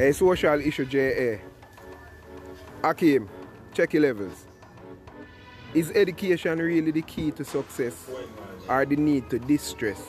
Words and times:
Eh, 0.00 0.08
A 0.08 0.12
social 0.14 0.58
issue 0.60 0.86
JA. 0.86 1.38
Akim, 2.82 3.28
check 3.74 3.92
your 3.92 4.02
levels. 4.02 4.46
Is 5.74 5.90
education 5.90 6.58
really 6.58 6.90
the 6.90 7.02
key 7.02 7.30
to 7.32 7.44
success 7.44 8.08
or 8.66 8.86
the 8.86 8.96
need 8.96 9.28
to 9.28 9.38
distress 9.38 10.02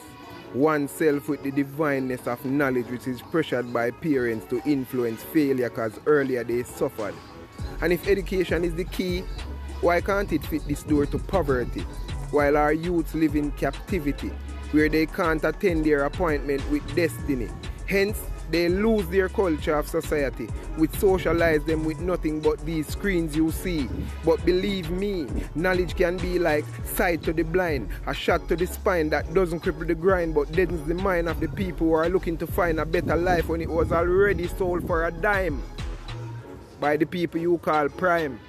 oneself 0.53 1.27
with 1.27 1.43
the 1.43 1.51
divineness 1.51 2.25
of 2.25 2.43
knowledge 2.45 2.87
which 2.87 3.05
is 3.05 3.21
pressured 3.21 3.73
by 3.73 3.91
parents 3.91 4.45
to 4.47 4.61
influence 4.65 5.21
failure 5.23 5.69
because 5.69 5.99
earlier 6.05 6.45
they 6.45 6.63
suffered? 6.63 7.13
And 7.81 7.91
if 7.91 8.07
education 8.07 8.63
is 8.63 8.73
the 8.73 8.85
key, 8.85 9.25
why 9.81 9.99
can't 9.99 10.31
it 10.31 10.45
fit 10.45 10.65
this 10.69 10.83
door 10.83 11.05
to 11.07 11.19
poverty 11.19 11.81
while 12.31 12.55
our 12.55 12.71
youths 12.71 13.13
live 13.13 13.35
in 13.35 13.51
captivity 13.51 14.31
where 14.71 14.87
they 14.87 15.05
can't 15.05 15.43
attend 15.43 15.85
their 15.85 16.05
appointment 16.05 16.63
with 16.71 16.95
destiny? 16.95 17.49
Hence, 17.87 18.17
they 18.51 18.69
lose 18.69 19.07
their 19.07 19.29
culture 19.29 19.75
of 19.75 19.87
society, 19.87 20.47
We 20.77 20.87
socialize 20.87 21.63
them 21.63 21.85
with 21.85 21.99
nothing 21.99 22.41
but 22.41 22.63
these 22.65 22.87
screens 22.87 23.35
you 23.35 23.51
see. 23.51 23.89
But 24.25 24.45
believe 24.45 24.89
me, 24.91 25.27
knowledge 25.55 25.95
can 25.95 26.17
be 26.17 26.37
like 26.37 26.65
sight 26.83 27.23
to 27.23 27.33
the 27.33 27.43
blind, 27.43 27.89
a 28.07 28.13
shot 28.13 28.47
to 28.49 28.55
the 28.55 28.67
spine 28.67 29.09
that 29.09 29.33
doesn't 29.33 29.61
cripple 29.61 29.87
the 29.87 29.95
grind 29.95 30.35
but 30.35 30.51
deadens 30.51 30.85
the 30.87 30.95
mind 30.95 31.29
of 31.29 31.39
the 31.39 31.47
people 31.49 31.87
who 31.87 31.93
are 31.93 32.09
looking 32.09 32.37
to 32.37 32.47
find 32.47 32.79
a 32.79 32.85
better 32.85 33.15
life 33.15 33.47
when 33.47 33.61
it 33.61 33.69
was 33.69 33.91
already 33.91 34.47
sold 34.47 34.85
for 34.85 35.07
a 35.07 35.11
dime 35.11 35.61
by 36.79 36.97
the 36.97 37.05
people 37.05 37.39
you 37.39 37.57
call 37.59 37.87
prime. 37.89 38.39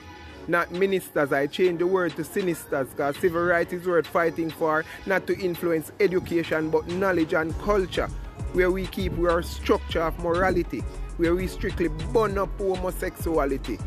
Not 0.48 0.72
ministers, 0.72 1.32
I 1.32 1.46
change 1.46 1.78
the 1.78 1.86
word 1.86 2.16
to 2.16 2.22
sinisters 2.22 2.90
because 2.90 3.16
civil 3.18 3.42
rights 3.44 3.72
is 3.72 3.86
worth 3.86 4.06
fighting 4.06 4.50
for, 4.50 4.84
not 5.06 5.26
to 5.28 5.38
influence 5.38 5.92
education 6.00 6.70
but 6.70 6.86
knowledge 6.88 7.32
and 7.32 7.56
culture 7.60 8.08
where 8.52 8.70
we 8.70 8.86
keep 8.86 9.16
our 9.18 9.42
structure 9.42 10.02
of 10.02 10.18
morality, 10.18 10.80
where 11.16 11.34
we 11.34 11.46
strictly 11.46 11.88
burn 12.12 12.38
up 12.38 12.50
homosexuality. 12.58 13.78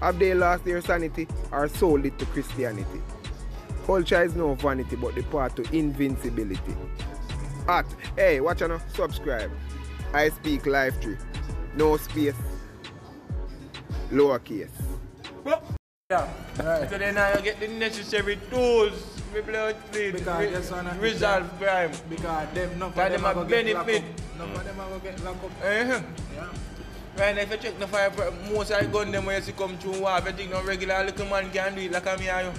Have 0.00 0.18
they 0.18 0.34
lost 0.34 0.64
their 0.64 0.80
sanity 0.80 1.26
or 1.50 1.68
sold 1.68 2.04
it 2.04 2.18
to 2.18 2.26
Christianity? 2.26 3.02
Culture 3.86 4.22
is 4.22 4.34
no 4.36 4.54
vanity 4.54 4.96
but 4.96 5.14
the 5.14 5.22
path 5.24 5.54
to 5.56 5.76
invincibility. 5.76 6.76
At, 7.68 7.86
hey, 8.16 8.40
watch 8.40 8.62
out, 8.62 8.80
subscribe. 8.92 9.50
I 10.12 10.28
speak 10.28 10.66
live 10.66 11.00
tree. 11.00 11.16
No 11.74 11.96
space. 11.96 12.34
Lowercase. 14.10 14.70
Yeah. 16.12 16.28
Right. 16.62 16.90
So 16.90 16.98
then 16.98 17.16
I 17.16 17.40
get 17.40 17.58
the 17.60 17.68
necessary 17.68 18.36
tools 18.50 18.92
we 19.34 19.40
play 19.40 19.72
with 19.72 19.80
Because 20.12 20.40
re- 20.40 20.50
that's 20.52 20.70
one 20.70 20.98
resolve 21.00 21.48
crime. 21.58 21.92
Because 22.10 22.48
them, 22.52 22.78
none 22.78 22.88
of 22.90 22.94
Cause 22.94 23.10
them 23.12 23.22
them 23.22 23.24
are 23.24 23.32
a 23.32 23.36
locked 23.36 23.50
benefit. 23.50 24.02
up. 24.04 24.38
None 24.38 24.64
them 24.64 24.80
are 24.80 24.98
get 24.98 25.24
locked 25.24 25.44
up. 25.44 25.50
Uh-huh. 25.64 26.00
Yeah. 26.36 26.48
Right 27.16 27.34
now, 27.36 27.42
if 27.42 27.50
you 27.50 27.56
check 27.56 27.78
the 27.78 27.86
fire, 27.86 28.12
most 28.52 28.70
of 28.72 28.80
the 28.80 28.86
gun 28.92 29.10
them 29.10 29.24
when 29.24 29.36
you 29.36 29.42
see 29.42 29.52
come 29.52 29.76
through 29.78 30.00
war, 30.00 30.16
everything 30.18 30.50
no 30.50 30.62
regular 30.64 31.02
little 31.04 31.26
man 31.26 31.50
can 31.50 31.74
do 31.74 31.80
it 31.80 31.92
like 31.92 32.04
a 32.06 32.16
me 32.18 32.28
and 32.28 32.46
you. 32.48 32.52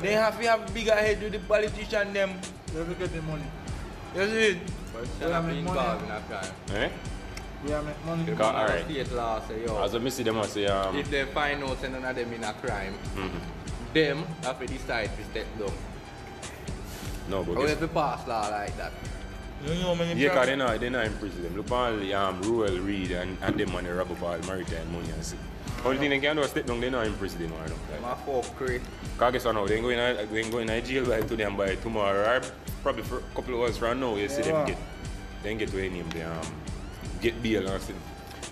They 0.00 0.12
have 0.12 0.38
to 0.40 0.46
have 0.48 0.72
bigger 0.74 0.94
head 0.94 1.20
with 1.20 1.32
the 1.32 1.40
politician 1.40 2.12
them. 2.12 2.38
They 2.72 2.78
will 2.82 2.94
get 2.94 3.12
the 3.12 3.22
money. 3.22 3.42
You 4.14 4.26
see 4.26 4.46
it? 4.54 4.58
But 4.92 5.02
Yeah, 5.20 5.26
shall 5.26 5.34
I 5.34 5.40
money. 5.40 5.58
involved 5.58 6.04
in 6.04 6.10
a 6.10 6.20
crime? 6.30 6.52
Eh? 6.76 6.88
We 7.64 7.72
are 7.72 7.82
make 7.82 8.04
money. 8.04 8.24
Because, 8.24 8.40
alright. 8.54 8.84
State 8.84 9.12
law 9.12 9.40
say, 9.46 9.64
yo, 9.64 9.82
As 9.82 9.94
I 9.94 10.08
see 10.08 10.22
them, 10.24 10.38
I 10.38 10.46
say, 10.46 10.66
um, 10.66 10.96
if 10.96 11.10
they 11.10 11.24
find 11.26 11.62
out 11.62 11.80
say 11.80 11.88
none 11.90 12.04
of 12.04 12.16
them 12.16 12.32
in 12.32 12.42
a 12.42 12.52
crime, 12.54 12.94
mhm. 13.14 13.30
them 13.94 14.24
have 14.42 14.58
to 14.58 14.66
decide 14.66 15.10
to 15.16 15.24
step 15.24 15.46
down. 15.58 15.72
no, 17.30 17.44
but 17.44 17.56
Or 17.56 17.62
guess, 17.66 17.72
if 17.74 17.80
they 17.80 17.86
pass 17.86 18.26
law 18.26 18.48
like 18.48 18.76
that. 18.76 18.92
You 19.64 19.74
know 19.80 19.94
many 19.94 20.20
yeah, 20.20 20.30
because 20.30 20.32
people- 20.32 20.46
they're 20.46 20.56
not, 20.56 20.80
they're 20.80 20.90
not 20.90 21.06
in 21.06 21.12
prison. 21.14 21.42
Them. 21.44 21.56
Look 21.56 21.70
all 21.70 21.96
the 21.96 22.12
um, 22.14 22.42
rural 22.42 22.78
read 22.78 23.12
and, 23.12 23.38
and 23.42 23.56
them 23.60 23.70
money 23.72 23.88
rob 23.90 24.10
up 24.10 24.22
all 24.22 24.36
maritime 24.40 24.92
money 24.92 25.08
and 25.10 25.24
see. 25.24 25.36
Only 25.84 25.98
thing 25.98 26.10
they 26.10 26.18
can 26.18 26.34
do 26.36 26.42
is 26.42 26.50
step 26.50 26.66
down, 26.66 26.80
they're 26.80 26.90
not 26.90 27.06
in 27.06 27.14
prison 27.14 27.42
anymore. 27.42 27.60
Them 27.66 27.78
Like. 28.02 28.12
a 28.12 28.42
fuck 28.42 28.56
crazy. 28.56 28.82
Because 29.14 29.32
guess 29.34 29.44
what 29.44 29.52
now, 29.54 29.66
they 29.66 29.74
ain't 29.76 29.84
going 29.84 29.96
to, 30.16 30.26
they 30.32 30.40
ain't 30.40 30.50
going 30.50 30.66
to 30.66 30.80
jail 30.80 31.06
by 31.06 31.20
today 31.20 31.44
and 31.44 31.56
by 31.56 31.76
tomorrow, 31.76 32.38
or 32.38 32.42
probably 32.82 33.02
for 33.04 33.18
a 33.18 33.22
couple 33.36 33.54
of 33.54 33.60
hours 33.60 33.76
from 33.76 34.00
now, 34.00 34.16
you 34.16 34.28
see 34.28 34.42
Yeah. 34.42 34.64
them 34.64 34.66
get, 34.66 34.78
they 35.44 35.54
get 35.54 35.68
to 35.70 35.78
any 35.78 35.90
name, 35.90 36.10
they 36.10 36.22
um, 36.22 36.40
get 37.22 37.42
bail 37.42 37.66
and 37.68 37.80
see. 37.82 37.94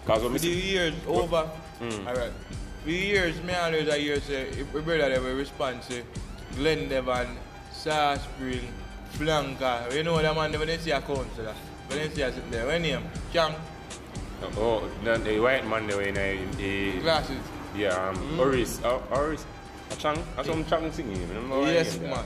Because 0.07 0.23
when 0.23 0.33
we 0.33 0.39
the 0.39 0.45
see, 0.61 0.71
years 0.73 0.95
over, 1.07 1.51
Mm. 1.81 2.07
alright. 2.07 2.33
For 2.83 2.89
the 2.89 2.93
years, 2.93 3.43
me 3.43 3.55
always 3.55 3.89
I 3.89 3.99
hear 3.99 4.21
say, 4.21 4.43
if 4.49 4.73
my 4.75 4.81
brother 4.81 5.09
they 5.11 5.19
will 5.19 5.35
respond 5.35 5.83
say, 5.83 6.03
Glen 6.57 6.89
Devon, 6.89 7.27
Salt 7.73 8.21
Spring, 8.21 8.69
Flanker, 9.17 9.93
you 9.95 10.03
know 10.03 10.21
that 10.21 10.35
man, 10.35 10.53
when 10.59 10.69
they 10.69 10.79
see 10.79 10.91
a 10.91 11.01
counselor, 11.01 11.55
when 11.89 11.99
they 11.99 12.09
see 12.15 12.23
a 12.23 12.33
sit 12.33 12.51
there, 12.51 12.67
when 12.67 12.83
name? 12.83 13.03
Chang, 13.33 13.55
oh, 14.57 14.89
the, 15.05 15.17
the 15.19 15.41
white 15.41 15.67
man, 15.67 15.87
they 15.87 15.95
were 15.95 16.03
in 16.03 16.17
a, 16.17 16.39
a 16.61 17.01
glasses. 17.01 17.41
yeah, 17.77 17.89
um, 18.09 18.17
Mm. 18.17 18.37
Horace, 18.37 18.81
uh, 18.85 18.99
Horace, 19.11 19.47
a 19.91 19.97
Chang, 19.97 20.23
a 20.37 20.45
some 20.45 20.65
Chang 20.67 20.93
singing, 20.93 21.21
Yes, 21.65 21.99
man. 21.99 22.11
That, 22.11 22.25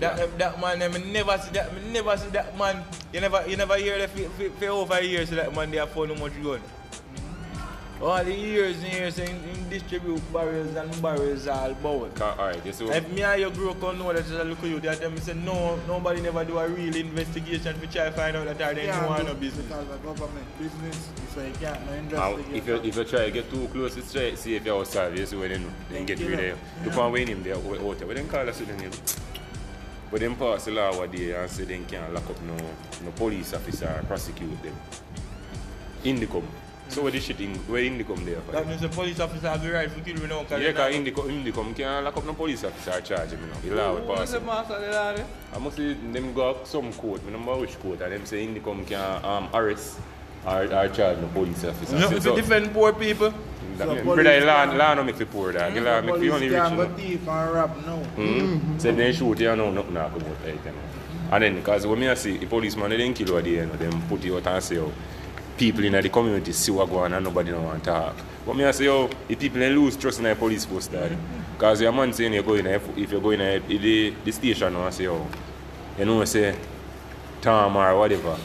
that 0.00 0.38
that 0.38 0.60
man, 0.60 0.82
I 0.82 0.88
never 0.98 1.38
see 1.38 1.50
that, 1.52 1.74
me 1.74 1.92
never 1.92 2.16
see 2.16 2.28
that 2.30 2.56
man. 2.58 2.82
You 3.12 3.20
never, 3.20 3.44
you 3.46 3.56
never 3.56 3.76
hear 3.76 3.98
that 3.98 4.10
for, 4.10 4.22
for, 4.30 4.50
for 4.50 4.66
over 4.68 5.00
years 5.02 5.28
so 5.28 5.34
that 5.36 5.54
man 5.54 5.70
they 5.70 5.76
have 5.76 5.90
found 5.90 6.08
no 6.08 6.14
much 6.16 6.32
gun. 6.42 6.60
All 8.00 8.24
the 8.24 8.34
years 8.34 8.82
and 8.82 8.92
years 8.92 9.18
in, 9.20 9.28
in 9.28 9.68
distribute 9.70 10.20
barrels 10.32 10.74
and 10.74 11.00
barrels 11.02 11.46
all 11.46 11.70
about. 11.70 12.12
Ca- 12.16 12.34
Alright, 12.36 12.66
you 12.66 12.72
see, 12.72 12.84
If 12.86 13.08
me 13.12 13.22
and 13.22 13.40
you 13.40 13.48
grew 13.52 13.70
up 13.70 13.80
and 13.84 13.96
know 14.00 14.12
that 14.12 14.22
just 14.26 14.32
a 14.32 14.42
look 14.42 14.58
at 14.58 14.64
you, 14.64 14.80
they 14.80 14.92
tell 14.96 15.08
me 15.08 15.18
say 15.20 15.34
no, 15.34 15.76
nobody 15.86 16.20
never 16.20 16.44
do 16.44 16.58
a 16.58 16.66
real 16.66 16.96
investigation 16.96 17.78
to 17.78 17.86
try 17.86 18.06
to 18.06 18.10
find 18.10 18.36
out 18.36 18.46
that 18.58 18.60
are 18.60 18.74
they 18.74 18.86
Can't 18.86 19.08
know 19.08 19.16
do 19.18 19.22
no 19.22 19.34
business. 19.34 19.66
Because 19.66 19.86
the 19.86 19.96
government 19.98 20.46
business, 20.58 21.08
so 21.32 21.44
you 21.46 21.52
can't 21.60 21.80
no 21.86 22.18
Now, 22.18 22.30
investigate. 22.34 22.56
if 22.56 22.66
you 22.66 22.74
if 22.90 22.96
you 22.96 23.04
try 23.04 23.24
to 23.26 23.30
get 23.30 23.48
too 23.52 23.68
close, 23.68 23.96
it's 23.96 24.12
try 24.12 24.30
to 24.30 24.36
see 24.36 24.56
if 24.56 24.64
you're 24.66 24.80
outside, 24.80 25.16
you 25.16 25.24
see 25.24 25.36
when 25.36 25.50
then, 25.52 25.72
then 25.88 26.04
get 26.04 26.18
rid 26.18 26.32
of 26.40 26.44
you. 26.44 26.58
Look 26.84 26.96
on 26.98 27.12
when 27.12 27.28
him 27.28 27.44
there 27.44 27.54
out 27.54 27.64
out 27.64 27.98
there. 27.98 28.08
But 28.08 28.16
then 28.16 28.26
call 28.26 28.48
us 28.48 28.58
with 28.58 28.66
the 28.68 28.74
name. 28.82 28.90
But 30.12 30.20
then 30.20 30.36
pass 30.36 30.66
the 30.66 30.72
law 30.72 30.94
what 30.94 31.10
day 31.10 31.32
and 31.32 31.50
say 31.50 31.64
they 31.64 31.78
can't 31.78 32.12
lock 32.12 32.28
up 32.28 32.40
no 32.42 32.54
no 33.02 33.10
police 33.16 33.54
officer 33.54 33.88
or 33.88 34.02
prosecute 34.04 34.62
them. 34.62 34.76
INDECOM. 36.04 36.44
So 36.88 37.02
what 37.02 37.14
this 37.14 37.24
shit 37.24 37.40
in 37.40 37.54
where 37.70 37.82
INDECOM 37.82 38.22
there 38.26 38.40
for? 38.42 38.52
That 38.52 38.68
means 38.68 38.82
the 38.82 38.90
police 38.90 39.18
officer 39.20 39.48
have 39.48 39.62
the 39.62 39.72
right 39.72 39.88
to 39.88 40.00
kill 40.02 40.20
me 40.20 40.26
now. 40.28 40.44
Yeah, 40.50 40.72
because 40.72 40.94
INDECOM, 40.94 41.30
INDECOM 41.30 41.74
can't 41.74 42.04
lock 42.04 42.18
up 42.18 42.26
no 42.26 42.34
police 42.34 42.62
officer 42.62 43.00
charge 43.00 43.30
him, 43.30 43.40
you 43.40 43.70
know. 43.70 43.76
The 43.76 43.82
law 43.82 43.94
will 43.94 44.14
pass 44.14 44.32
the 44.32 44.40
master 44.40 44.78
the 44.78 44.90
law? 44.90 45.24
I 45.54 45.58
must 45.58 45.76
say 45.78 45.94
them 45.94 46.34
go 46.34 46.58
some 46.64 46.92
court, 46.92 47.22
I 47.26 47.30
don't 47.30 47.46
know 47.46 47.56
which 47.56 47.80
court, 47.80 48.02
and 48.02 48.12
them 48.12 48.26
say 48.26 48.46
INDECOM 48.46 48.86
can 48.86 49.24
um, 49.24 49.48
arrest 49.54 49.98
or, 50.46 50.62
or 50.64 50.88
charge 50.88 51.18
no 51.18 51.28
police 51.28 51.64
officer. 51.64 51.96
No, 51.98 52.08
So- 52.10 52.16
if 52.16 52.22
so- 52.22 52.34
you 52.36 52.42
defend 52.42 52.72
poor 52.72 52.92
people, 52.92 53.32
That 53.78 53.88
So 53.88 53.94
mean, 53.94 54.04
police 54.04 54.24
brother, 54.24 54.46
law, 54.46 54.66
can- 54.66 54.78
law 54.78 54.94
no 54.94 55.02
make 55.04 55.18
you 55.18 55.26
poor 55.26 55.50
dog. 55.52 55.72
The 55.74 55.80
law 55.80 56.00
make 56.02 56.08
you 56.10 56.30
Police 56.30 56.32
only 56.34 56.48
rich. 56.50 56.58
can't 56.58 56.76
go 56.76 56.88
thief 56.94 57.28
and 57.28 57.54
rob 57.54 57.76
now. 57.86 57.98
Mm-hmm. 58.18 58.78
So 58.78 58.88
if 58.88 58.96
they 58.96 59.12
shoot 59.12 59.40
you, 59.40 59.56
know, 59.56 59.70
nothing 59.70 59.94
not 59.94 60.12
come 60.12 60.20
out 60.22 60.36
right, 60.44 60.54
you 60.66 60.70
know. 60.70 61.32
And 61.34 61.42
then, 61.42 61.54
because 61.54 61.86
when 61.86 61.98
me 61.98 62.14
see 62.14 62.36
the 62.36 62.44
policeman, 62.46 62.90
they 62.90 62.98
didn't 62.98 63.16
kill 63.16 63.28
you 63.28 63.38
at 63.38 63.44
the 63.44 63.60
end, 63.60 63.72
them 63.72 64.02
put 64.10 64.22
you 64.24 64.36
out 64.36 64.46
and 64.46 64.62
say, 64.62 64.76
oh, 64.76 64.92
people 65.56 65.82
in 65.84 65.92
the 65.92 66.08
community 66.10 66.52
see 66.52 66.70
what 66.70 66.90
go 66.90 66.98
on 66.98 67.14
and 67.14 67.24
nobody 67.24 67.50
don't 67.50 67.64
want 67.64 67.82
to 67.82 67.90
talk. 67.90 68.14
But 68.44 68.56
me 68.56 68.64
I 68.66 68.72
say, 68.72 68.88
oh, 68.88 69.08
the 69.26 69.36
people 69.36 69.60
they 69.60 69.70
lose 69.70 69.96
trust 69.96 70.18
in 70.18 70.24
the 70.24 70.34
police 70.34 70.66
force, 70.66 70.88
dad. 70.88 71.16
Because 71.54 71.80
your 71.80 71.92
man 71.92 72.12
saying 72.12 72.34
you 72.34 72.42
go 72.42 72.52
in, 72.54 72.66
if 72.66 72.82
if 72.98 73.10
you 73.10 73.20
go 73.20 73.30
in 73.30 73.38
the, 73.38 73.78
the, 73.78 74.14
the 74.22 74.32
station 74.32 74.76
and 74.76 74.92
say, 74.92 75.06
oh, 75.06 75.26
you 75.98 76.04
know, 76.04 76.22
say, 76.26 76.54
Tom 77.40 77.74
or 77.76 77.96
whatever, 77.96 78.36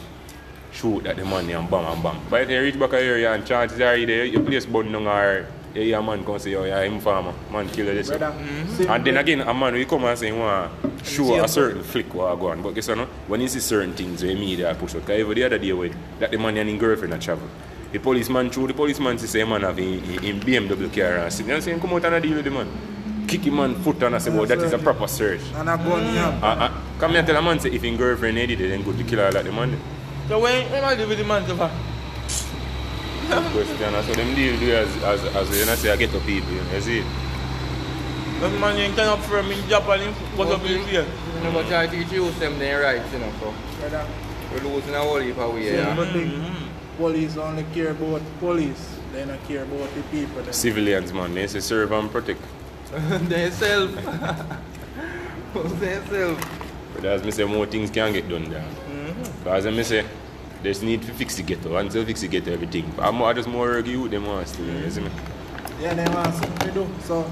shoot 0.78 1.06
at 1.08 1.16
the 1.16 1.26
money 1.26 1.54
and 1.54 1.70
bang 1.70 1.86
and 1.86 2.04
bang. 2.04 2.20
But 2.30 2.42
if 2.44 2.50
you 2.50 2.62
reach 2.62 2.80
back 2.80 2.94
a 2.94 3.00
area 3.00 3.34
and 3.34 3.46
chances 3.46 3.80
are 3.82 3.96
either 3.96 4.26
your 4.26 4.44
place 4.44 4.66
burn 4.66 4.92
down 4.92 5.08
or 5.08 5.48
you 5.74 5.82
hear 5.82 6.00
a 6.00 6.04
man 6.04 6.24
come 6.24 6.40
say, 6.40 6.56
oh, 6.56 6.64
yeah, 6.64 6.82
him 6.84 7.00
farmer, 7.00 7.34
man 7.52 7.68
kill 7.70 7.86
this. 7.86 8.08
Brother, 8.08 8.28
Mm-hmm. 8.38 8.90
And 8.92 9.06
then 9.06 9.18
again, 9.18 9.42
a 9.42 9.54
man 9.54 9.74
will 9.74 9.86
come 9.86 10.06
and 10.06 10.18
say, 10.18 10.32
want 10.32 10.72
to 10.82 11.06
show 11.06 11.44
a 11.44 11.48
certain 11.48 11.84
flick 11.84 12.14
what 12.14 12.36
go 12.40 12.50
on. 12.50 12.62
But 12.62 12.74
guess 12.76 12.88
what? 12.88 12.98
no? 12.98 13.06
When 13.28 13.42
you 13.42 13.48
see 13.48 13.60
certain 13.60 13.94
things, 13.94 14.22
the 14.22 14.34
media 14.36 14.76
push 14.76 14.96
out. 14.96 15.06
Because 15.06 15.36
the 15.36 15.44
other 15.44 15.58
day, 15.58 15.74
when 15.74 15.96
that 16.20 16.32
the 16.32 16.38
man 16.38 16.58
and 16.58 16.70
his 16.70 16.80
girlfriend 16.80 17.14
a 17.14 17.20
travel. 17.20 17.48
The 17.92 18.00
policeman, 18.00 18.50
through 18.50 18.68
the 18.68 18.74
policeman, 18.74 19.18
say, 19.18 19.44
man 19.44 19.62
have 19.62 19.80
in, 19.80 20.04
in 20.24 20.40
BMW 20.42 20.94
car 20.94 21.18
and 21.24 21.34
sit. 21.34 21.46
You 21.48 21.62
say, 21.62 21.78
come 21.80 21.94
out 21.94 22.06
and 22.06 22.24
deal 22.24 22.36
with 22.36 22.46
the 22.46 22.52
man. 22.52 22.68
Kick 23.28 23.42
him 23.42 23.56
man 23.58 23.76
foot 23.76 24.02
and 24.04 24.16
I 24.16 24.18
say, 24.20 24.32
well, 24.32 24.46
that 24.46 24.60
is 24.60 24.74
a 24.74 24.78
proper 24.78 25.08
search. 25.08 25.42
And 25.56 25.70
a 25.70 25.78
gun, 25.78 26.14
yeah. 26.14 26.40
Uh, 26.42 26.66
uh, 26.66 26.82
come 26.98 27.12
here 27.12 27.24
tell 27.24 27.36
a 27.36 27.42
man 27.42 27.60
say 27.60 27.70
if 27.72 27.82
his 27.82 27.98
girlfriend 27.98 28.38
did 28.38 28.52
it, 28.52 28.70
then 28.70 28.84
go 28.84 28.94
to 28.94 29.04
kill 29.04 29.20
her 29.20 29.32
like 29.32 29.44
the 29.46 29.52
man. 29.52 29.78
So 30.28 30.40
when, 30.40 30.72
when 30.72 30.84
I 30.84 30.94
live 30.96 31.10
with 31.10 31.18
the 31.18 31.24
man 31.24 31.46
so 31.48 31.56
far, 31.56 31.72
Question. 33.28 33.92
That's 33.92 34.08
what 34.08 34.16
them 34.16 34.34
deal 34.36 34.58
do 34.58 34.74
as, 34.74 34.88
as, 35.04 35.24
as 35.36 35.60
you 35.60 35.66
know, 35.66 35.76
say, 35.76 35.92
I 35.92 35.98
get 35.98 36.12
to 36.12 36.20
people, 36.22 36.50
you 36.50 36.62
know, 36.64 36.76
you 36.76 36.82
see. 36.82 37.04
the 38.40 38.50
man 38.58 38.78
you 38.78 38.96
turn 38.96 39.10
up 39.10 39.20
from 39.20 39.52
in 39.52 39.68
Japan, 39.68 40.00
he 40.00 40.38
goes 40.38 40.50
up 40.50 40.62
in 40.64 40.82
here. 40.88 41.06
You 41.44 41.52
know, 41.52 41.68
try 41.68 41.88
to 41.88 41.92
teach 41.92 42.10
you 42.14 42.32
them 42.32 42.58
their 42.58 42.84
rights, 42.84 43.12
you 43.12 43.20
know, 43.20 43.32
so 43.42 43.54
we're 44.54 44.60
losing 44.62 44.96
a 44.96 45.02
whole 45.02 45.20
heap 45.20 45.38
of 45.38 45.54
way, 45.54 45.76
yeah. 45.76 45.94
good 45.94 46.14
thing. 46.14 46.32
Mm-hmm. 46.32 46.98
Police 46.98 47.36
only 47.36 47.66
care 47.74 47.92
about 47.92 48.22
police. 48.40 48.98
They 49.12 49.26
don't 49.26 49.44
care 49.46 49.64
about 49.64 49.94
the 49.94 50.02
people. 50.04 50.42
Them. 50.42 50.54
Civilians, 50.54 51.12
man, 51.12 51.34
they 51.34 51.48
say 51.48 51.60
serve 51.60 51.92
and 51.92 52.10
protect. 52.10 52.42
they 53.28 53.52
self. 53.52 53.94
they 55.80 56.00
self. 56.10 56.60
But 56.96 57.06
as 57.06 57.24
me 57.24 57.32
say, 57.32 57.44
more 57.44 57.66
things 57.66 57.90
can 57.92 58.14
get 58.14 58.30
done 58.30 58.50
there. 58.50 58.62
Mm-hmm. 58.62 59.44
Because 59.44 59.66
I 59.66 59.72
me 59.72 59.84
say, 59.84 60.06
They 60.64 60.70
just 60.70 60.84
need 60.84 61.02
to 61.04 61.14
fix 61.14 61.36
the 61.36 61.44
ghetto. 61.44 61.76
Until 61.78 62.04
fix 62.06 62.22
the 62.22 62.28
ghetto, 62.28 62.52
everything. 62.52 62.92
But 62.96 63.06
I'm 63.06 63.22
I 63.22 63.34
just 63.34 63.48
more 63.48 63.68
work 63.68 63.86
you, 63.88 64.08
them 64.10 64.26
want 64.26 64.48
to, 64.48 64.64
you 64.64 64.90
see 64.90 65.02
me? 65.02 65.10
Yeah, 65.82 65.94
they 65.94 66.08
want 66.14 66.34
something 66.34 66.68
to 66.68 66.72
do. 66.74 66.88
So 67.04 67.26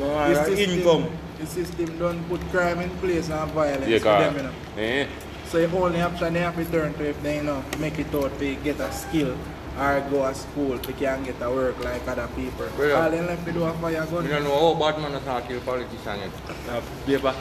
Uh, 0.00 0.28
the 0.28 0.44
system, 0.56 0.78
income. 0.78 1.04
the 1.40 1.46
system 1.46 1.98
don't 1.98 2.20
put 2.28 2.40
crime 2.50 2.80
in 2.80 2.90
place 3.00 3.30
and 3.30 3.50
violence 3.52 3.86
Yeah, 3.88 3.98
for 3.98 4.16
them, 4.22 4.36
you 4.36 4.42
know. 4.42 4.52
eh, 4.78 5.06
So 5.50 5.58
the 5.66 5.76
only 5.76 6.00
option 6.02 6.34
they 6.34 6.40
have 6.40 6.56
to 6.56 6.64
turn 6.66 6.92
to 6.94 7.04
if 7.08 7.22
they 7.22 7.36
you 7.36 7.44
know 7.44 7.62
make 7.78 7.98
it 7.98 8.14
out 8.14 8.38
to 8.38 8.54
get 8.66 8.78
a 8.80 8.90
skill 8.92 9.32
or 9.78 10.00
go 10.10 10.18
to 10.28 10.34
school 10.34 10.76
they 10.78 10.92
can 10.92 11.22
get 11.24 11.40
a 11.40 11.48
work 11.50 11.82
like 11.84 12.06
other 12.08 12.28
people. 12.36 12.66
Brother. 12.76 12.96
All 12.96 13.10
they 13.10 13.20
left 13.22 13.44
to 13.46 13.52
do 13.52 13.64
a 13.64 13.72
fire 13.74 14.02
I 14.02 14.06
gun. 14.10 14.28
don't 14.28 14.44
know 14.44 14.58
how 14.74 14.74
bad 14.82 15.00
man 15.00 15.14
attack 15.14 15.48
kill 15.48 15.60
politician 15.60 16.16
yet. 16.24 16.34
Uh, 16.68 16.80
paper. 17.06 17.34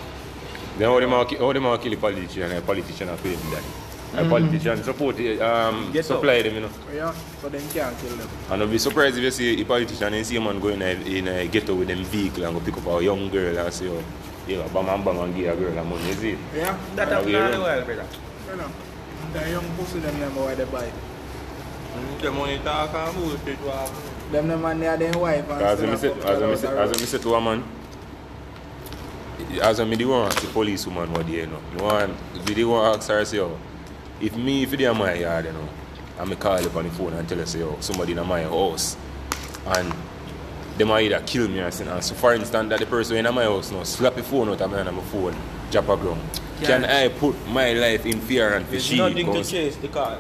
then 0.77 0.87
how 0.89 0.99
them 0.99 1.13
all, 1.13 1.25
ki- 1.25 1.37
how 1.37 1.51
them 1.51 1.65
all 1.65 1.77
kill 1.77 1.91
the 1.91 1.97
politician 1.97 2.51
and 2.51 2.65
politician 2.65 3.09
are 3.09 3.17
paying 3.17 3.39
that. 3.51 3.63
A 4.17 4.29
politician 4.29 4.83
support, 4.83 5.15
um, 5.41 5.91
Get 5.91 6.05
supply 6.05 6.41
them, 6.41 6.55
you 6.55 6.61
know. 6.61 6.69
Yeah, 6.93 7.13
so 7.41 7.49
they 7.49 7.59
can't 7.73 7.97
kill 7.99 8.15
them. 8.15 8.29
And 8.49 8.61
I'll 8.61 8.67
be 8.67 8.77
surprised 8.77 9.17
if 9.17 9.23
you 9.23 9.31
see 9.31 9.61
a 9.61 9.65
politician 9.65 10.13
and 10.13 10.25
see 10.25 10.37
a 10.37 10.41
man 10.41 10.59
go 10.59 10.69
in 10.69 10.81
a, 10.81 10.91
in 11.05 11.27
a 11.27 11.47
ghetto 11.47 11.75
with 11.75 11.87
them 11.89 12.03
vehicle 12.05 12.45
and 12.45 12.53
go 12.57 12.63
pick 12.63 12.77
up 12.77 12.87
a 12.87 13.03
young 13.03 13.29
girl 13.29 13.57
and 13.57 13.73
say, 13.73 13.87
oh, 13.89 14.03
yeah, 14.47 14.65
bam 14.73 14.87
and 14.89 15.03
bam 15.03 15.17
and 15.19 15.35
give 15.35 15.51
a 15.51 15.59
girl 15.59 15.77
a 15.77 15.83
money, 15.83 16.09
is 16.09 16.23
it? 16.23 16.37
Yeah, 16.55 16.77
That 16.95 17.07
Yeah, 17.09 17.13
happen 17.15 17.25
we 17.27 17.35
all 17.35 17.41
run. 17.41 17.51
the 17.51 17.59
while, 17.59 17.81
brother. 17.83 18.07
you 18.49 18.55
know. 18.57 18.69
The 19.33 19.49
young 19.49 19.65
pussy 19.75 19.99
them 19.99 20.19
never 20.19 20.39
why 20.41 20.55
they 20.55 20.65
buy. 20.65 20.91
The 22.21 22.31
money 22.31 22.59
talk 22.59 22.93
and 22.93 23.15
bullshit 23.15 23.57
what 23.59 23.91
Them 24.31 24.47
the 24.47 24.57
man 24.57 24.79
they 24.79 24.87
are 24.87 24.97
their 24.97 25.17
wife 25.17 25.49
and 25.49 25.61
As 25.61 25.77
still 25.79 25.89
I 25.89 25.93
a 25.93 25.97
say, 25.97 26.09
fuck 26.09 26.25
as 26.25 26.37
I 26.37 26.39
girl 26.39 26.57
say, 26.57 26.67
out 26.67 26.73
the 26.73 26.79
as 26.81 26.89
road. 26.89 27.01
I 27.01 27.05
say 27.05 27.17
to 27.19 27.35
a 27.35 27.41
man, 27.41 27.63
as 29.61 29.79
I 29.79 29.83
me 29.85 29.95
the 29.95 30.05
one 30.05 30.27
ask 30.27 30.41
the 30.41 30.47
police 30.47 30.85
woman 30.87 31.11
what 31.13 31.25
they 31.27 31.45
know. 31.45 31.59
You 31.77 31.83
want, 31.83 32.13
we 32.47 32.53
the 32.53 32.63
one 32.65 32.95
ask 32.95 33.09
her 33.09 33.23
say, 33.25 33.39
oh, 33.39 33.57
if 34.21 34.35
me 34.35 34.63
if 34.63 34.71
they 34.71 34.85
are 34.85 34.93
my 34.95 35.13
yard, 35.13 35.45
you 35.45 35.51
know, 35.53 35.69
and 36.19 36.29
me 36.29 36.35
call 36.35 36.63
up 36.63 36.75
on 36.75 36.83
the 36.85 36.89
phone 36.91 37.13
and 37.13 37.27
tell 37.27 37.37
her 37.37 37.45
say, 37.45 37.61
oh, 37.61 37.77
somebody 37.79 38.13
in 38.13 38.27
my 38.27 38.43
house, 38.43 38.95
and 39.67 39.93
they 40.77 40.83
might 40.83 41.01
either 41.11 41.23
kill 41.25 41.47
me 41.47 41.59
or 41.59 41.71
something. 41.71 41.93
And 41.93 42.03
so 42.03 42.15
for 42.15 42.33
instance, 42.33 42.69
that 42.69 42.79
the 42.79 42.85
person 42.85 43.17
in 43.17 43.33
my 43.33 43.43
house 43.43 43.71
now 43.71 43.83
slap 43.83 44.15
the 44.15 44.23
phone 44.23 44.49
out 44.49 44.61
of 44.61 44.71
me 44.71 44.77
and 44.77 44.95
my 44.95 45.03
phone, 45.03 45.35
drop 45.71 45.89
a 45.89 45.97
ground. 45.97 46.21
Can 46.61 46.83
Can't. 46.83 46.85
I 46.85 47.09
put 47.09 47.35
my 47.47 47.73
life 47.73 48.05
in 48.05 48.21
fear 48.21 48.55
and 48.55 48.65
for 48.65 48.71
There's 48.71 48.85
she? 48.85 48.97
nothing 48.97 49.33
to 49.33 49.43
chase 49.43 49.75
the 49.77 49.89
car. 49.89 50.17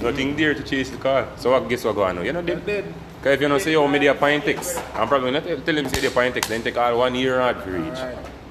Nothing 0.00 0.36
there 0.36 0.52
to 0.52 0.62
chase 0.62 0.90
the 0.90 0.96
car. 0.96 1.28
So 1.36 1.52
what 1.52 1.68
guess 1.68 1.84
what 1.84 1.94
going 1.94 2.18
on? 2.18 2.24
You 2.24 2.32
know, 2.32 2.42
They're 2.42 2.56
them, 2.56 2.66
dead. 2.66 2.94
Because 3.18 3.34
if 3.34 3.40
you 3.40 3.48
don't 3.48 3.60
say, 3.60 3.74
oh, 3.76 3.88
me 3.88 3.98
there 4.00 4.14
pine 4.14 4.42
text, 4.42 4.78
I'm 4.94 5.08
probably 5.08 5.30
not 5.30 5.44
tell 5.44 5.60
tell 5.60 5.76
him 5.76 5.88
say 5.88 6.00
they 6.00 6.10
pine 6.10 6.32
text, 6.32 6.50
then 6.50 6.62
take 6.62 6.76
all 6.76 6.98
one 6.98 7.14
year 7.14 7.40
hard 7.40 7.62
to 7.64 7.70
reach. 7.70 7.98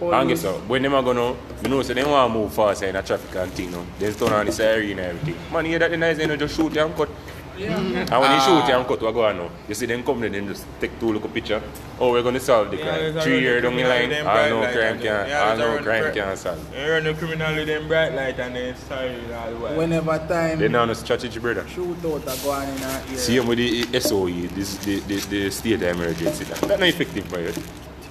Alright. 0.02 0.22
And 0.22 0.30
guess 0.30 0.44
what? 0.44 0.68
When 0.68 0.82
them 0.82 0.94
are 0.94 1.04
gonna, 1.04 1.36
you 1.64 1.70
know, 1.70 1.82
so 1.82 1.94
they 1.94 2.04
want 2.04 2.32
to 2.34 2.38
move 2.40 2.54
fast 2.54 2.84
eh, 2.84 2.90
in 2.90 2.96
a 2.96 3.02
traffic 3.04 3.34
and 3.36 3.52
thing, 3.52 3.72
no? 3.72 3.86
Then 3.98 4.14
turn 4.14 4.34
on 4.34 4.46
the 4.46 4.52
siren 4.52 4.90
and 4.92 5.00
everything. 5.00 5.36
Man, 5.54 5.66
hear 5.66 5.80
that 5.80 5.92
the 5.92 5.98
nice, 5.98 6.18
you 6.20 6.28
know, 6.28 6.36
just 6.36 6.56
shoot 6.56 6.74
you 6.76 6.82
and 6.82 6.96
cut. 6.96 7.10
Yeah. 7.58 7.78
And 7.78 8.10
when 8.10 8.32
you 8.34 8.40
shoot 8.42 8.68
you 8.68 8.76
and 8.76 8.86
cut, 8.86 9.02
what 9.02 9.14
go 9.14 9.24
on 9.26 9.38
now? 9.38 9.50
You 9.70 9.76
see 9.76 9.86
them 9.86 10.04
come 10.04 10.20
there, 10.20 10.30
then 10.30 10.46
just 10.50 10.66
take 10.82 11.00
two 11.00 11.14
look 11.14 11.24
a 11.24 11.30
picture. 11.30 11.64
Oh, 11.98 12.12
we're 12.12 12.22
gonna 12.22 12.42
solve 12.42 12.70
the 12.70 12.76
crime. 12.78 12.88
there's 13.14 13.24
Three 13.24 13.34
already 13.36 13.42
years 13.46 13.64
down 13.64 13.76
the 13.78 13.84
line, 13.84 14.10
them 14.10 14.28
all 14.28 14.50
no 14.50 14.74
crime 14.74 14.96
can, 14.98 15.04
them- 15.04 15.30
yeah, 15.30 15.50
all 15.52 15.58
there's 15.58 15.78
no 15.80 15.84
crime 15.84 16.04
cri- 16.04 16.14
can 16.14 16.36
solve. 16.36 16.76
You 16.76 16.92
run 16.92 17.04
the 17.06 17.14
criminal 17.14 17.56
with 17.56 17.68
them 17.68 17.88
bright 17.88 18.14
light 18.14 18.40
and 18.42 18.56
then 18.58 18.76
sorry 18.76 19.16
all 19.34 19.50
the 19.50 19.56
while. 19.58 19.78
Whenever 19.78 20.18
time 20.28 20.60
They 20.60 20.68
now 20.68 20.84
no 20.84 20.92
strategy, 20.94 21.40
brother. 21.40 21.66
shoot 21.70 21.96
out 22.06 22.22
a 22.24 22.44
gun 22.44 22.68
in 22.68 22.84
our 22.84 23.02
ear. 23.10 23.18
Same 23.18 23.48
with 23.48 23.58
the 23.60 24.00
SOE, 24.02 24.48
this 24.48 24.76
the, 24.84 25.00
the, 25.00 25.16
the 25.22 25.50
state 25.50 25.76
of 25.76 25.84
emergency. 25.84 26.44
That, 26.44 26.60
that 26.60 26.80
not 26.82 26.90
effective 26.90 27.26
for 27.28 27.40
you. 27.40 27.54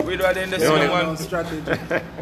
We 0.05 0.17
do 0.17 0.23
then 0.23 0.51
the 0.51 0.59
They 0.59 0.67
sit 0.67 0.73
only- 0.73 0.89
one 0.89 1.17
strategy. 1.17 1.61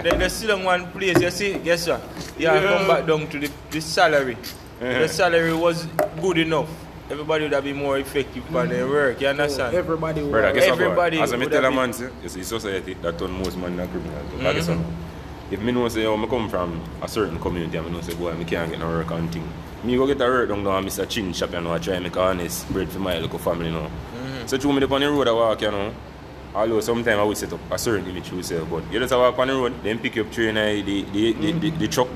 then 0.03 0.19
the 0.19 0.29
sit 0.29 0.49
down 0.49 0.65
one 0.65 0.91
place, 0.93 1.21
you 1.21 1.31
see, 1.31 1.55
guess 1.59 1.89
what? 1.89 2.03
You 2.39 2.49
have 2.49 2.63
to 2.63 2.69
come 2.69 2.87
back 2.89 3.07
down 3.07 3.27
to 3.29 3.39
the, 3.39 3.51
the 3.71 3.81
salary. 3.81 4.37
The 4.81 5.09
salary 5.09 5.55
was 5.55 5.87
good 6.21 6.39
enough. 6.39 6.69
Everybody 7.11 7.45
would 7.45 7.53
have 7.53 7.65
been 7.65 7.77
more 7.77 7.99
effective 7.99 8.45
for 8.47 8.67
their 8.67 8.87
work, 8.89 9.21
you 9.21 9.29
understand? 9.29 9.75
Everybody 9.77 10.23
will. 10.23 10.31
Brother, 10.31 10.53
guess 10.53 10.65
Everybody 10.69 11.19
what? 11.19 11.25
As 11.25 11.33
I 11.33 11.37
me 11.37 11.45
would 11.47 11.53
tell 11.53 11.65
a 11.65 11.71
man, 11.71 11.93
say, 11.93 12.09
you 12.23 12.29
see, 12.29 12.43
society 12.43 12.95
that 12.95 13.19
turn 13.19 13.33
most 13.33 13.57
man 13.59 13.79
into 13.79 13.87
criminal. 13.89 14.23
too. 14.31 14.47
I 14.49 14.53
guess 14.55 14.69
what? 14.69 14.79
If 15.51 15.61
me 15.61 15.73
know 15.73 15.87
say, 15.89 16.07
oh, 16.07 16.17
I 16.17 16.27
come 16.27 16.49
from 16.49 16.81
a 17.03 17.09
certain 17.09 17.39
community 17.39 17.77
and 17.77 17.87
I 17.87 17.91
know 17.91 18.01
say, 18.01 18.15
boy, 18.15 18.33
I 18.33 18.45
can't 18.45 18.71
get 18.71 18.79
no 18.81 18.89
work 18.89 19.11
and 19.11 19.31
thing. 19.31 19.47
Me 19.85 19.97
go 19.97 20.07
get 20.07 20.21
a 20.21 20.25
work 20.25 20.49
down 20.49 20.65
there 20.65 20.73
and 20.73 20.87
Mr. 20.87 21.07
Chin 21.09 21.33
shop, 21.35 21.53
you 21.53 21.61
know, 21.61 21.75
I 21.75 21.79
try 21.79 21.95
and 21.95 22.05
make 22.05 22.17
honest 22.17 22.67
bread 22.73 22.89
for 22.89 23.01
my 23.01 23.19
little 23.19 23.39
family, 23.39 23.67
you 23.67 23.73
know. 23.73 23.83
Mm-hmm. 23.91 24.47
So 24.47 24.57
through 24.57 24.73
me 24.73 24.83
up 24.83 24.91
on 24.93 25.01
the 25.03 25.11
road 25.11 25.29
I 25.29 25.33
walk, 25.33 25.61
you 25.61 25.71
know. 25.71 25.93
Although 26.54 26.81
sometimes 26.81 27.19
I 27.19 27.22
will 27.22 27.34
set 27.34 27.52
up 27.52 27.60
a 27.70 27.78
certain 27.78 28.06
image 28.10 28.28
to 28.28 28.34
myself, 28.34 28.69
but 28.69 28.93
you 28.93 28.99
just 28.99 29.14
walk 29.14 29.38
on 29.38 29.49
the 29.49 29.54
road, 29.54 29.82
then 29.82 29.99
pick 29.99 30.19
up 30.19 30.31
train 30.31 30.54
the, 30.54 30.82
the, 30.82 31.32
the, 31.32 31.52
the, 31.52 31.70
the 31.70 31.88
truck. 31.88 32.08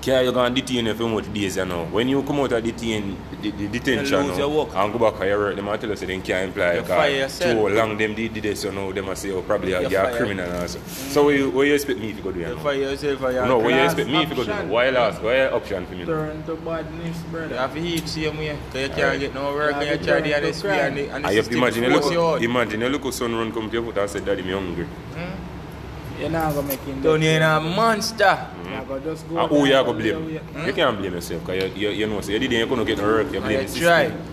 Car 0.00 0.22
you 0.22 0.30
gonna 0.32 0.54
detain 0.54 0.86
you 0.86 0.94
for 0.94 1.08
much 1.08 1.32
days 1.32 1.56
you 1.56 1.64
know. 1.64 1.84
When 1.86 2.08
you 2.08 2.22
come 2.22 2.38
out 2.40 2.52
of 2.52 2.62
detain, 2.62 3.16
the, 3.42 3.50
the 3.50 3.66
detention 3.68 4.26
lose 4.26 4.28
now, 4.38 4.46
your 4.46 4.48
work. 4.64 4.74
and 4.76 4.92
go 4.92 4.98
back 5.10 5.18
to 5.18 5.26
your 5.26 5.38
work, 5.38 5.56
them 5.56 5.66
a 5.68 5.76
tell 5.76 5.90
us 5.92 5.98
say 5.98 6.06
they 6.06 6.18
can't 6.20 6.48
employ 6.48 6.70
You 6.74 6.78
you. 6.78 6.84
fire 6.84 7.10
cause 7.10 7.40
yourself. 7.40 7.68
Too 7.68 7.68
long 7.76 7.98
them 7.98 8.14
did 8.14 8.34
this, 8.34 8.62
you 8.62 8.70
know, 8.72 8.92
them 8.92 9.08
a 9.08 9.16
say, 9.16 9.32
oh, 9.32 9.42
probably 9.42 9.70
you're, 9.70 9.82
You 9.82 9.88
you're 9.90 10.04
a 10.04 10.16
criminal 10.16 10.52
also. 10.56 10.78
So 10.86 11.24
what 11.24 11.34
you, 11.34 11.50
what 11.50 11.66
you 11.66 11.74
expect 11.74 11.98
me 11.98 12.10
if 12.10 12.16
you 12.16 12.22
go 12.22 12.30
do 12.30 12.38
you 12.38 12.46
You 12.46 12.54
know? 12.54 12.60
fire 12.60 12.74
yourself 12.76 13.18
for 13.18 13.32
your 13.32 13.46
No, 13.46 13.58
what 13.58 13.74
you 13.74 13.80
expect 13.80 14.08
me 14.08 14.22
if 14.22 14.28
you 14.30 14.36
go 14.36 14.44
do 14.44 14.52
option. 14.52 14.68
Why 14.70 14.90
last? 14.90 15.20
Why 15.20 15.46
option 15.48 15.86
for 15.86 15.94
me? 15.94 16.04
Turn 16.04 16.42
to 16.44 16.54
badness, 16.54 17.16
You 17.32 17.38
have 17.56 17.74
to 17.74 17.80
eat 17.80 18.08
same 18.08 18.38
way. 18.38 18.56
Because 18.72 18.82
you 18.82 18.88
can't 18.90 19.00
Alright. 19.00 19.20
get 19.20 19.34
no 19.34 19.52
work 19.52 19.74
and 19.74 20.00
you 20.00 20.06
try 20.06 20.20
the 20.20 20.30
crime, 20.30 20.44
honest 20.44 20.62
the 20.62 20.68
way 20.68 20.80
and 20.80 20.96
the, 20.96 21.08
and 21.08 21.24
the 21.24 21.28
I 21.28 21.32
have 21.34 21.44
to 21.48 21.50
system 21.50 21.58
imagine 21.58 21.82
you 21.82 21.90
look, 21.90 22.42
imagine 22.42 22.80
you 22.80 22.88
look 22.88 23.04
a 23.04 23.12
son 23.12 23.34
run 23.34 23.52
come 23.52 23.68
to 23.68 23.74
your 23.74 23.82
foot 23.82 23.98
and 23.98 24.08
say, 24.10 24.20
Daddy, 24.20 24.42
me 24.42 24.52
hungry. 24.52 24.84
Hmm? 24.84 25.47
You're 26.18 26.30
not 26.30 26.54
gonna 26.54 26.66
make 26.66 26.80
him. 26.80 27.00
Down 27.02 27.20
here 27.22 27.34
in 27.34 27.40
dead. 27.40 27.56
a 27.56 27.60
monster. 27.60 28.46
You're 28.68 28.82
gonna 28.84 29.00
just 29.00 29.28
go. 29.28 29.38
And 29.38 29.48
who 29.50 29.58
you 29.58 29.66
there 29.68 29.78
are 29.80 29.84
going 29.84 29.98
to 29.98 30.02
blame? 30.02 30.26
lay 30.26 30.36
away. 30.56 30.66
You 30.66 30.72
can't 30.72 30.98
blame 30.98 31.12
yourself 31.14 31.46
because 31.46 31.76
you, 31.76 31.88
you, 31.88 31.94
you 31.94 32.06
know, 32.06 32.20
so 32.20 32.32
you 32.32 32.38
didn't 32.40 32.58
you 32.58 32.66
couldn't 32.66 32.84
get 32.86 32.98
no 32.98 33.04
work, 33.04 33.32
you 33.32 33.40
blame 33.40 33.60
And 33.60 33.68
the 33.68 33.78
you 33.78 33.84
try. 33.86 34.04
system. 34.08 34.24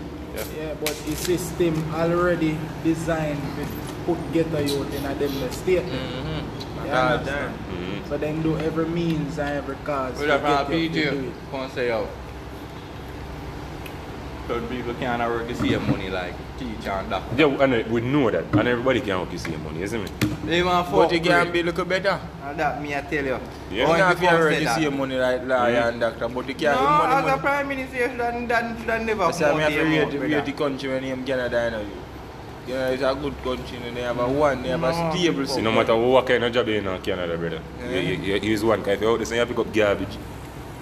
Yeah, 0.57 0.73
but 0.79 0.95
the 1.05 1.15
system 1.15 1.93
already 1.93 2.57
designed 2.83 3.41
to 3.57 3.65
put 4.05 4.33
ghetto 4.33 4.59
youth 4.59 4.93
in 4.93 5.05
a 5.05 5.13
them 5.15 5.51
state. 5.51 5.83
Mm-hmm. 5.85 6.85
You 6.85 6.91
All 6.91 6.97
understand? 7.07 7.53
Mhm. 7.71 8.09
So 8.09 8.17
then 8.17 8.41
do 8.43 8.57
every 8.57 8.85
means 8.85 9.37
and 9.39 9.49
every 9.57 9.77
cause 9.85 10.19
We 10.19 10.25
to 10.25 10.37
have 10.37 10.67
get 10.67 10.69
a 10.69 10.77
you 10.77 10.89
to 10.89 10.93
do 10.93 11.01
PJ, 11.01 11.27
it. 11.27 11.33
come 11.51 11.69
say 11.71 11.91
out. 11.91 12.09
Third 14.47 14.69
people 14.69 14.93
can't 14.95 15.21
work 15.31 15.47
the 15.47 15.55
same 15.55 15.89
money 15.89 16.09
like 16.09 16.33
teacher 16.57 16.91
and 16.91 17.09
doctor. 17.09 17.35
Yeah, 17.37 17.63
and 17.63 17.87
we 17.91 18.01
know 18.01 18.29
that, 18.31 18.43
and 18.53 18.67
everybody 18.67 19.01
can 19.01 19.19
work 19.19 19.31
the 19.31 19.37
same 19.39 19.63
money, 19.63 19.81
isn't 19.83 20.01
it? 20.01 20.11
They 20.45 20.61
want 20.63 20.91
But 20.91 21.01
fuck 21.03 21.11
you 21.13 21.19
can 21.19 21.43
free. 21.43 21.51
be 21.51 21.59
a 21.61 21.63
little 21.63 21.85
better. 21.85 22.19
And 22.45 22.59
that 22.59 22.81
me 22.81 22.95
I 22.95 23.01
tell 23.01 23.23
you. 23.25 23.39
Yeah. 23.71 23.77
You 23.77 23.83
Only 23.83 23.97
don't 23.99 24.09
to 24.15 24.21
because 24.21 24.39
work 24.39 24.53
say 24.53 24.59
the 24.59 24.65
that. 24.65 24.75
same 24.79 24.97
money 24.97 25.15
like 25.17 25.41
lawyer 25.45 25.81
Mhm. 25.81 25.87
and 25.89 25.99
doctor, 26.01 26.27
but 26.29 26.47
you 26.47 26.55
can't 26.55 26.81
money, 26.81 27.27
as 27.27 27.33
a 27.33 27.37
prime 27.37 27.67
minister, 27.67 27.97
you 27.97 28.07
should 28.09 28.19
have, 28.19 28.47
done- 28.47 28.77
should 28.79 28.89
have 28.89 29.01
never 29.05 29.25
That's 29.25 29.39
why 29.41 29.47
I 29.51 29.59
have 29.61 29.71
to 29.71 29.77
promote 29.77 29.91
rate, 29.93 30.13
him 30.13 30.21
out, 30.23 30.29
rate 30.29 30.45
the 30.45 30.51
country 30.53 30.89
when 30.89 31.01
name 31.03 31.23
Canada, 31.25 31.65
you 31.65 31.71
know. 31.71 31.85
Yeah, 32.67 32.87
it's 32.89 33.03
a 33.03 33.13
good 33.13 33.35
country, 33.43 33.77
and 33.87 33.95
they 33.97 34.01
have 34.01 34.17
a 34.19 34.27
one, 34.27 34.63
they 34.63 34.69
have 34.69 34.83
a 34.83 34.91
No. 34.91 35.11
stable 35.13 35.45
See, 35.45 35.61
no 35.61 35.71
matter 35.71 35.95
what 35.95 36.25
kind 36.25 36.43
of 36.43 36.51
job 36.51 36.67
you're 36.67 36.77
in 36.77 37.01
Canada, 37.01 37.37
brother, 37.37 37.59
Yeah. 37.83 37.99
you, 37.99 38.15
you, 38.15 38.33
you 38.35 38.49
use 38.51 38.63
one. 38.63 38.81
'cause 38.81 38.93
If 38.93 39.01
you're 39.01 39.11
out 39.11 39.17
there 39.17 39.25
saying 39.25 39.41
you 39.41 39.45
pick 39.47 39.59
up 39.59 39.71
garbage, 39.73 40.17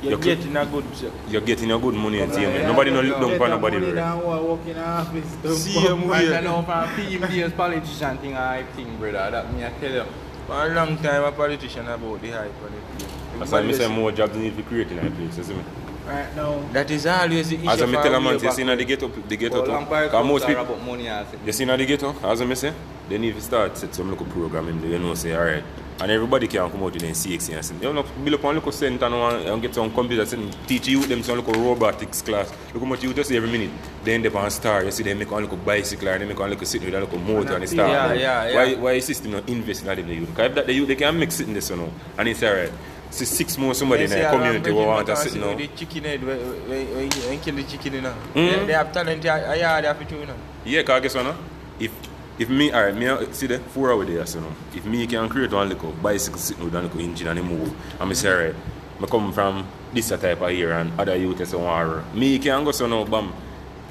You're 0.04 0.12
you 0.12 0.18
could- 0.18 0.24
getting 0.38 0.58
a 0.58 0.66
good 0.66 0.86
job. 0.96 1.12
you're 1.30 1.42
getting 1.42 1.70
your 1.70 1.80
good 1.80 1.96
money 1.96 2.20
and 2.20 2.30
Yeah, 2.32 2.36
same. 2.38 2.56
yeah, 2.56 2.68
Nobody 2.68 2.92
yeah, 2.92 2.96
no 2.98 3.02
look 3.08 3.20
down 3.20 3.30
Get 3.30 3.38
for 3.38 3.48
the 3.48 3.56
nobody. 3.56 3.78
money 3.80 3.92
brother. 3.92 3.96
down, 3.96 4.20
who 4.22 4.46
work 4.52 4.68
in 4.68 4.78
a 4.78 4.84
office. 4.84 5.32
don't 5.44 5.56
Same 5.56 5.88
come 5.88 6.08
way. 6.10 6.26
And 6.26 6.36
I 6.36 6.42
know 6.42 6.62
from 6.64 6.90
PMD's 6.96 7.54
politician 7.54 8.18
thing 8.18 8.36
I 8.36 8.64
think, 8.76 9.00
brother, 9.00 9.32
that 9.32 9.54
me 9.54 9.64
I 9.66 9.70
tell 9.80 9.92
you. 9.92 10.04
For 10.48 10.54
a 10.72 10.74
long 10.76 10.98
time, 10.98 11.24
a 11.24 11.32
politician 11.32 11.88
about 11.88 12.22
the 12.22 12.30
hype 12.32 12.62
on 12.66 12.74
it. 12.74 13.06
That's 13.40 13.52
why 13.52 13.58
I 13.60 13.62
Everybody 13.62 13.74
say 13.74 13.80
just- 13.86 13.94
more 13.94 14.12
jobs 14.12 14.36
need 14.36 14.50
to 14.52 14.58
be 14.58 14.64
created 14.64 14.98
in 14.98 15.04
that 15.06 15.16
place, 15.16 15.38
you 15.38 15.44
see 15.44 15.54
me? 15.54 15.64
Right 16.06 16.36
now. 16.36 16.60
That 16.74 16.92
is 16.92 17.06
always 17.06 17.50
the 17.50 17.56
issue. 17.56 17.70
As 17.70 17.82
I 17.82 17.86
me 17.86 17.94
for 17.94 18.04
tell 18.04 18.14
a 18.14 18.18
way 18.18 18.24
man, 18.26 18.34
you 18.34 18.40
back 18.42 18.52
see 18.54 18.64
now 18.66 18.76
the 18.76 18.78
when. 18.84 18.88
ghetto, 18.88 19.08
the 19.26 19.38
ghetto 19.38 19.56
But 19.60 19.66
too. 19.66 19.72
long 19.72 19.86
part 19.86 20.04
Because 20.12 20.28
most 20.28 20.44
are 20.44 20.48
people, 20.48 20.64
about 20.66 20.86
money 20.86 21.10
I 21.10 21.24
say. 21.24 21.38
you 21.46 21.52
see 21.54 21.64
now 21.66 21.78
the 21.78 21.86
ghetto, 21.86 22.14
as 22.26 22.42
I 22.42 22.46
me 22.46 22.56
say, 22.56 22.74
they 23.08 23.18
need 23.18 23.36
to 23.36 23.42
start 23.42 23.78
set 23.78 23.96
some 23.96 24.10
little 24.10 24.26
program 24.26 24.68
in 24.68 24.82
there, 24.82 24.90
you 24.92 25.00
know, 25.00 25.14
say, 25.14 25.34
alright. 25.34 25.64
And 26.04 26.12
everybody 26.12 26.48
can 26.50 26.70
come 26.70 26.84
out 26.84 26.92
them 26.92 27.12
CXC 27.12 27.56
and 27.56 27.64
say, 27.64 27.76
you 27.82 27.94
know, 27.94 28.04
build 28.04 28.34
up 28.34 28.44
one 28.44 28.56
little 28.56 28.74
center 28.74 29.06
and 29.06 29.48
and 29.48 29.62
get 29.62 29.74
some 29.74 29.90
computers 29.90 30.34
and 30.34 30.52
teach 30.68 30.90
you 30.90 31.02
them 31.06 31.24
some 31.24 31.38
little 31.38 31.54
robotics 31.54 32.22
class. 32.22 32.52
Look 32.74 32.84
how 32.84 32.90
much 32.90 33.04
you 33.04 33.14
just 33.14 33.30
see 33.30 33.38
every 33.38 33.50
minute. 33.50 33.72
Then 34.04 34.22
they 34.22 34.28
on 34.28 34.52
star, 34.52 34.84
you 34.84 34.92
see 34.92 35.04
they 35.04 35.14
make 35.14 35.32
one 35.32 35.44
little 35.44 35.56
bicycle 35.56 36.10
and 36.10 36.22
they 36.22 36.26
make 36.26 36.38
one 36.38 36.50
little 36.50 36.66
sitting 36.66 36.88
with 36.88 36.96
a 36.96 37.00
little 37.00 37.20
motor 37.20 37.54
and 37.54 37.64
they 37.64 37.68
start. 37.68 37.90
Yeah, 37.90 38.14
yeah, 38.16 38.48
yeah. 38.50 38.56
Why, 38.56 38.74
why 38.82 39.00
system 39.00 39.32
not 39.32 39.48
invest 39.48 39.80
in 39.80 39.88
that 39.88 40.00
in 40.00 40.08
the 40.08 40.16
youth? 40.16 40.28
Because 40.32 40.50
if 40.50 40.56
that 40.56 40.66
the 40.66 40.74
youth, 40.74 40.90
they 40.90 40.96
can 40.96 41.18
make 41.18 41.32
sitting 41.32 41.54
this, 41.54 41.70
you 41.70 41.78
know. 41.78 41.90
And 42.18 42.28
it's 42.28 42.44
alright. 42.44 42.74
See 43.10 43.24
six 43.24 43.58
more 43.58 43.74
somebody 43.74 44.04
in 44.04 44.10
the 44.10 44.28
community 44.30 44.72
who 44.72 44.76
want 44.76 45.08
to 45.08 45.16
sit 45.16 45.36
now. 45.36 45.56
The 45.56 45.68
chicken 45.68 46.04
head, 46.04 46.22
when, 46.22 46.38
when, 46.68 47.10
when, 47.10 47.40
kill 47.40 47.56
the 47.56 47.64
chicken, 47.64 47.94
you 47.94 48.02
know. 48.02 48.16
Mm. 48.34 48.34
They, 48.34 48.66
they 48.66 48.74
have 48.74 48.92
talent, 48.92 49.24
yeah, 49.24 49.54
yeah, 49.54 49.80
they 49.80 49.88
have 49.88 50.06
to 50.06 50.20
you 50.20 50.26
know. 50.26 50.36
Yeah, 50.66 50.84
cause 50.84 51.02
guess 51.02 51.16
what? 51.16 51.24
No? 51.24 51.36
If 51.80 51.92
if 52.40 52.50
me, 52.50 52.74
alright, 52.74 52.96
me 52.96 53.08
uh, 53.08 53.32
see 53.32 53.48
the 53.48 53.60
four 53.60 53.92
hour 53.92 54.06
there, 54.06 54.26
so 54.26 54.40
no. 54.40 54.48
If 54.76 54.86
me 54.86 55.06
can 55.08 55.30
create 55.30 55.52
one 55.52 55.70
little 55.70 55.92
bicycle 55.92 56.40
sitting 56.40 56.64
with 56.64 56.74
one 56.74 56.84
little 56.84 57.00
engine 57.00 57.28
and 57.28 57.40
it 57.40 57.44
move, 57.44 57.74
and 58.00 58.10
me 58.10 58.16
say 58.16 58.30
alright, 58.32 58.56
me 59.00 59.08
come 59.08 59.32
from 59.34 59.66
this 59.94 60.10
type 60.10 60.42
of 60.42 60.50
here 60.50 60.72
and 60.74 60.92
other 61.00 61.16
youth 61.16 61.48
so 61.48 61.60
want 61.60 62.16
Me 62.16 62.40
can 62.40 62.64
go 62.64 62.72
so 62.72 62.88
now, 62.88 63.04
bam, 63.06 63.32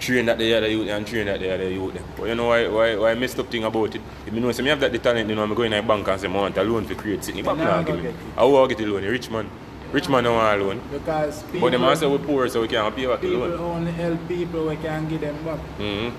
train 0.00 0.26
that 0.26 0.38
the 0.38 0.52
other 0.54 0.68
youth 0.68 0.88
and 0.88 1.06
train 1.06 1.26
that 1.26 1.38
the 1.38 1.54
other 1.54 1.68
youth. 1.70 1.94
But 2.16 2.25
you 2.28 2.34
know 2.34 2.49
why 2.49 2.66
why 2.68 2.96
why 2.96 3.14
messed 3.14 3.38
up 3.38 3.49
thing 3.50 3.62
about 3.64 3.94
it? 3.94 4.02
If 4.26 4.32
me 4.32 4.40
know 4.40 4.50
say 4.52 4.62
me 4.62 4.70
have 4.70 4.80
that 4.80 4.90
the 4.92 4.99
talent, 4.99 5.28
you 5.28 5.37
know, 5.37 5.46
me 5.46 5.54
go 5.54 5.62
in 5.62 5.72
a 5.72 5.82
bank 5.82 6.08
and 6.08 6.20
say 6.20 6.26
I 6.28 6.30
want 6.32 6.56
a 6.56 6.62
loan 6.64 6.87
to 6.88 6.94
create 6.96 7.22
something. 7.22 7.44
But 7.44 7.54
Nah, 7.58 7.82
give 7.82 8.02
me. 8.02 8.12
I 8.37 8.44
will 8.44 8.66
get 8.66 8.80
a 8.80 8.87
loan, 8.87 9.04
a 9.04 9.08
rich 9.11 9.30
man. 9.30 9.49
Rich 9.92 10.08
man 10.08 10.25
don't 10.25 10.34
want 10.34 10.61
loan. 10.61 10.80
Because 10.90 11.42
people, 11.44 11.61
But 11.61 11.72
them 11.72 11.84
also 11.84 12.16
we 12.16 12.25
poor 12.26 12.49
so 12.49 12.62
we 12.62 12.68
can't 12.68 12.96
pay 12.96 13.06
back 13.06 13.20
the 13.20 13.28
people 13.28 13.46
loan. 13.46 13.61
only 13.61 13.92
help 13.92 14.26
people 14.26 14.66
we 14.66 14.76
can't 14.76 15.08
give 15.08 15.20
them 15.20 15.37
back. 15.44 15.61
Mm-hmm. 15.78 16.16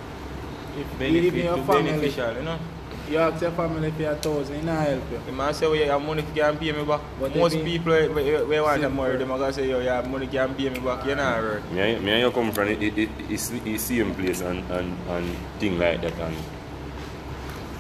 If 0.77 0.99
Benefit 0.99 1.23
even 1.25 1.45
your 1.45 1.57
to 1.57 1.63
family, 1.63 1.91
beneficial, 1.91 2.33
you 2.35 2.41
know. 2.43 2.57
you 3.09 3.17
ask 3.17 3.41
your 3.41 3.51
family 3.51 3.91
for 3.91 4.03
a 4.09 4.15
thousand, 4.15 4.55
it 4.55 4.63
not 4.63 4.87
help 4.87 5.11
you. 5.11 5.19
The 5.25 5.31
man 5.31 5.53
say, 5.53 5.65
oh, 5.65 5.71
well, 5.71 5.79
you 5.79 5.89
have 5.91 6.01
money 6.01 6.23
can 6.35 6.57
pay 6.57 6.71
me 6.71 6.83
back. 6.83 7.01
But 7.19 7.35
Most 7.35 7.53
they 7.53 7.63
people 7.63 7.93
we, 7.93 8.07
we, 8.09 8.43
we 8.43 8.59
want 8.61 8.77
to 8.81 8.87
Simple. 8.87 9.03
marry 9.03 9.17
them, 9.17 9.31
are 9.31 9.37
going 9.37 9.53
to 9.53 9.59
say, 9.59 9.69
yo, 9.69 9.79
you 9.79 9.89
have 9.89 10.09
money 10.09 10.27
can 10.27 10.55
pay 10.55 10.69
me 10.69 10.79
back. 10.79 11.05
You're 11.05 11.15
not 11.15 11.37
right. 11.43 11.71
Me, 11.71 11.79
and- 11.93 12.03
me 12.03 12.11
and 12.11 12.21
you 12.21 12.31
come 12.31 12.51
from 12.51 12.67
it, 12.69 12.81
it, 12.81 12.97
it, 12.97 13.09
it's, 13.29 13.51
it's 13.51 13.83
same 13.83 14.15
place 14.15 14.41
and, 14.41 14.59
and, 14.71 14.97
and 15.09 15.35
thing 15.59 15.77
like 15.77 16.01
that 16.01 16.13
and 16.19 16.35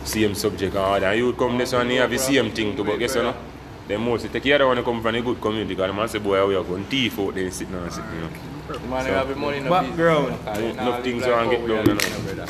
same 0.03 0.35
subject 0.35 0.75
and 0.75 0.83
all 0.83 0.99
that. 0.99 1.13
You 1.17 1.33
come 1.33 1.57
this 1.57 1.73
one, 1.73 1.89
you 1.89 1.99
have 2.01 2.09
the 2.11 2.17
same 2.19 2.51
thing 2.51 2.75
too, 2.75 2.83
but 2.83 2.97
guess 2.97 3.15
what? 3.15 3.23
No? 3.23 3.35
They 3.87 3.97
mostly 3.97 4.29
take 4.29 4.43
care 4.43 4.61
of 4.61 4.67
when 4.69 4.77
you 4.77 4.83
come 4.83 5.01
from 5.01 5.15
a 5.15 5.21
good 5.21 5.41
community 5.41 5.75
because 5.75 5.87
the 5.89 5.93
man 5.93 6.07
say, 6.07 6.19
boy, 6.19 6.45
we 6.47 6.55
are 6.55 6.63
going 6.63 6.85
thief 6.85 7.19
out 7.19 7.33
there 7.35 7.49
sitting 7.51 7.73
and 7.75 7.91
sitting, 7.91 8.09
you 8.15 8.21
know. 8.21 8.29
Man, 8.89 9.05
you 9.05 9.11
have 9.13 9.27
the 9.27 9.35
money 9.35 9.57
in 9.57 9.63
the 9.65 9.69
Background. 9.69 10.27
business, 10.45 10.57
you 10.57 10.63
know, 10.63 10.69
Enough 10.71 10.95
and 10.95 11.03
things 11.03 11.21
live 11.23 11.31
around 11.31 11.47
like 11.47 11.57
get 11.57 11.59
how 11.59 11.81
we 11.81 11.87
down, 11.87 11.97
are 11.97 12.29
you 12.29 12.35
know. 12.35 12.45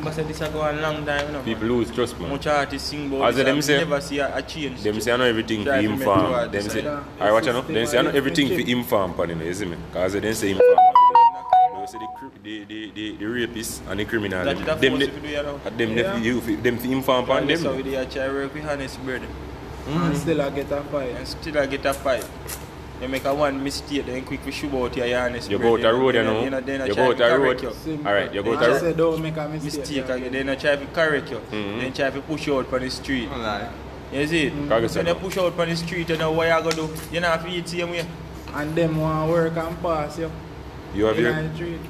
Living, 0.00 0.02
brother. 0.02 0.10
I 0.10 0.12
say 0.12 0.22
this 0.24 0.40
a 0.40 0.48
go 0.52 0.60
on 0.62 0.80
long 0.82 1.06
time, 1.06 1.26
you 1.26 1.32
know. 1.32 1.42
People 1.42 1.68
lose 1.68 1.90
trust, 1.90 2.18
man. 2.20 2.30
Much 2.30 2.46
artists 2.46 2.88
sing 2.90 3.06
about 3.06 3.28
As 3.28 3.36
this, 3.36 3.44
them 3.44 3.62
say- 3.62 3.78
never 3.78 4.00
see 4.00 4.18
a, 4.18 4.36
a 4.36 4.42
change. 4.42 4.82
Them 4.82 5.00
say 5.00 5.12
I 5.12 5.16
know 5.16 5.24
everything 5.24 5.60
for 5.60 5.70
Try 5.70 5.82
to 5.82 5.88
him 5.90 5.98
farm. 5.98 6.50
Them 6.52 6.62
say, 6.62 6.82
Yeah. 6.82 7.04
I 7.20 7.32
watch 7.32 7.46
you 7.46 7.52
know. 7.52 7.62
Them 7.62 7.86
say 7.86 7.98
I 7.98 8.02
know 8.02 8.10
everything 8.10 8.48
for 8.48 8.60
him 8.70 8.84
farm, 8.84 9.14
pan, 9.14 9.28
you 9.30 9.34
know, 9.36 9.44
you 9.44 9.54
see 9.54 9.66
me? 9.66 9.76
Cause 9.92 10.12
them 10.12 10.34
say 10.34 10.48
him 10.52 10.58
farm. 10.58 10.76
They 11.80 11.86
say 11.86 11.98
the, 11.98 12.08
the, 12.42 12.64
the, 12.64 12.90
the, 12.94 13.16
the 13.16 13.24
rapists 13.24 13.80
and 13.90 14.00
the 14.00 14.04
criminal. 14.04 14.44
That 14.44 14.56
Them, 14.56 14.62
is 14.62 14.68
a 14.68 14.80
them, 14.80 14.90
force 14.92 15.00
they- 15.00 15.08
if 15.08 15.14
you 15.14 15.20
do, 15.22 15.28
you 15.28 15.42
know. 15.42 15.60
at 15.64 15.78
them, 15.78 15.96
Yeah. 15.96 16.16
you, 16.18 16.56
them 16.56 16.78
for 16.78 16.86
him 16.86 17.02
farm, 17.02 17.26
pan, 17.26 17.38
And 17.38 17.50
them. 17.50 17.62
that's 17.62 17.62
how 17.64 17.72
we 17.74 17.82
dey 17.82 18.04
try 18.06 18.28
work 18.28 18.54
with 18.54 18.66
honest 18.68 19.02
bread. 19.04 19.22
And 19.88 20.16
still 20.16 20.40
I 20.42 20.50
get 20.50 20.70
a 20.70 20.82
fight. 20.82 21.08
And 21.16 21.26
still 21.26 21.58
I 21.58 21.66
get 21.66 21.84
a 21.86 21.94
fight. 21.94 22.24
You 23.00 23.08
make 23.08 23.24
a 23.24 23.34
one 23.34 23.62
mistake, 23.64 24.04
then 24.06 24.22
quick 24.24 24.44
we 24.44 24.52
shoot 24.52 24.72
out 24.74 24.94
your 24.96 25.18
honest 25.18 25.50
You 25.50 25.58
bread. 25.58 25.68
go 25.70 25.74
out 25.76 25.80
the 25.82 25.98
road, 25.98 26.14
you 26.14 26.22
Then- 26.22 26.26
know. 26.34 26.50
then- 26.50 26.64
then 26.66 26.80
I 26.82 26.86
You 26.86 26.94
try 26.94 27.04
go 27.04 27.10
out 27.10 27.16
to 27.16 27.22
the 27.22 27.28
correct 27.30 27.62
road. 27.62 27.72
you. 27.72 27.78
Simple. 27.84 28.06
Alright, 28.06 28.34
you 28.34 28.42
go 28.42 28.52
I 28.58 28.66
to 28.66 28.78
say 28.80 28.92
don't 28.92 29.22
make 29.22 29.36
a 29.36 29.48
mistake. 29.48 29.78
Mistake 29.80 30.04
yeah. 30.08 30.14
again, 30.14 30.32
then 30.32 30.48
I 30.50 30.54
try 30.56 30.76
to 30.76 30.86
correct 30.86 31.30
you. 31.30 31.40
Mhm. 31.52 31.80
Then 31.80 31.92
try 31.92 32.10
to 32.10 32.20
push 32.20 32.46
you 32.46 32.58
out 32.58 32.72
on 32.72 32.80
the 32.80 32.90
street. 32.90 33.30
Don't 33.30 33.42
lie. 33.42 33.68
You 34.12 34.26
see 34.26 34.46
it? 34.48 34.52
Cause 34.68 34.96
When 34.96 35.06
you 35.06 35.14
push 35.14 35.38
out 35.38 35.58
on 35.58 35.68
the 35.68 35.76
street, 35.76 36.08
you 36.10 36.16
know 36.18 36.32
what 36.32 36.46
you 36.48 36.52
gonna 36.70 36.74
do? 36.76 36.90
You 37.12 37.20
know, 37.20 37.32
if 37.32 37.44
you 37.50 37.58
eat 37.58 37.68
same 37.68 37.90
way. 37.90 38.04
And 38.54 38.74
them 38.74 39.00
want 39.00 39.30
work 39.30 39.56
and 39.56 39.80
pass 39.82 40.18
you. 40.18 40.30
You 40.94 41.04
have 41.06 41.16
in 41.18 41.24
your, 41.24 41.32
the 41.42 41.54
street. 41.54 41.80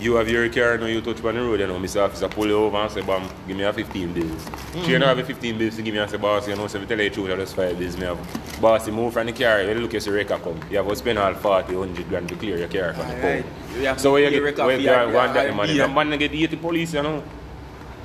You 0.00 0.14
have 0.14 0.28
your 0.28 0.48
car 0.48 0.78
now, 0.78 0.86
you 0.86 1.00
touch 1.00 1.22
on 1.24 1.34
the 1.34 1.40
road, 1.40 1.60
you 1.60 1.66
know, 1.66 1.78
Mr. 1.78 2.02
Officer 2.04 2.28
pull 2.28 2.46
you 2.46 2.56
over 2.56 2.76
and 2.76 2.90
say, 2.90 3.00
bam, 3.02 3.28
give 3.46 3.56
me 3.56 3.62
a 3.64 3.72
15 3.72 4.12
bills. 4.12 4.44
So 4.72 4.80
you 4.86 4.98
don't 4.98 5.08
have 5.08 5.18
a 5.18 5.24
15 5.24 5.58
bills 5.58 5.76
to 5.76 5.82
give 5.82 5.94
me 5.94 6.00
and 6.00 6.10
say, 6.10 6.16
boss, 6.16 6.46
you 6.48 6.56
know, 6.56 6.66
so 6.66 6.78
if 6.78 6.82
you 6.82 6.88
tell 6.88 7.00
you 7.00 7.08
the 7.08 7.14
truth, 7.14 7.30
I 7.30 7.36
just 7.36 7.56
5 7.56 7.78
bills 7.78 7.96
me 7.96 8.04
have. 8.06 8.60
Boss, 8.60 8.86
you 8.86 8.92
move 8.92 9.12
from 9.12 9.26
the 9.26 9.32
car, 9.32 9.62
you 9.62 9.74
look 9.74 9.94
at 9.94 10.04
your 10.06 10.14
record 10.14 10.42
come. 10.42 10.60
You 10.70 10.78
have 10.78 10.88
to 10.88 10.96
spend 10.96 11.18
all 11.18 11.34
40, 11.34 11.74
100 11.76 12.08
grand 12.08 12.28
to 12.28 12.36
clear 12.36 12.58
your 12.58 12.68
car 12.68 12.92
from 12.94 13.08
the 13.08 13.14
Alright. 13.14 13.44
pound. 13.84 14.00
So 14.00 14.12
where 14.12 14.24
you 14.24 14.30
get, 14.30 14.42
record 14.42 14.66
where 14.66 14.78
you 14.78 14.84
your- 14.90 15.12
want 15.12 15.34
that 15.34 15.54
money? 15.54 15.70
idea. 15.72 15.86
That 15.86 15.94
man 15.94 16.18
get 16.18 16.32
80 16.32 16.56
police, 16.56 16.94
you 16.94 17.02
know. 17.02 17.22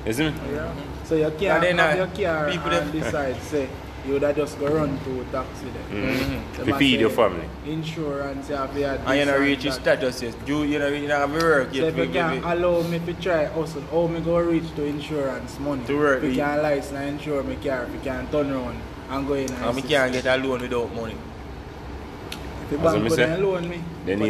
You 0.06 0.12
see 0.12 0.30
me? 0.30 0.34
Yeah. 0.52 0.74
So 1.04 1.14
you 1.16 1.32
can't 1.38 1.60
then, 1.62 1.78
have 1.78 1.94
uh, 1.94 1.96
your 1.96 2.06
car 2.32 2.50
people 2.50 2.70
and 2.70 2.92
them- 2.92 3.00
decide, 3.00 3.36
say, 3.42 3.68
you 4.06 4.14
would 4.14 4.22
have 4.22 4.36
just 4.36 4.58
go 4.58 4.66
run 4.68 4.98
to 5.04 5.20
a 5.20 5.24
taxi 5.26 5.66
there. 5.66 6.02
Mm-hmm. 6.02 6.64
To 6.64 6.78
feed 6.78 7.00
your 7.00 7.10
family. 7.10 7.46
Insurance, 7.66 8.48
you 8.48 8.56
have 8.56 8.74
to 8.74 8.84
And 9.06 9.18
you 9.18 9.24
know, 9.26 9.38
reach 9.38 9.64
your 9.64 9.72
status 9.74 10.22
yet. 10.22 10.34
You, 10.46 10.62
you 10.62 10.78
know, 10.78 10.88
you 10.88 11.06
know, 11.08 11.16
have 11.18 11.32
work 11.32 11.68
So 11.70 11.76
yet. 11.76 11.88
if 11.88 11.96
you 11.96 12.08
can 12.08 12.34
give 12.36 12.44
allow 12.44 12.82
me 12.82 12.98
to 13.00 13.14
try 13.14 13.44
hustle, 13.46 13.82
how 13.90 14.06
me 14.06 14.20
go 14.20 14.38
reach 14.38 14.74
to 14.76 14.84
insurance 14.84 15.58
money? 15.58 15.84
To 15.86 15.98
work, 15.98 16.18
If 16.18 16.24
you 16.24 16.30
we- 16.30 16.36
can 16.36 16.62
license 16.62 16.92
and 16.92 17.08
insure 17.10 17.42
my 17.42 17.54
car, 17.56 17.84
if 17.84 17.92
you 17.94 18.00
can't 18.00 18.30
turn 18.32 18.50
around 18.50 18.80
and 19.10 19.26
go 19.28 19.34
in 19.34 19.50
and 19.52 19.64
And 19.64 19.76
we 19.76 19.82
can't 19.82 20.12
get 20.12 20.24
a 20.26 20.36
loan 20.36 20.60
without 20.62 20.94
money. 20.94 21.16
If 22.62 22.70
the 22.70 22.76
As 22.78 22.86
I 22.86 22.92
bank 22.92 23.02
me 23.04 23.10
couldn't 23.10 23.36
say, 23.36 23.42
loan 23.42 23.68
me, 23.68 23.82
Then 24.06 24.22
if 24.22 24.28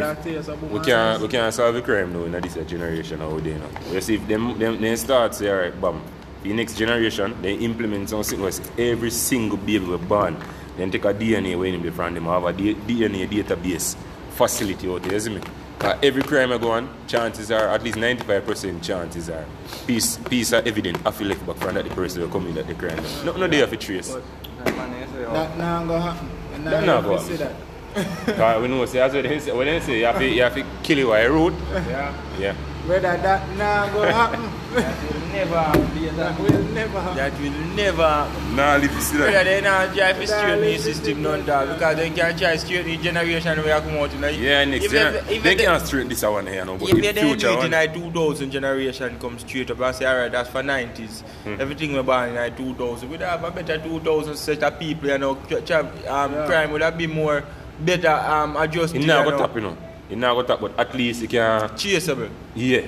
you 0.60 0.68
we 0.72 0.80
can't 0.80 1.20
we 1.20 1.28
can't 1.28 1.54
solve 1.54 1.74
the 1.74 1.82
crime 1.82 2.12
now 2.12 2.24
in 2.24 2.32
this 2.42 2.54
generation 2.66 3.18
nowadays. 3.20 3.54
You, 3.54 3.58
know. 3.60 3.92
you 3.94 4.00
see 4.00 4.14
if 4.14 4.26
them 4.26 4.58
them 4.58 4.80
then 4.80 4.96
start 4.96 5.34
say 5.34 5.50
alright 5.50 5.78
bam. 5.80 6.00
The 6.42 6.52
next 6.52 6.76
generation 6.76 7.34
they 7.42 7.54
implement 7.54 8.08
something 8.10 8.40
where 8.40 8.52
every 8.78 9.10
single 9.10 9.58
baby 9.58 9.84
we 9.84 9.96
born 9.98 10.36
then 10.76 10.90
take 10.90 11.04
a 11.04 11.12
DNA 11.12 11.58
when 11.58 11.74
him 11.74 11.92
from 11.92 12.14
them 12.14 12.24
have 12.24 12.44
a 12.44 12.52
DNA 12.52 13.28
database 13.28 13.96
facility 14.30 14.88
out 14.90 15.02
there, 15.02 15.12
you 15.12 15.20
see 15.20 15.30
me? 15.34 15.40
'Cause 15.78 15.96
every 16.02 16.22
crime 16.22 16.52
I 16.52 16.58
go 16.58 16.70
on, 16.72 16.88
chances 17.06 17.50
are 17.50 17.68
at 17.68 17.82
least 17.82 17.96
95% 17.98 18.82
chances 18.82 19.28
are 19.30 19.44
piece 19.86 20.16
piece 20.28 20.52
of 20.52 20.66
evidence 20.66 20.98
I 21.06 21.10
feel 21.10 21.28
left 21.28 21.46
back 21.46 21.56
from 21.56 21.74
that 21.74 21.84
the 21.88 21.94
person 21.94 22.22
who 22.22 22.28
committed 22.28 22.66
the 22.68 22.74
crime. 22.74 23.02
No 23.24 23.32
no 23.36 23.46
they 23.46 23.58
have 23.58 23.70
to 23.70 23.76
trace. 23.76 24.10
But 24.10 24.22
That 24.64 24.76
man 24.76 24.92
is, 25.02 25.26
uh, 25.26 25.32
that 25.32 25.58
now 25.58 25.84
go 25.84 25.98
happen. 25.98 26.28
And 26.54 26.64
now 26.64 26.70
That 26.70 26.80
you 26.80 26.86
not 26.86 26.96
have 26.96 27.04
go 27.04 27.16
to 27.18 27.24
see 27.24 27.36
that. 27.36 28.36
Cause 28.36 28.62
we 28.62 28.68
know 28.68 28.84
say 28.86 28.98
that's 28.98 29.14
what 29.14 29.22
they 29.24 29.38
say 29.40 29.52
when 29.52 29.66
they 29.66 29.80
say 29.80 29.98
you 29.98 30.04
have 30.06 30.18
to 30.18 30.26
you 30.28 30.42
have 30.42 30.54
to 30.54 30.64
kill 30.82 30.98
you 30.98 31.08
by 31.08 31.26
road. 31.26 31.54
Yeah. 31.88 32.12
Yeah. 32.38 32.54
Brother, 32.86 33.16
that 33.22 33.40
now 33.56 33.88
go 33.88 34.02
happen. 34.02 34.40
That 35.32 35.48
will 35.48 35.54
never 35.54 35.94
be 35.94 36.08
that 36.08 36.38
will 36.40 36.62
never. 36.74 37.14
That 37.14 37.32
will 37.40 37.50
never 37.76 38.30
Nah 38.56 38.76
leave 38.76 38.92
you 38.92 39.00
see 39.00 39.16
that. 39.18 39.30
Brother, 39.30 39.44
they 39.44 39.60
not 39.60 39.94
drive 39.94 40.16
for 40.16 40.22
Nah, 40.22 40.38
straight 40.38 40.60
new 40.60 40.78
system 40.78 41.14
to 41.14 41.20
none 41.20 41.40
me. 41.40 41.46
dog 41.46 41.68
because 41.68 41.96
they 41.96 42.10
can't 42.10 42.38
try 42.38 42.56
straight 42.56 42.86
new 42.86 42.96
generation 42.98 43.58
where 43.58 43.76
you 43.76 43.82
come 43.82 43.96
out 43.98 44.12
in. 44.12 44.42
Yeah, 44.42 44.64
next 44.64 44.84
if 44.86 44.92
gener- 44.92 45.12
they, 45.26 45.36
if 45.36 45.42
they 45.42 45.54
they, 45.54 45.64
can't 45.64 45.86
straighten 45.86 46.08
this 46.08 46.22
one 46.22 46.46
here, 46.46 46.64
no, 46.64 46.76
but 46.76 46.88
if 46.88 46.94
the 46.96 47.00
they 47.00 47.12
didn't 47.12 47.22
do 47.22 47.28
future 47.28 47.48
it 47.48 47.56
one. 47.56 47.64
in 47.74 47.92
the 47.92 48.10
2000 48.10 48.50
generation 48.50 49.18
come 49.20 49.38
straight 49.38 49.70
up 49.70 49.80
and 49.80 49.96
say, 49.96 50.06
alright, 50.06 50.32
that's 50.32 50.50
for 50.50 50.62
90s. 50.62 51.20
Hmm. 51.44 51.60
Everything 51.60 51.92
we 51.94 52.02
born 52.02 52.30
in 52.30 52.34
the 52.34 52.50
2000. 52.56 53.08
We'd 53.08 53.20
have 53.20 53.44
a 53.44 53.50
better 53.50 53.78
2000 53.78 54.36
set 54.36 54.62
of 54.64 54.78
people, 54.78 55.08
you 55.10 55.18
know, 55.18 55.36
ch- 55.48 55.64
ch- 55.64 55.70
um, 55.70 56.32
Yeah. 56.32 56.46
crime 56.46 56.72
would 56.72 56.82
have 56.82 56.98
been 56.98 57.10
more 57.10 57.44
better 57.78 58.08
um, 58.10 58.56
adjusted. 58.56 59.02
It 59.02 59.06
not 59.06 59.24
you 59.24 59.30
go 59.30 59.38
know, 59.38 59.46
tap, 59.46 59.54
you 59.54 59.60
know. 59.62 59.76
It 60.10 60.18
not 60.18 60.34
go 60.34 60.42
tap, 60.42 60.60
but 60.60 60.78
at 60.78 60.92
least 60.94 61.22
it 61.22 61.30
can. 61.30 61.68
Chaseable. 61.70 62.28
Yeah. 62.54 62.82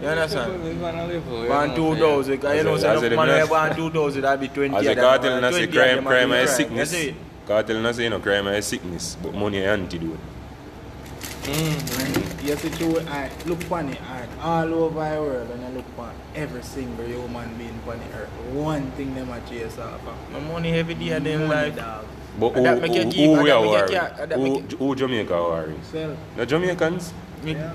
You 0.00 0.08
understand? 0.08 0.64
Live 0.64 0.82
on 0.84 0.94
a 0.94 1.06
level, 1.06 1.42
you 1.42 1.48
Born 1.48 1.68
know, 1.68 1.76
2000, 1.76 2.32
because 2.32 2.54
you 2.54 2.58
As 2.60 2.64
know, 2.64 2.74
a- 2.74 2.78
so 2.80 2.88
as 2.90 3.02
a 3.02 3.08
the 3.08 3.16
man 3.16 3.28
who 3.28 3.34
them 3.34 3.48
born 3.48 3.76
2000, 3.76 4.22
that'd 4.22 4.40
be 4.40 4.48
20 4.48 4.76
As 4.76 4.86
of 4.86 4.92
a 4.92 4.94
them, 4.94 5.04
cartel, 5.04 5.32
and 5.32 5.42
not 5.42 5.52
say 5.54 5.66
20 5.66 5.68
of 5.68 5.74
crime, 5.74 5.96
them 5.96 6.06
are 6.06 6.10
crime 6.10 6.28
doing 6.30 6.40
is 6.40 6.46
crime. 6.48 6.56
sickness. 6.56 6.92
You 6.92 6.98
see? 6.98 7.16
Cartel 7.46 7.80
not 7.80 7.94
say 7.96 8.02
you 8.04 8.10
know 8.10 8.20
crime 8.20 8.46
is 8.48 8.66
sickness, 8.66 9.16
but 9.22 9.34
money 9.34 9.58
is 9.58 9.66
antidote. 9.66 10.18
And 11.48 11.56
you 11.56 12.56
see 12.56 12.68
mm-hmm. 12.68 12.76
true, 12.76 13.00
I 13.08 13.30
look 13.46 13.62
funny 13.64 13.98
art 14.08 14.28
all 14.42 14.74
over 14.84 15.00
the 15.14 15.20
world 15.20 15.50
and 15.50 15.64
I 15.66 15.70
look 15.70 15.84
for 15.96 16.10
every 16.34 16.62
single 16.62 17.04
human 17.06 17.52
being 17.58 17.80
on 17.88 17.98
the 17.98 18.16
earth. 18.18 18.28
One 18.52 18.90
thing 18.92 19.14
them 19.14 19.30
a 19.30 19.40
chase 19.48 19.76
after. 19.78 20.12
My 20.32 20.40
money 20.40 20.72
every 20.72 20.94
day 20.94 21.10
of 21.12 21.24
them 21.24 21.48
Money, 21.48 21.70
life. 21.70 21.76
dog. 21.76 22.04
But 22.38 22.50
who, 22.50 22.56
And 22.58 22.66
that 22.66 22.82
make 22.82 22.94
you 22.94 23.02
who, 23.04 23.10
keep- 23.10 23.24
who 23.26 23.34
and 23.34 23.42
we 23.42 23.48
that 23.50 23.56
are 23.56 23.60
make 23.62 23.70
you 23.70 23.76
worried? 23.76 23.90
care- 23.90 24.16
and 24.20 24.30
that 24.30 24.38
Who, 24.38 24.44
make 24.60 24.72
who 24.72 24.94
Jamaica 24.96 25.34
are 25.34 25.42
worried? 25.50 25.84
Sell. 25.84 26.16
The 26.36 26.46
Jamaicans? 26.46 27.12
Me- 27.42 27.52
Yeah. 27.52 27.72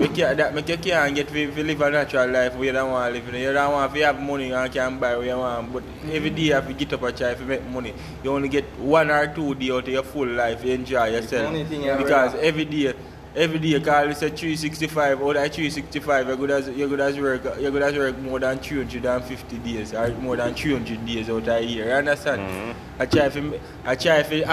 Make 0.00 0.16
you, 0.16 0.34
that 0.34 0.54
make 0.54 0.66
you 0.68 0.78
can't 0.78 1.14
get 1.14 1.28
to, 1.28 1.54
to 1.54 1.62
live 1.62 1.80
a 1.82 1.90
natural 1.90 2.28
life 2.30 2.54
where 2.54 2.64
you 2.64 2.72
don't 2.72 2.90
want 2.90 3.14
to 3.14 3.20
live. 3.20 3.34
You 3.34 3.52
don't 3.52 3.72
want 3.72 3.92
to 3.94 4.00
have 4.00 4.18
money 4.18 4.50
and 4.50 4.72
can 4.72 4.98
buy 4.98 5.14
what 5.14 5.26
you 5.26 5.36
want. 5.36 5.72
But 5.74 5.82
every 6.10 6.30
day 6.30 6.42
you 6.42 6.54
have 6.54 6.66
to 6.68 6.72
get 6.72 6.92
up 6.94 7.02
and 7.02 7.16
try 7.16 7.34
to 7.34 7.44
make 7.44 7.62
money. 7.66 7.92
You 8.24 8.32
only 8.32 8.48
get 8.48 8.64
one 8.78 9.10
or 9.10 9.26
two 9.34 9.54
days 9.56 9.70
out 9.70 9.84
of 9.84 9.88
your 9.88 10.02
full 10.02 10.26
life. 10.26 10.64
You 10.64 10.72
enjoy 10.72 11.08
yourself. 11.10 11.48
only 11.48 11.64
thing 11.64 11.82
you 11.82 11.94
because 11.96 12.32
ever- 12.34 12.42
every 12.42 12.64
day, 12.64 12.94
every 13.36 13.58
day 13.58 13.68
you 13.68 13.80
call 13.80 14.04
it 14.08 14.10
a 14.22 14.28
365. 14.30 15.22
Out 15.22 15.36
of 15.36 15.52
365, 15.52 16.28
you 16.28 16.36
good 16.36 16.50
as 16.50 16.68
you 16.68 16.88
good 16.88 17.00
as 17.00 17.18
work. 17.18 17.44
You 17.60 17.70
good 17.70 17.82
as 17.82 17.94
work 17.94 18.18
more 18.18 18.38
than 18.40 18.58
350 18.58 19.58
days 19.58 19.94
or 19.94 20.08
more 20.20 20.36
than 20.36 20.54
300 20.54 21.06
days 21.06 21.28
out 21.30 21.36
of 21.42 21.48
a 21.48 21.62
year. 21.64 21.86
You 21.86 21.92
understand? 21.92 22.40
Mhm. 22.40 22.74
I 22.98 23.06
try 23.06 23.28
to, 23.28 23.60
I 23.84 23.94
try 23.94 24.22
to, 24.22 24.44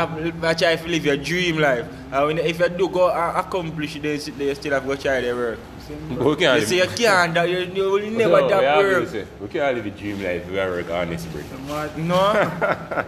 I 0.43 0.53
try 0.53 0.75
to 0.75 0.87
live 0.87 1.05
your 1.05 1.17
dream 1.17 1.57
life. 1.57 1.85
And 2.11 2.25
when, 2.27 2.37
if 2.39 2.59
you 2.59 2.69
do 2.69 2.89
go 2.89 3.07
accomplish 3.09 3.95
it, 3.95 4.03
then 4.03 4.19
sit 4.19 4.35
you 4.37 4.55
still 4.55 4.73
have 4.73 4.83
to 4.83 4.87
go 4.89 4.95
try 4.95 5.21
the 5.21 5.33
work. 5.33 5.59
But 6.09 6.25
we 6.25 6.35
can't 6.35 6.59
You 6.59 6.65
say 6.67 6.75
you 6.77 6.87
can't, 6.87 7.33
that 7.33 7.49
you, 7.49 7.59
you 7.59 7.83
will 7.89 8.11
never 8.11 8.39
So, 8.41 8.47
that 8.49 8.59
we 8.59 8.65
have 8.65 8.81
to 8.81 8.99
work. 8.99 9.07
say, 9.09 9.25
We 9.39 9.47
can't 9.47 9.75
live 9.77 9.85
a 9.85 9.89
dream 9.91 10.21
life. 10.23 10.47
We 10.49 10.55
gotta 10.55 10.71
work 10.71 10.89
honest, 10.91 11.31
bro. 11.31 11.41
What? 11.41 11.97
No? 11.97 12.15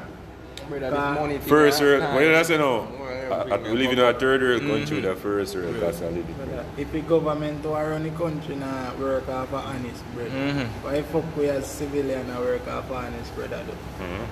Brother, 0.70 0.92
this 0.92 1.00
money 1.20 1.38
First 1.40 1.82
I 1.82 1.84
world, 1.84 2.02
can't- 2.02 2.14
what 2.14 2.20
did 2.22 2.36
I 2.36 2.44
say 2.44 2.58
now? 2.58 2.88
Well, 3.30 3.54
uh, 3.54 3.58
We 3.64 3.78
live 3.78 3.92
in 3.92 4.00
a 4.00 4.14
third 4.14 4.42
world 4.42 4.62
country, 4.62 4.98
Mhm. 5.02 5.04
the 5.04 5.16
first 5.16 5.56
world, 5.56 5.76
that's 5.80 6.02
a 6.02 6.06
living. 6.10 6.34
Brother, 6.38 6.66
If 6.78 6.92
the 6.92 7.02
government 7.02 7.62
to 7.64 7.70
run 7.70 8.04
the 8.04 8.10
country 8.12 8.56
now 8.56 8.92
work 9.00 9.30
off 9.30 9.54
of 9.54 9.66
honest 9.66 10.02
bread. 10.16 10.32
Mhm. 10.32 10.68
Why 10.84 11.02
fuck 11.04 11.24
we 11.38 11.50
as 11.50 11.68
civilian 11.68 12.30
and 12.30 12.40
work 12.40 12.68
off 12.68 12.90
of 12.90 12.98
honest 12.98 13.36
bread? 13.36 13.54
I 13.54 13.62
do? 13.64 13.74
Mhm. 14.02 14.26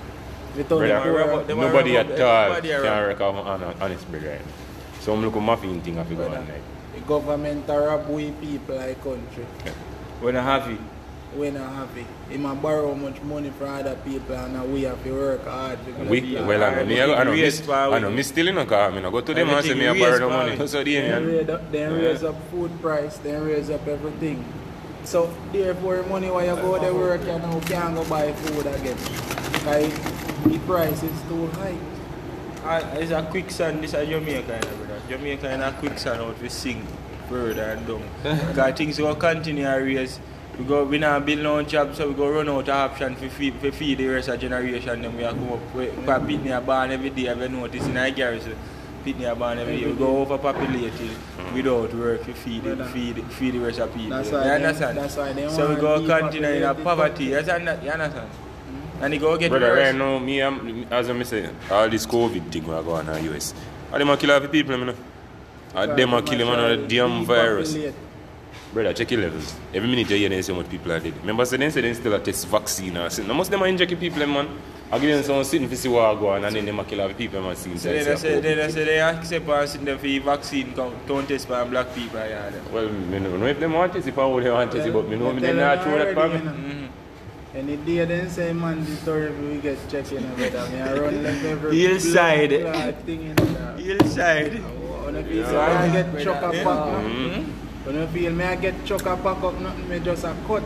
Without 0.56 0.68
Brother, 0.78 0.88
the 0.88 1.00
poor- 1.00 1.18
rub- 1.36 1.46
Them 1.46 1.58
a 1.58 1.62
Nobody 1.62 1.96
at 1.96 2.06
up 2.06 2.18
all 2.20 2.56
everybody 2.56 2.68
can 2.68 2.80
around. 2.84 3.02
work 3.06 3.20
off 3.20 3.46
on 3.46 3.74
honest 3.80 4.10
bread 4.10 4.22
right 4.24 4.40
now. 4.40 4.52
So 5.00 5.12
I'm 5.12 5.22
looking 5.24 5.42
muffin 5.42 5.80
thing 5.80 5.98
I 5.98 6.02
go 6.02 6.24
on 6.24 6.32
like. 6.32 6.62
the 6.94 7.00
government 7.06 7.70
are 7.70 7.82
rob 7.82 8.08
we 8.08 8.30
people 8.32 8.74
like 8.76 8.98
country. 9.04 9.46
When 10.20 10.36
I 10.36 10.42
have 10.42 10.68
it. 10.68 10.78
We 11.38 11.50
not 11.52 11.72
happy. 11.72 12.04
He 12.28 12.36
might 12.36 12.60
borrow 12.60 12.94
much 12.96 13.22
money 13.22 13.50
from 13.50 13.68
other 13.68 13.94
people 14.04 14.34
and 14.34 14.72
we 14.72 14.82
have 14.82 15.02
to 15.04 15.12
work 15.12 15.44
hard. 15.46 15.78
We, 16.08 16.34
well, 16.34 16.64
I 16.64 16.74
know, 16.74 16.84
me, 16.84 17.00
I 17.00 17.06
know, 17.06 17.14
I 17.14 17.24
know, 17.24 17.30
Raise 17.30 17.60
miss, 17.60 17.68
I 17.68 17.88
we. 17.88 18.00
know, 18.00 18.10
me 18.10 18.22
still 18.24 18.48
in 18.48 18.58
a 18.58 18.66
car, 18.66 18.90
I 18.90 19.00
know, 19.00 19.10
go 19.12 19.20
to 19.20 19.32
them 19.34 19.48
and 19.48 19.64
say 19.64 19.74
me 19.74 19.86
I 19.86 19.96
borrow 19.96 20.18
the 20.18 20.28
money. 20.28 20.66
So 20.66 20.82
the 20.82 20.94
Then 20.96 21.26
raise 21.26 21.48
up, 21.48 21.70
then 21.70 21.92
Yeah. 21.92 22.06
raise 22.08 22.24
up 22.24 22.34
food 22.50 22.72
price, 22.82 23.18
then 23.18 23.44
raise 23.44 23.70
up 23.70 23.86
everything. 23.86 24.44
So 25.04 25.32
therefore 25.52 26.02
money 26.10 26.28
when 26.28 26.46
you 26.46 26.56
go 26.56 26.76
to 26.82 26.92
work 26.92 27.20
you 27.20 27.38
now 27.38 27.60
can't 27.60 27.94
go 27.94 28.04
buy 28.10 28.32
food 28.32 28.66
again. 28.66 28.98
Like 29.64 29.94
the 30.44 30.58
price 30.66 31.02
is 31.04 31.18
too 31.28 31.46
high. 31.58 31.76
uh, 32.64 32.98
it's 32.98 33.12
a 33.12 33.22
quicksand, 33.30 33.84
this 33.84 33.94
is 33.94 34.08
Jamaica, 34.08 34.58
you 34.58 34.70
know, 34.70 34.76
brother. 34.84 35.00
Jamaica 35.08 35.52
in 35.54 35.62
a 35.62 35.70
quicksand 35.72 36.20
out 36.20 36.40
we 36.42 36.48
sing 36.48 36.84
further 37.28 37.62
and 37.78 37.86
down. 37.86 38.02
Because 38.48 38.74
things 38.74 38.98
will 38.98 39.14
continue 39.14 39.62
to 39.64 39.76
raise. 39.76 40.18
We 40.58 40.64
go, 40.64 40.84
we 40.84 40.98
not 40.98 41.24
build 41.24 41.40
no 41.42 41.62
job, 41.62 41.94
so 41.94 42.08
we 42.08 42.14
go 42.14 42.28
run 42.30 42.48
out 42.48 42.68
of 42.68 42.68
option 42.68 43.14
for 43.14 43.28
feed, 43.28 43.54
for 43.60 43.70
feed 43.70 43.98
the 43.98 44.08
rest 44.08 44.28
of 44.28 44.40
generation. 44.40 45.02
Then 45.02 45.16
we 45.16 45.22
are 45.24 45.32
come 45.32 45.52
up 45.52 45.74
with 45.74 45.94
because 45.94 46.22
Pitney 46.22 46.50
are 46.56 46.60
born 46.60 46.90
every 46.90 47.10
day. 47.10 47.26
Have 47.26 47.40
you 47.40 47.48
noticed 47.48 47.86
in 47.88 47.96
our 47.96 48.10
garrison? 48.10 48.56
Pitney 49.04 49.30
are 49.30 49.36
born 49.36 49.58
every 49.58 49.78
day. 49.80 49.86
We 49.86 49.92
go 49.92 50.20
overpopulated 50.22 51.10
without 51.54 51.94
work 51.94 52.24
to 52.24 52.34
feed, 52.34 52.66
it, 52.66 52.84
feed, 52.86 53.22
feed 53.34 53.54
the 53.54 53.60
rest 53.60 53.78
of 53.78 53.94
people. 53.94 54.10
That's 54.10 54.30
you 54.30 54.34
why 54.36 54.44
they- 54.44 54.54
understand? 54.56 54.98
that's 54.98 55.16
why 55.16 55.32
they 55.32 55.48
so 55.48 55.68
we 55.72 55.80
go 55.80 56.04
continue 56.04 56.48
in 56.48 56.62
a 56.64 56.74
poverty. 56.74 57.24
You 57.26 57.36
understand? 57.38 57.84
You 57.84 57.90
understand? 57.92 58.28
And 59.00 59.14
it 59.14 59.18
go 59.18 59.36
get 59.36 59.50
Brother, 59.50 59.68
worse. 59.68 59.78
right 59.78 59.94
now, 59.94 60.18
me, 60.18 60.42
um, 60.42 60.86
as 60.90 61.08
I 61.08 61.22
say, 61.22 61.48
all 61.70 61.88
this 61.88 62.04
COVID 62.04 62.50
thing 62.50 62.66
will 62.66 62.82
go 62.82 62.92
on 62.94 63.08
in 63.08 63.24
the 63.24 63.32
US. 63.36 63.54
Are 63.92 63.98
them 64.00 64.10
a 64.10 64.16
kill 64.16 64.30
half 64.30 64.42
the 64.42 64.48
people, 64.48 64.76
you 64.76 64.86
know? 64.86 64.94
Are 65.76 65.86
them 65.86 66.14
a 66.14 66.20
kill 66.22 66.38
them 66.38 66.48
on 66.48 66.58
a 66.58 66.76
damn 66.88 67.24
virus? 67.24 67.74
Depopulate. 67.74 68.07
Brother, 68.72 68.92
check 68.92 69.10
your 69.10 69.22
levels. 69.22 69.54
Every 69.72 69.88
minute 69.88 70.10
you 70.10 70.16
hear 70.16 70.28
them 70.28 70.42
say 70.42 70.52
how 70.54 70.62
people 70.62 70.92
are 70.92 71.00
dead. 71.00 71.16
Remember, 71.20 71.44
say 71.46 71.56
they 71.56 71.70
say 71.70 71.80
they 71.80 71.94
still 71.94 72.14
a 72.14 72.18
test 72.20 72.46
vaccine 72.48 72.96
or 72.98 73.08
something. 73.08 73.28
Now, 73.28 73.34
most 73.34 73.46
of 73.46 73.52
them 73.52 73.62
are 73.62 73.66
injecting 73.66 73.98
people, 73.98 74.26
man. 74.26 74.48
I 74.90 74.98
give 74.98 75.14
them 75.14 75.22
some 75.24 75.44
sitting 75.44 75.68
to 75.68 75.76
see 75.76 75.88
what 75.88 76.14
go 76.18 76.28
on 76.30 76.44
and 76.44 76.54
then 76.54 76.64
them 76.66 76.78
a 76.78 76.84
kill 76.84 76.98
half 77.00 77.08
the 77.08 77.14
people, 77.14 77.40
man. 77.42 77.56
See 77.56 77.76
So 77.78 77.88
they 77.90 77.98
inside. 78.00 78.18
say, 78.18 78.40
they 78.40 78.68
say 78.70 78.84
they 78.84 79.00
accept 79.00 79.48
and 79.48 79.68
sit 79.68 79.84
there 79.84 79.96
for 79.96 80.04
the 80.04 80.18
vaccine 80.18 80.72
come, 80.74 80.94
don't 81.06 81.26
test 81.26 81.46
for 81.46 81.64
black 81.64 81.94
people. 81.94 82.18
Yeah, 82.18 82.50
them. 82.50 82.64
Well, 82.72 82.86
I 82.88 83.18
don't 83.18 83.40
know 83.40 83.46
if 83.46 83.58
them 83.60 83.72
want 83.72 83.92
to 83.94 84.02
see 84.02 84.10
how 84.10 84.38
they 84.40 84.50
want 84.50 84.70
to 84.72 84.82
see, 84.82 84.90
but 84.90 85.08
me 85.08 85.16
know 85.16 85.32
me 85.32 85.40
Tell 85.40 85.50
they 85.54 85.56
them 85.58 85.76
not 85.76 85.82
throw 85.82 85.98
that 85.98 86.14
for 86.14 86.20
already, 86.20 86.32
me. 86.34 86.38
you 86.38 86.44
know. 86.44 86.52
Mm-hmm. 86.52 87.56
Any 87.56 87.76
day 87.78 88.04
they 88.04 88.28
say 88.28 88.52
man 88.52 88.84
the 88.84 88.96
story 88.96 89.30
we 89.32 89.58
get 89.58 89.78
checked 89.90 90.12
in 90.12 90.22
brother. 90.36 90.68
Me 90.70 90.80
I 90.80 90.98
run 90.98 91.22
left 91.22 91.44
every 91.44 91.78
Hillside. 91.78 92.50
blood 92.50 92.74
clot 92.74 92.94
thing 93.04 93.22
in 93.22 93.36
there. 93.36 93.76
Hillside. 93.78 94.52
When 94.62 95.16
I 95.16 95.22
feel 95.22 95.46
say 95.46 95.56
I 95.56 95.92
get 95.92 96.22
chuck 96.24 96.42
a 96.42 96.50
pack 96.52 96.66
up. 96.66 96.88
Mm-hmm. 97.04 97.67
When 97.88 97.96
I 98.02 98.06
feel 98.08 98.34
me 98.34 98.44
I 98.44 98.56
get 98.56 98.84
chuck 98.84 99.06
a 99.06 99.16
pack 99.16 99.42
up 99.42 99.58
nothing 99.60 99.88
me 99.88 99.98
just 100.00 100.22
a 100.22 100.36
cut. 100.46 100.62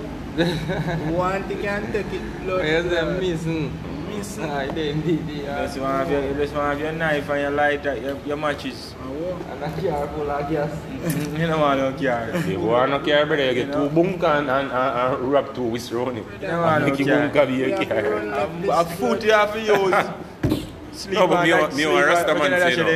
One 1.15 1.45
thing 1.45 1.63
can 1.63 1.93
take 1.93 2.13
it 2.13 2.43
blood. 2.43 2.59
Where's 2.63 2.85
the 2.85 2.97
clot. 2.99 3.21
missing? 3.21 3.73
Missing. 4.09 4.45
Ah, 4.45 4.67
they 4.67 4.93
did 4.93 5.29
the 5.29 5.43
Just 5.45 5.79
want 5.79 5.93
have 5.99 6.11
your, 6.11 6.35
just 6.35 6.53
want 6.53 6.67
have 6.73 6.81
your 6.81 6.91
knife 6.91 7.31
and 7.31 7.41
your 7.43 7.51
lighter, 7.53 7.95
your, 7.97 8.19
your 8.27 8.37
matches. 8.37 8.97
Wo. 9.07 9.39
And 9.53 9.63
a 9.63 9.71
car 9.89 10.09
full 10.09 10.29
of 10.33 10.51
gas. 10.51 11.39
you 11.39 11.47
know 11.47 11.59
want 11.61 11.79
no 11.79 11.93
car. 11.93 12.31
If 12.31 12.49
you 12.49 12.59
want 12.59 12.91
to 12.91 12.99
care, 13.09 13.25
brother, 13.25 13.47
you 13.47 13.55
get 13.55 13.73
two 13.73 13.89
bunker 13.91 14.27
and, 14.27 14.51
and, 14.51 14.73
and, 14.73 15.15
and 15.15 15.33
wrap 15.33 15.55
two 15.55 15.63
whisk 15.63 15.93
round 15.93 16.19
it. 16.19 16.27
You 16.41 16.49
know 16.49 16.61
want 16.63 16.83
no 16.83 16.91
Make 16.91 16.99
you 16.99 17.07
car. 17.07 17.19
bunker 17.21 17.47
be 17.47 17.53
We 17.53 17.69
your 17.69 17.79
have 17.79 17.89
to 17.89 18.11
run 18.11 18.67
car. 18.67 18.83
A 18.83 18.85
foot 18.97 19.23
you 19.23 19.31
have 19.31 19.53
to 19.53 19.61
use. 19.61 20.59
Sleep 20.91 21.15
No, 21.15 21.29
but 21.29 21.49
on 21.49 21.77
me 21.77 21.77
me 21.77 21.85
a 21.85 22.05
Rasta 22.05 22.35
man 22.35 22.51
look 22.51 22.53
at 22.53 22.59
that 22.59 22.75
say 22.75 22.83
no. 22.83 22.89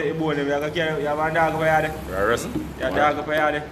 You 0.42 0.50
have 0.50 0.62
a 0.64 0.71
car- 0.71 1.00
you 1.00 1.06
have 1.06 1.35
dog 1.35 1.52
for 1.52 1.59
your 1.61 1.68
head. 1.71 1.95
You 2.09 2.85
have 2.85 2.92
a 2.92 2.97
dog 2.97 3.25
for 3.25 3.33
your 3.33 3.62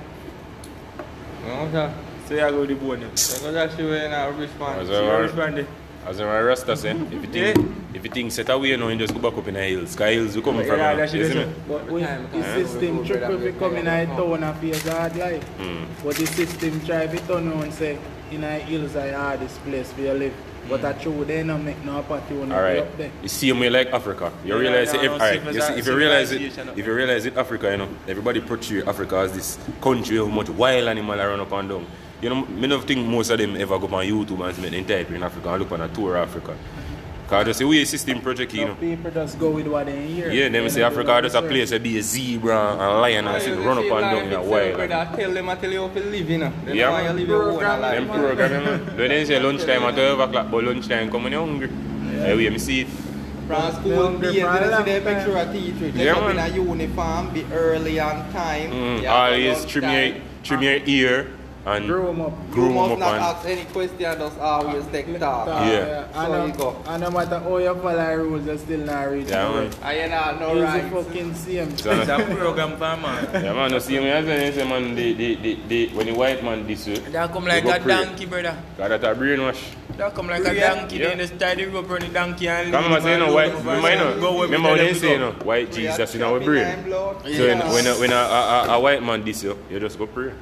head. 1.45 1.73
No, 1.73 1.73
sir. 1.73 1.95
So 2.29 2.35
you 2.35 2.41
go 2.41 2.61
with 2.61 2.69
the 2.71 2.75
bone. 2.75 3.17
So 3.17 3.53
go 3.53 3.53
just 3.67 3.77
show 3.77 3.83
you 3.83 3.95
in 3.95 4.13
a 4.13 4.31
rubbish 4.31 4.51
man. 4.59 4.79
As 4.81 4.89
So 4.89 5.03
you 5.05 5.11
a- 5.11 5.23
respond 5.23 5.57
there. 5.59 5.67
As 6.07 6.19
a 6.21 6.27
Rasta 6.27 6.77
say, 6.77 6.91
if 6.91 7.13
you 7.13 7.21
think, 7.55 7.71
if 7.95 8.05
you 8.05 8.11
think 8.11 8.31
set 8.31 8.51
away 8.51 8.77
now, 8.77 8.89
you 8.89 8.99
just 8.99 9.15
go 9.15 9.21
back 9.21 9.39
up 9.39 9.49
in 9.49 9.55
the 9.55 9.63
hills. 9.63 9.91
Sky 9.93 10.13
hills, 10.13 10.37
we 10.37 10.43
come 10.43 10.57
from. 10.63 10.79
Yeah, 10.79 10.91
uh, 10.91 10.97
that 10.97 11.09
shit 11.11 11.21
you 11.21 11.25
is 11.27 11.33
see 11.33 11.39
it. 11.39 11.49
me? 11.49 11.55
But 11.67 11.91
we, 11.91 12.01
the 12.03 12.07
time. 12.07 12.67
system 12.67 12.99
We 12.99 13.07
triple 13.09 13.39
go 13.39 13.53
fi 13.53 13.59
come 13.59 13.77
in 13.77 13.87
a 13.87 14.07
town 14.07 14.43
and 14.45 14.59
face 14.59 14.87
hard 14.87 15.17
life. 15.17 15.45
Mm. 15.59 15.87
But 16.05 16.17
the 16.17 16.27
system 16.27 16.81
try 16.85 17.07
to 17.07 17.17
turn 17.27 17.49
around 17.49 17.73
say 17.73 17.99
in 18.31 18.45
a 18.45 18.59
hills 18.59 18.97
are 18.97 19.11
hardest 19.13 19.59
place 19.65 19.91
where 19.93 20.13
you 20.13 20.19
live. 20.19 20.35
But 20.69 20.85
I 20.85 20.93
true 20.95 21.25
they 21.25 21.43
not 21.43 21.63
make 21.63 21.83
no 21.85 21.97
opportunity 21.99 22.53
All 22.53 22.63
right. 22.63 22.79
up 22.79 22.97
there. 22.97 23.11
You 23.23 23.29
see 23.29 23.53
me 23.53 23.69
like 23.69 23.89
Africa. 23.93 24.33
You 24.45 24.55
Yeah, 24.55 24.61
realize 24.61 24.95
yeah, 24.95 25.01
it. 25.03 25.05
no, 25.07 25.13
All 25.13 25.19
right. 25.19 25.55
You 25.55 25.61
see, 25.61 25.73
if 25.75 25.87
you 25.87 25.97
realize 25.97 26.33
it, 26.33 26.43
if 26.43 26.87
you 26.87 26.93
realize 26.95 27.27
it, 27.27 27.37
Africa, 27.37 27.71
you 27.71 27.77
know, 27.77 27.89
everybody 28.09 28.41
portray 28.41 28.83
Africa 28.83 29.17
as 29.19 29.33
this 29.33 29.59
country 29.81 30.19
of 30.19 30.29
much 30.31 30.49
wild 30.51 30.89
animal 30.89 31.21
around 31.21 31.41
up 31.41 31.53
and 31.53 31.69
down. 31.69 31.87
You 32.23 32.31
know, 32.31 32.47
me 32.47 32.67
don't 32.69 32.83
think 32.87 33.07
most 33.07 33.29
of 33.31 33.39
them 33.39 33.57
ever 33.57 33.79
go 33.79 33.87
on 33.95 34.05
YouTube 34.07 34.41
and 34.49 34.59
make 34.59 34.71
them 34.71 34.85
type 34.87 35.11
in 35.11 35.23
Africa 35.23 35.51
and 35.51 35.63
look 35.63 35.73
on 35.73 35.83
a 35.83 35.89
tour 35.89 36.17
of 36.17 36.29
Africa. 36.29 36.57
Cause 37.29 37.47
just 37.47 37.59
the 37.61 37.67
way 37.67 37.85
system 37.87 38.21
project, 38.21 38.53
you 38.53 38.67
know. 38.67 38.75
Some 38.75 38.77
people 38.77 39.11
just 39.11 39.39
go 39.39 39.51
with 39.51 39.67
what 39.67 39.87
they 39.87 40.07
hear. 40.07 40.31
Yeah, 40.31 40.49
them 40.51 40.65
They 40.65 40.69
say 40.69 40.83
Africa 40.83 41.13
no 41.13 41.21
just 41.23 41.35
a 41.35 41.41
place 41.43 41.71
to 41.71 41.81
be 41.81 41.99
a 41.99 42.03
zebra 42.03 42.73
and 42.73 42.81
a 42.83 42.91
lion 43.01 43.27
and 43.27 43.43
sit 43.43 43.59
run 43.59 43.79
up 43.79 43.85
and 43.85 43.91
down 43.91 44.27
in 44.27 44.33
a 44.35 44.43
wild. 44.43 44.77
Brother, 44.77 45.09
tell 45.17 45.33
them 45.33 45.49
I 45.49 45.55
tell 45.57 45.73
you 45.73 45.81
how 45.81 45.89
to 45.89 46.01
live, 46.01 46.29
you 46.31 46.39
know. 46.39 46.53
They 46.67 46.75
Yeah, 46.75 46.91
know 46.91 46.93
how 46.97 46.99
you 47.01 47.05
man. 47.09 47.17
live 47.17 47.29
your 47.29 47.43
own 47.45 47.51
Program 47.59 47.81
life. 47.81 47.95
Them 47.95 48.09
program, 48.09 48.65
man. 48.65 48.97
They 48.97 49.09
didn't 49.09 49.27
say 49.27 49.41
lunchtime 49.41 49.83
at 49.85 49.95
12 49.95 50.21
o'clock, 50.21 50.51
but 50.51 50.65
lunchtime 50.65 51.11
come 51.11 51.23
when 51.25 51.33
you're 51.33 51.47
hungry. 51.47 51.71
Yeah. 52.19 52.35
we 52.35 52.59
see 52.59 52.81
it. 52.83 52.89
From 52.89 53.63
They 53.63 53.79
school 53.79 54.05
hungry 54.05 54.33
days, 54.33 54.43
for 54.43 54.49
a 54.49 54.61
they 54.61 54.71
long 54.71 54.85
see 54.85 54.93
them 54.93 55.05
time. 55.05 55.15
picture 55.17 55.37
of 55.39 55.53
teacher. 55.53 55.91
Dress 55.93 56.05
Yeah, 56.05 56.17
up 56.17 56.31
in 56.31 56.37
man. 56.37 56.51
a 56.53 56.55
uniform, 56.55 57.31
be 57.35 57.47
early 57.53 58.01
on 58.01 58.33
time. 58.33 58.71
Mm, 58.71 59.03
Yeah, 59.03 59.15
always 59.15 59.59
lunch 59.59 59.71
trim 59.73 59.85
your, 59.85 60.13
time. 60.13 60.23
trim 60.45 60.63
your 60.63 60.79
ear 60.87 61.27
and 61.67 61.87
Grow 61.87 62.11
'em 62.11 62.21
up. 62.21 62.33
You 62.49 62.53
groom 62.55 62.75
must 62.75 62.93
up 62.93 62.99
not 62.99 63.15
and 63.15 63.23
ask 63.25 63.47
any 63.49 63.65
question, 63.65 63.99
just 63.99 64.39
always 64.39 64.87
take 64.89 65.19
talk. 65.19 65.47
Yeah. 65.47 66.05
And, 66.05 66.15
So 66.15 66.33
no, 66.33 66.47
you 66.47 66.53
go. 66.53 66.77
and 66.87 67.03
no 67.03 67.11
matter 67.11 67.39
how 67.39 67.57
you 67.57 67.75
follow 67.75 68.17
rules, 68.17 68.47
you 68.47 68.59
still 68.59 68.81
not 68.81 69.03
reach 69.11 69.29
Yeah, 69.31 69.49
man. 69.49 69.71
way. 69.71 69.77
I 69.83 69.95
ain't 69.95 70.11
not 70.11 70.41
no 70.41 70.57
It's 70.57 70.63
right. 70.63 70.93
the 70.93 71.03
fucking 71.05 71.35
same. 71.35 71.71
It's 71.71 71.87
a 71.87 72.37
program 72.37 72.73
for 72.73 72.79
man. 73.01 73.29
yeah, 73.45 73.53
man, 73.55 73.73
you 73.73 73.81
see 73.81 73.99
me 73.99 74.11
as 74.11 74.29
I 74.29 74.51
say, 74.57 74.69
man, 74.69 74.95
the, 74.95 75.13
the, 75.15 75.35
the, 75.37 75.59
the, 75.69 75.89
when 75.95 76.07
the 76.07 76.13
white 76.13 76.45
man 76.45 76.67
this 76.67 76.87
way, 76.87 76.95
That 76.97 77.33
come 77.33 77.47
like 77.47 77.65
a 77.65 77.81
pray. 77.81 77.95
donkey, 78.05 78.27
brother. 78.27 78.57
Cause 78.77 78.89
that 78.91 79.05
a 79.05 79.15
brainwash. 79.15 79.63
That 79.97 80.15
come 80.15 80.27
like 80.29 80.45
a 80.45 80.61
donkey. 80.61 80.97
Yeah. 80.97 81.15
Then 81.15 81.19
they 81.19 81.27
tie 81.29 81.55
the 81.55 81.67
rope 81.67 81.89
on 81.91 82.01
the 82.01 82.09
donkey 82.09 82.49
and 82.49 82.73
Come 82.73 82.93
on, 82.93 83.01
say, 83.01 83.13
you 83.13 83.19
know, 83.21 83.33
white, 83.33 83.55
remember, 83.55 83.91
you 83.91 83.97
know, 83.97 84.43
remember 84.43 84.69
tell 84.69 84.77
when 84.77 84.87
they 84.87 84.95
say, 84.95 85.13
you 85.13 85.19
know, 85.19 85.33
white 85.45 85.73
Jesus 85.73 86.15
in 86.15 86.23
our 86.23 86.41
brain. 86.41 86.85
So 86.91 87.15
when, 87.23 87.59
when, 88.01 88.13
a, 88.13 88.15
a, 88.15 88.17
a, 88.17 88.67
a, 88.69 88.77
a 88.77 88.81
white 88.81 89.03
man 89.03 89.25
this 89.25 89.43
you, 89.45 89.57
you 89.71 89.79
just 89.81 89.97
go 89.97 90.07
pray. 90.07 90.27
Yeah, 90.27 90.33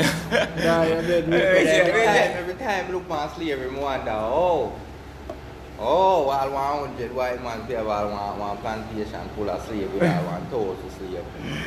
you 0.00 1.02
dead. 1.06 1.24
Hey, 1.24 1.54
Wake 1.54 1.66
yeah, 1.66 1.80
up. 1.82 1.88
Every 1.88 2.04
time, 2.04 2.30
every 2.36 2.54
time 2.54 2.92
look 2.92 3.72
me 3.72 3.80
wonder, 3.80 4.10
oh, 4.12 4.72
oh, 5.78 6.26
while 6.26 6.50
one 6.50 6.88
hundred 6.88 7.14
white 7.14 7.42
man 7.42 7.66
pay 7.66 7.82
while 7.82 8.10
one, 8.10 8.38
one 8.38 8.56
plantation 8.58 9.28
full 9.34 9.50
of 9.50 9.64
slave, 9.66 9.90
all 10.02 10.24
one 10.24 10.46
thousand 10.46 10.90
slave. 10.98 11.24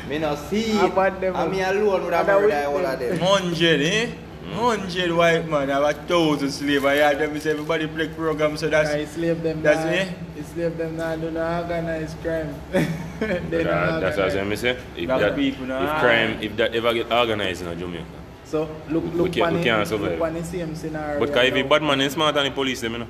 Me 0.08 0.18
no 0.20 0.36
see 0.36 0.72
it. 0.72 0.92
About 0.92 1.20
them- 1.20 1.52
me 1.52 1.62
alone 1.62 2.04
would 2.04 2.14
have 2.14 2.28
murdered 2.28 2.66
all 2.66 2.86
of 2.86 3.00
them. 3.00 3.18
Hundred, 3.20 3.82
eh? 3.82 4.10
Hundred 4.52 5.12
white 5.16 5.48
man 5.48 5.70
have 5.70 5.84
a 5.84 5.94
thousand 5.94 6.52
slave. 6.52 6.86
I 6.86 6.98
heard 6.98 7.18
them 7.20 7.40
say 7.40 7.52
everybody 7.52 7.88
play 7.88 8.10
program, 8.10 8.58
so 8.58 8.70
that's 8.70 8.90
I 8.90 9.06
slave 9.06 9.42
them. 9.42 9.62
That's 9.64 9.86
me? 9.86 10.14
I 10.38 10.44
slave 10.44 10.78
them 10.78 10.98
now 10.98 11.16
do 11.16 11.32
not 11.32 11.64
organize 11.64 12.14
crime. 12.22 12.54
they 12.72 13.64
uh, 13.66 14.00
that's 14.02 14.18
what. 14.18 14.38
I'm 14.38 14.56
say. 14.58 14.78
If, 14.98 15.06
Black 15.06 15.22
that, 15.22 15.36
people, 15.36 15.64
if 15.64 15.90
crime, 16.02 16.42
if 16.42 16.58
that 16.58 16.76
ever 16.76 16.94
get 16.94 17.12
organized 17.12 17.66
in 17.66 17.80
Jamaica. 17.80 18.23
So 18.54 18.70
look, 18.88 19.04
We 19.06 19.10
look 19.18 19.32
can't- 19.34 19.56
we 19.58 19.64
can't 19.64 19.88
survive. 19.88 20.12
look 20.12 20.22
on 20.22 20.34
the 20.36 20.44
same 20.44 20.76
scenario. 20.76 21.20
But 21.20 21.34
cause 21.34 21.46
if 21.46 21.54
now. 21.54 21.58
you 21.58 21.64
bad 21.64 21.82
man 21.82 22.02
is 22.02 22.14
smarter 22.14 22.36
than 22.38 22.46
the 22.50 22.52
police 22.52 22.82
them, 22.82 22.92
you 22.94 23.00
know. 23.00 23.08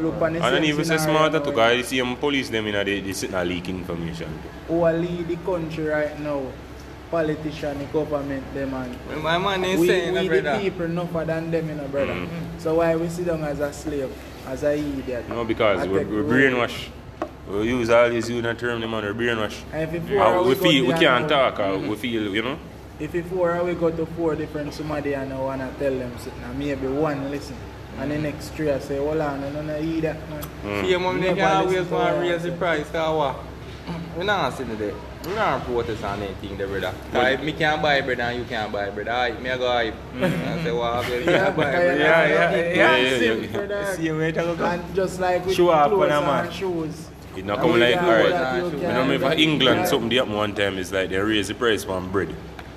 look 0.00 0.22
on 0.22 0.32
the 0.34 0.40
I 0.44 0.50
don't 0.52 0.62
even 0.62 0.84
say 0.84 0.96
smarter 0.96 1.40
now, 1.40 1.44
to 1.44 1.50
cause 1.50 1.76
you 1.76 1.82
see 1.82 1.98
them 1.98 2.14
police 2.14 2.50
them, 2.50 2.64
you 2.66 2.72
know, 2.72 2.84
they, 2.84 3.00
they 3.00 3.12
sitting 3.14 3.34
and 3.34 3.48
leak 3.48 3.68
information. 3.68 4.28
Who 4.68 4.84
are 4.84 4.92
lead 4.92 5.26
the 5.26 5.36
country 5.38 5.86
right 5.86 6.20
now? 6.20 6.40
Politician, 7.10 7.78
the 7.78 7.84
government, 7.86 8.44
them 8.54 8.74
and 8.74 8.94
When 9.08 9.22
my 9.22 9.38
man 9.38 9.64
is 9.64 9.80
we, 9.80 9.88
saying, 9.88 10.12
we 10.12 10.18
uh, 10.20 10.22
the 10.22 10.28
brother. 10.42 10.60
people 10.60 10.84
enough 10.86 11.12
than 11.26 11.50
them, 11.50 11.68
you 11.68 11.74
know, 11.74 11.88
brother. 11.88 12.12
Mm. 12.14 12.28
So 12.58 12.76
why 12.76 12.94
we 12.94 13.08
sit 13.08 13.26
down 13.26 13.42
as 13.42 13.58
a 13.58 13.72
slave, 13.72 14.10
as 14.46 14.62
a 14.62 14.78
idiot? 14.78 15.28
No, 15.28 15.44
because 15.44 15.86
we're, 15.88 16.04
we're 16.06 16.22
brainwashed. 16.22 16.90
We 17.48 17.64
use 17.70 17.90
all 17.90 18.08
these 18.08 18.30
unit 18.30 18.56
term 18.58 18.80
them 18.80 18.94
and 18.94 19.04
we're 19.04 19.14
brainwashed. 19.14 19.62
And 19.72 19.82
if 19.82 20.08
you 20.08 20.16
four, 20.18 20.44
we 20.44 20.54
feel 20.54 20.86
we 20.86 20.92
can't 20.94 21.28
now- 21.28 21.50
talk. 21.50 21.58
Uh, 21.58 21.78
we 21.88 21.96
feel 21.96 22.32
you 22.32 22.42
know. 22.42 22.56
If 23.00 23.14
you 23.14 23.24
four, 23.24 23.62
we 23.64 23.74
go 23.74 23.90
to 23.90 24.06
four 24.06 24.36
different 24.36 24.72
somebody 24.72 25.14
and 25.14 25.32
I 25.32 25.38
wanna 25.38 25.70
tell 25.78 25.92
them 25.92 26.12
something, 26.18 26.42
and 26.44 26.58
maybe 26.58 26.86
one 26.86 27.28
listen, 27.30 27.56
and 27.98 28.10
the 28.10 28.18
next 28.18 28.50
three 28.50 28.70
I 28.70 28.78
say, 28.78 28.98
hold 28.98 29.18
on, 29.20 29.42
I 29.42 29.50
don't 29.50 29.66
know 29.66 29.80
hear 29.80 30.00
that 30.02 30.30
man. 30.30 30.44
Mm. 30.64 30.82
See, 30.86 30.96
mom, 30.96 31.20
they 31.20 31.26
Never 31.28 31.40
can 31.40 31.56
always 31.56 31.72
listen 31.74 31.88
to 31.88 31.94
want 31.94 32.08
to 32.08 32.14
I 32.16 32.20
raise 32.20 32.42
the 32.44 32.50
say. 32.50 32.56
price, 32.56 32.90
cause 32.90 33.16
what? 33.16 33.36
We 34.16 34.24
not 34.24 34.54
sitting 34.54 34.78
there. 34.78 34.94
We 35.26 35.34
not 35.34 35.64
protest 35.64 36.04
on 36.04 36.22
anything 36.22 36.56
there, 36.56 36.68
brother. 36.68 36.94
Cause 37.12 37.34
if 37.34 37.42
me 37.42 37.52
can't 37.52 37.82
buy 37.82 38.00
bread 38.00 38.20
and 38.20 38.38
you 38.38 38.44
can't 38.44 38.70
buy 38.72 38.88
bread, 38.90 39.08
I 39.08 39.32
me 39.40 39.50
I 39.50 39.58
go 39.58 39.66
hype. 39.66 39.94
I 40.22 40.62
say, 40.62 40.70
what, 40.72 41.08
you 41.08 41.14
Yeah, 41.18 41.44
can't 41.44 41.56
buy 41.56 41.64
because 41.64 41.74
bread. 41.84 41.98
you 41.98 42.04
Yeah, 42.04 42.28
know, 42.28 42.34
yeah, 42.34 42.62
people 42.62 42.76
yeah, 42.76 42.94
are 42.94 42.98
yeah, 42.98 43.18
simple, 43.18 43.44
yeah. 43.60 43.66
brother. 43.66 43.96
See 43.96 44.12
where 44.12 44.28
it 44.28 44.36
a. 44.36 44.64
And 44.64 44.94
just 44.94 45.18
like 45.20 45.44
with 45.46 45.56
Show 45.56 45.68
up 45.70 45.90
clothes 45.90 46.12
on 46.12 46.22
a 46.22 46.26
man. 46.26 46.44
and 46.46 46.54
shoes. 46.54 47.08
It 47.36 47.44
not 47.44 47.58
come 47.58 47.72
we 47.72 47.80
like 47.80 47.94
can't 47.94 48.06
alright. 48.06 48.24
do 48.26 48.30
that, 48.30 48.56
you 48.56 48.64
You 48.64 48.70
You 48.76 48.80
can't 48.80 48.94
know 48.94 49.04
me 49.06 49.18
for. 49.18 49.32
England 49.32 49.80
Yeah. 49.80 49.84
something 49.86 50.08
they 50.08 50.16
happen 50.16 50.32
one 50.34 50.54
time 50.54 50.78
is 50.78 50.92
like 50.92 51.10
they 51.10 51.18
raise 51.18 51.48
the 51.48 51.54
price 51.54 51.84
on 51.86 52.10
bread. 52.12 52.32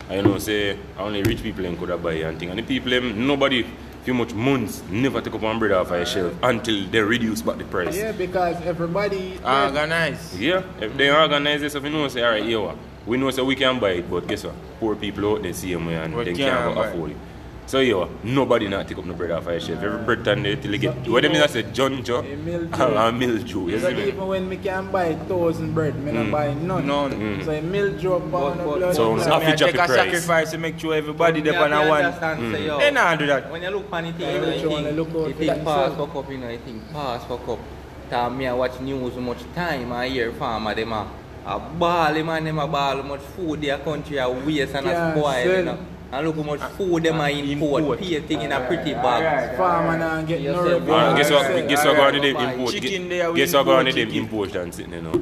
And 0.10 0.18
you 0.18 0.24
know 0.24 0.38
say 0.38 0.78
only 0.98 1.22
rich 1.24 1.44
people 1.44 1.64
them 1.64 1.78
could 1.78 1.90
have 1.90 2.02
buy 2.02 2.14
and 2.14 2.40
thing. 2.40 2.50
And 2.50 2.60
the 2.60 2.64
people 2.64 2.92
them 2.92 3.28
nobody 3.28 3.66
few 4.04 4.14
much 4.14 4.34
months 4.34 4.82
never 4.90 5.20
take 5.20 5.36
up 5.36 5.42
one 5.42 5.60
bread 5.60 5.74
off 5.74 5.92
a 5.92 6.06
shelf 6.06 6.34
until 6.42 6.88
they 6.88 7.02
reduce 7.02 7.42
back 7.42 7.58
the 7.58 7.66
price. 7.66 7.98
Yeah, 7.98 8.14
because 8.14 8.56
everybody. 8.62 9.38
Uh, 9.44 9.66
organize. 9.68 10.40
Yeah, 10.40 10.64
if 10.80 10.96
they 10.96 11.12
organize 11.12 11.60
this, 11.60 11.76
if 11.76 11.84
you 11.84 11.90
know, 11.90 12.08
say, 12.08 12.24
alright, 12.24 12.46
here, 12.46 12.62
what? 12.62 12.78
we 13.06 13.18
know, 13.18 13.32
say, 13.32 13.42
we 13.42 13.56
can 13.56 13.80
buy 13.80 13.92
it, 13.92 14.10
but 14.10 14.28
guess 14.28 14.44
what? 14.44 14.56
Poor 14.80 14.96
people 14.96 15.34
out 15.34 15.44
there 15.44 15.54
see 15.54 15.74
them 15.74 15.88
and 15.88 16.16
We 16.16 16.24
they 16.26 16.34
can't 16.34 16.74
can't 16.74 16.88
afford 16.88 17.12
it. 17.12 17.18
So 17.68 17.80
yo, 17.80 18.10
nobody 18.24 18.70
not 18.70 18.88
take 18.88 18.98
up 18.98 19.04
no 19.06 19.14
bread 19.14 19.30
off 19.32 19.46
a 19.48 19.60
chef. 19.60 19.84
Every 19.84 20.02
bread 20.06 20.24
time 20.24 20.42
they 20.42 20.56
till 20.56 20.72
they 20.72 20.78
get 20.78 20.96
what 21.10 21.24
them 21.24 21.34
is 21.34 21.52
say 21.52 21.64
John 21.74 22.02
Joe 22.02 22.20
A 22.20 22.36
mildew. 22.38 22.74
and 22.98 23.20
mildew. 23.20 23.68
You 23.70 23.80
So 23.82 23.90
see 23.90 23.94
me? 23.96 24.08
even 24.08 24.26
when 24.26 24.48
me 24.48 24.56
can 24.56 24.90
buy 24.90 25.16
thousand 25.16 25.74
bread, 25.74 26.02
me 26.02 26.14
not 26.14 26.32
buy 26.32 26.54
none. 26.54 26.88
None. 26.88 27.12
Mm. 27.12 27.44
So 27.44 27.52
a 27.52 27.62
mildew 27.62 28.14
up 28.14 28.34
on 28.34 28.58
the 28.58 28.64
But- 28.64 28.78
blood. 28.78 28.96
So, 28.96 29.18
so- 29.18 29.24
So 29.24 29.30
me 29.30 29.36
I 29.36 29.50
Happy 29.50 29.58
take 29.66 29.76
a 29.76 29.88
sacrifice 29.88 30.52
to 30.52 30.58
make 30.58 30.80
sure 30.80 30.96
everybody 30.96 31.42
Me 31.42 31.50
there 31.52 31.62
on 31.62 31.74
a 31.74 31.90
one. 31.90 32.06
understand, 32.06 32.56
say, 32.56 32.68
They 32.80 32.92
not 32.92 33.20
do 33.20 33.26
that. 33.28 33.52
When 33.52 33.62
you 33.62 33.70
look 33.70 33.92
on 33.92 34.04
the 34.06 34.12
thing, 34.14 34.22
Yeah, 34.22 34.34
you 34.36 34.40
know, 34.42 34.48
which 34.48 34.86
think, 34.86 34.96
look 34.96 35.10
out 35.10 35.28
you 35.28 35.34
think 35.34 35.64
pass 35.66 35.92
itself. 35.92 35.98
for 36.14 36.24
cup, 36.24 36.32
you 36.32 36.38
know, 36.38 36.50
you 36.50 36.58
think 36.60 36.94
pass 36.94 37.26
for 37.26 37.38
cup. 37.40 37.60
Time 38.10 38.38
me 38.38 38.46
a 38.46 38.56
watch 38.56 38.80
news 38.80 39.14
much 39.18 39.40
time 39.54 39.92
I 39.92 40.08
hear 40.08 40.32
farmer 40.32 40.74
them 40.74 40.94
a, 40.94 41.06
a 41.46 41.60
ball, 41.60 42.14
man 42.24 42.46
them 42.46 42.60
a 42.60 42.66
ball, 42.68 43.04
much 43.04 43.20
food 43.36 43.62
their 43.62 43.78
country 43.80 44.18
a 44.20 44.30
waste 44.30 44.74
and 44.74 44.88
a 44.88 45.12
spoil, 45.20 45.58
you 45.58 45.64
know. 45.64 45.78
And 46.12 46.26
look 46.28 46.36
how 46.38 46.44
much 46.44 46.62
food 46.78 47.04
them 47.04 47.20
are 47.20 47.30
import. 47.30 48.00
Here 48.00 48.24
in 48.30 48.52
a 48.52 48.66
pretty 48.66 48.94
bag. 48.94 49.58
Farmer 49.58 49.98
now 49.98 50.22
get 50.22 50.42
no 50.42 50.64
report. 50.64 51.18
Guess 51.18 51.32
what? 51.32 51.68
Guess 51.68 51.86
what? 51.86 51.96
Go 51.96 52.04
on 52.04 52.14
to 52.14 52.20
them 52.22 52.36
import. 52.38 53.36
Guess 53.36 53.54
what? 53.54 53.66
Go 53.66 53.76
on 53.76 53.86
to 53.86 53.92
them 53.94 54.10
import 54.10 54.56
and 54.56 54.74
sitting 54.74 54.92
there 54.92 55.02
now. 55.02 55.14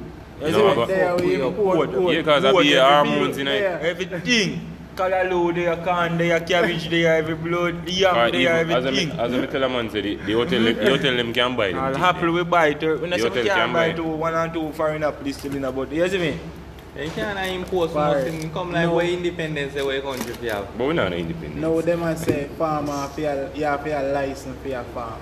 You 0.41 0.51
know 0.51 0.75
what? 0.75 0.89
Yeah, 0.89 2.21
because 2.21 2.45
I 2.45 2.51
be 2.61 2.73
hormones 2.75 3.37
in 3.37 3.47
it. 3.47 3.63
Everything. 3.63 4.71
Kalalo 4.95 5.53
there, 5.53 5.75
corn 5.83 6.17
there, 6.17 6.39
cabbage 6.39 6.89
there, 6.89 7.17
every 7.17 7.35
blood, 7.35 7.85
yam 7.89 8.31
there, 8.31 8.55
everything. 8.59 9.11
As 9.11 9.33
I 9.33 9.45
tell 9.45 9.63
a 9.63 9.67
man 9.67 9.89
say, 9.89 10.15
the 10.15 10.33
hotel, 10.33 10.63
the 10.63 10.73
hotel 10.89 11.17
them 11.17 11.33
can 11.33 11.53
buy 11.53 11.73
them. 11.73 11.95
Apple 12.01 12.31
we 12.31 12.43
buy 12.45 12.67
it. 12.67 12.81
We 13.01 13.09
not 13.09 13.19
say 13.19 13.29
we 13.29 13.43
can 13.43 13.73
buy 13.73 13.91
two, 13.91 14.03
one 14.03 14.33
and 14.33 14.53
two 14.53 14.71
foreign 14.71 15.03
apples 15.03 15.35
still 15.35 15.53
in 15.53 15.65
about. 15.65 15.91
You 15.91 16.07
see 16.07 16.17
me? 16.17 16.39
You 16.97 17.09
can't 17.09 17.37
import 17.53 17.89
so 17.89 17.95
Bar. 17.95 18.15
much 18.15 18.23
thing, 18.25 18.49
come 18.51 18.71
like 18.71 18.85
No. 18.85 18.95
where 18.95 19.05
independence 19.05 19.73
the 19.73 19.85
way 19.85 19.99
country 20.01 20.33
fi 20.33 20.47
have. 20.47 20.77
But 20.77 20.87
we're 20.87 20.93
not 20.93 21.11
independent. 21.11 21.57
No, 21.57 21.81
them 21.81 22.03
a 22.03 22.15
say 22.15 22.47
farmer 22.57 22.93
have 22.93 23.15
to- 23.15 23.49
you 23.53 23.65
have 23.65 23.85
a 23.85 24.13
license 24.13 24.57
for 24.61 24.69
your 24.69 24.83
farm. 24.93 25.19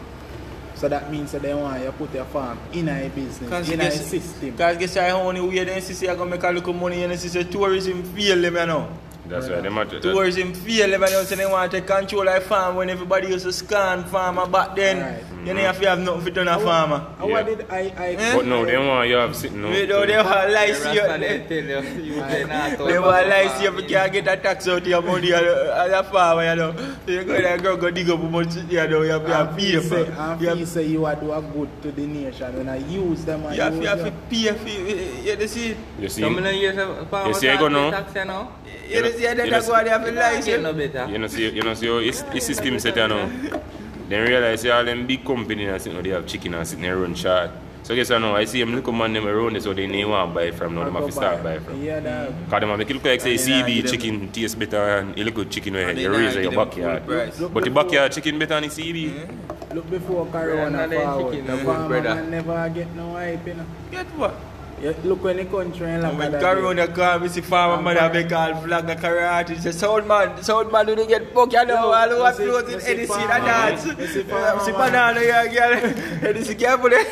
So 0.75 0.87
that 0.89 1.11
means 1.11 1.31
that 1.31 1.41
they 1.41 1.53
want 1.53 1.81
you 1.83 1.91
put 1.93 2.13
your 2.13 2.25
farm 2.25 2.59
in 2.73 2.89
a 2.89 3.09
business, 3.09 3.69
in 3.69 3.79
a 3.79 3.83
guess- 3.85 4.05
system. 4.05 4.51
Because 4.51 4.77
guess 4.77 4.97
I 4.97 5.09
only 5.11 5.41
way 5.41 5.63
they 5.63 5.79
see 5.81 6.07
I 6.07 6.15
gonna 6.15 6.29
make 6.29 6.43
a 6.43 6.51
little 6.51 6.73
money 6.73 7.03
and 7.03 7.11
they 7.13 7.17
see 7.17 7.43
tourism 7.43 8.03
fail 8.03 8.39
them 8.39 8.55
you 8.55 8.65
know. 8.67 8.87
That's 9.27 9.47
why 9.49 9.61
them. 9.61 9.77
are- 9.79 9.85
that- 9.85 10.01
Tourism 10.01 10.53
fail 10.53 10.89
them 10.91 11.01
and 11.03 11.27
so 11.27 11.35
they 11.35 11.45
want 11.45 11.71
to 11.71 11.77
take 11.77 11.87
control 11.87 12.27
of 12.27 12.43
farm 12.43 12.75
when 12.75 12.89
everybody 12.89 13.29
used 13.29 13.45
to 13.45 13.53
scan 13.53 14.03
farmer 14.03 14.45
back 14.45 14.75
then. 14.75 14.99
Right. 14.99 15.23
You 15.45 15.53
know, 15.53 15.69
if 15.69 15.81
you 15.81 15.87
have 15.87 15.99
nothing 15.99 16.25
to 16.25 16.31
do 16.31 16.49
a 16.49 16.59
farmer. 16.59 17.05
Yeah. 17.19 17.25
What 17.25 17.45
did 17.45 17.65
I, 17.69 17.93
I 17.97 18.09
eh? 18.15 18.35
But 18.35 18.45
no, 18.45 18.65
they 18.65 18.77
want 18.77 19.09
you 19.09 19.15
have 19.15 19.35
sitting 19.35 19.61
no. 19.61 19.71
They, 19.71 19.85
don't, 19.85 20.07
they 20.07 20.15
want 20.15 20.27
to 20.27 20.53
lie 20.53 20.67
lies 20.67 20.85
you. 20.85 21.01
They 21.01 22.99
want 22.99 23.23
to 23.23 23.29
lie 23.29 23.57
to 23.57 23.63
you. 23.63 23.73
You 23.83 23.89
can't 23.89 24.13
get 24.13 24.27
a 24.27 24.37
tax 24.37 24.67
out 24.67 24.81
of 24.81 24.87
your 24.87 25.01
money 25.01 25.33
as 25.33 25.91
a 25.91 26.03
farmer, 26.03 26.49
you 26.49 26.55
know. 26.55 26.73
So 27.05 27.11
you 27.11 27.23
go 27.25 27.33
there 27.33 27.57
go, 27.57 27.75
go 27.75 27.91
dig 27.91 28.09
up 28.09 28.21
much, 28.21 28.55
you 28.55 28.87
know, 28.87 29.01
you 29.01 29.11
have 29.11 29.25
to 29.25 29.53
pay 29.57 29.79
for 29.79 29.97
it. 29.99 30.07
You 30.41 30.47
have 30.47 30.57
to 30.59 30.65
say 30.65 30.85
you 30.87 31.05
are 31.05 31.15
doing 31.15 31.51
good 31.51 31.69
to 31.81 31.91
the 31.91 32.07
nation. 32.07 32.55
When 32.55 32.69
I 32.69 32.77
use 32.77 33.25
them, 33.25 33.45
I 33.45 33.55
you 33.55 33.61
have, 33.61 33.75
use 33.75 33.85
have. 33.87 33.99
You 33.99 34.05
have 34.05 34.13
to 34.13 34.19
pay 34.29 34.53
for 34.53 34.67
it. 34.67 35.39
You 35.39 35.47
see? 35.47 35.75
You 35.99 36.09
see? 36.09 36.21
Some 36.21 36.37
of 36.37 36.43
them 36.43 36.55
use 36.55 36.77
a 36.77 37.05
farmer 37.07 37.29
you 37.29 37.33
see, 37.35 37.49
I 37.49 37.57
go 37.57 37.67
now. 37.67 37.91
tax, 37.91 38.15
you 38.15 38.25
know. 38.25 38.51
You 38.87 39.01
know, 39.01 39.11
see, 39.11 39.17
they 39.33 39.49
go 39.49 39.83
there 39.83 39.99
for 39.99 40.11
lies 40.11 40.47
you. 40.47 40.53
You 40.55 41.17
know, 41.17 41.27
see, 41.27 41.49
you 41.49 41.61
know, 41.63 41.73
see, 41.73 41.87
it's 42.07 42.45
system 42.45 42.79
set, 42.79 42.95
you 42.95 43.07
know. 43.07 43.61
Then 44.13 44.27
realize 44.27 44.61
say 44.61 44.69
all 44.69 44.85
them 44.85 45.07
big 45.07 45.25
companies 45.25 45.67
and 45.69 45.81
sitting, 45.81 46.03
they 46.03 46.11
have 46.11 46.27
chicken 46.27 46.53
and 46.53 46.67
sitting 46.67 46.83
there 46.83 46.97
run 46.97 47.15
short. 47.15 47.49
So 47.81 47.95
guess 47.95 48.11
I 48.11 48.19
know, 48.19 48.35
I 48.35 48.45
see 48.45 48.59
them 48.59 48.75
little 48.75 48.93
man 48.93 49.11
them 49.11 49.25
around 49.27 49.59
so 49.59 49.73
they 49.73 49.87
need 49.87 50.05
one 50.05 50.31
buy 50.35 50.51
from 50.51 50.75
now, 50.75 50.83
them 50.83 50.93
have 50.93 51.07
to 51.07 51.11
start 51.11 51.41
buy 51.41 51.57
from. 51.57 51.81
Yeah, 51.81 51.99
that. 51.99 52.29
Mm. 52.29 52.49
Cause 52.51 52.59
them 52.61 52.77
make 52.77 52.89
it 52.91 52.93
look 52.93 53.03
like 53.05 53.21
say 53.21 53.31
And 53.31 53.39
then 53.39 53.65
I 53.65 53.69
CB 53.71 53.89
chicken 53.89 54.31
taste 54.31 54.59
better 54.59 54.97
and 54.99 55.17
you 55.17 55.23
look 55.23 55.33
good 55.33 55.49
chicken 55.49 55.73
where 55.73 55.89
And 55.89 55.97
you 55.97 56.11
raise 56.11 56.35
your 56.35 56.43
them 56.43 56.53
full 56.53 56.65
backyard. 56.65 57.07
But 57.07 57.33
the 57.37 57.49
before- 57.49 57.71
backyard 57.71 58.11
chicken 58.11 58.37
better 58.37 58.61
than 58.61 58.69
the 58.69 58.75
CB. 58.75 59.73
Look 59.73 59.89
before 59.89 60.27
Corona 60.27 60.87
Brother, 60.87 61.01
forward. 61.01 61.33
chicken, 61.33 61.47
The 61.47 61.63
farmer 61.65 62.07
ah. 62.07 62.21
never 62.21 62.69
get 62.69 62.95
no 62.95 63.13
hype, 63.13 63.47
you 63.47 63.53
know. 63.55 63.65
Get 63.89 64.05
what? 64.15 64.35
Yeah, 64.83 64.91
look 65.05 65.23
when 65.23 65.37
the 65.37 65.45
country 65.45 65.85
and 65.89 66.03
And 66.03 66.19
like 66.19 66.31
when 66.33 66.41
Corona 66.41 66.87
come, 66.89 67.21
we 67.21 67.29
see 67.29 67.39
farmer 67.39 67.81
man 67.81 67.95
have 67.95 68.13
a 68.13 68.23
call 68.27 68.53
flag 68.63 68.89
a 68.89 68.95
karate. 68.95 69.57
Say 69.61 69.71
sound 69.71 70.05
man, 70.09 70.43
sound 70.43 70.73
man 70.73 70.85
do 70.85 70.93
they 70.95 71.07
get 71.07 71.33
book 71.33 71.53
you 71.53 71.63
know 71.65 71.75
Yo, 71.75 71.91
all 71.93 72.11
over 72.11 72.29
you 72.29 72.35
see- 72.35 72.43
float 72.43 72.67
you 72.69 72.75
in 72.75 72.81
see 72.81 72.91
any 72.91 72.99
seed 73.05 73.07
farmer 73.07 73.31
and 73.33 73.43
man, 73.45 73.69
dance. 73.77 73.85
you 73.85 74.07
see 74.07 74.23
farmer 74.23 74.59
See 74.65 74.71
man. 74.73 74.81
banana 74.91 75.19
here 75.21 75.49
girl. 75.53 75.73
Any 76.29 76.39
eh. 76.39 76.43
see 76.49 76.55
careful 76.55 76.89
there. 76.89 77.05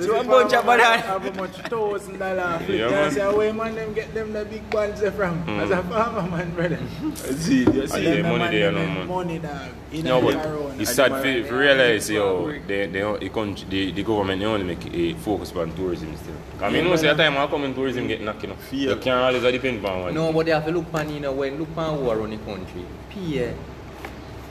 So 0.00 0.20
a 0.20 0.24
bunch 0.24 0.52
of 0.52 0.64
banana. 0.64 0.98
Have 1.02 1.26
a 1.26 1.32
much 1.34 1.56
thousand 1.72 2.18
dollar 2.18 2.58
flip. 2.64 2.78
Yeah, 2.78 2.90
Yeah, 2.90 3.00
man. 3.02 3.10
say 3.10 3.34
where 3.34 3.52
man 3.54 3.74
them 3.74 3.92
get 3.92 4.14
them 4.14 4.32
the 4.32 4.44
big 4.44 4.70
buns 4.70 5.00
there 5.00 5.08
eh, 5.08 5.12
from. 5.12 5.42
Mm. 5.46 5.62
As 5.62 5.70
a 5.72 5.82
farmer 5.82 6.30
man, 6.30 6.54
brother. 6.54 6.78
See, 7.16 7.64
you 7.64 7.86
see. 7.88 8.04
yeah, 8.04 8.14
Them 8.14 8.22
the 8.22 8.28
money 8.28 8.38
man 8.38 8.52
there, 8.52 8.70
them 8.70 8.74
no, 8.74 8.86
make 8.86 8.98
man. 8.98 9.08
Money 9.08 9.38
dog. 9.40 9.68
In 9.92 10.04
No, 10.04 10.18
a 10.18 10.22
but 10.32 10.42
Corona. 10.44 10.74
it's 10.78 10.94
sad 10.94 11.10
for, 11.10 11.48
for 11.48 11.58
realize, 11.58 12.08
yo, 12.08 12.52
they, 12.68 12.86
they, 12.86 13.00
the, 13.02 13.28
country, 13.30 13.66
the, 13.68 13.90
the 13.90 14.02
government 14.04 14.38
they 14.40 14.46
only 14.46 14.64
make 14.64 14.86
a 14.94 15.14
focus 15.14 15.50
on 15.56 15.72
tourism 15.74 16.16
still. 16.16 16.34
I 16.62 16.70
mean, 16.70 16.84
you 16.84 16.96
Because 17.00 17.12
at 17.12 17.16
the 17.16 17.22
time 17.22 17.38
I 17.38 17.46
come 17.46 17.64
in 17.64 17.74
tourism 17.74 18.06
get 18.06 18.20
knocked, 18.20 18.42
you 18.42 18.48
know. 18.48 18.56
Yeah. 18.70 18.90
You 18.90 18.96
can't 18.96 19.36
always 19.36 19.42
depend 19.42 19.84
on 19.86 20.00
one. 20.02 20.14
No, 20.14 20.32
but 20.32 20.46
they 20.46 20.52
have 20.52 20.66
to 20.66 20.72
look 20.72 20.92
on, 20.92 21.08
you 21.12 21.20
know, 21.20 21.32
when 21.32 21.58
look 21.58 21.76
on 21.76 21.98
who 21.98 22.08
are 22.10 22.20
on 22.20 22.30
the 22.30 22.36
country. 22.38 22.84
Peer. 23.08 23.54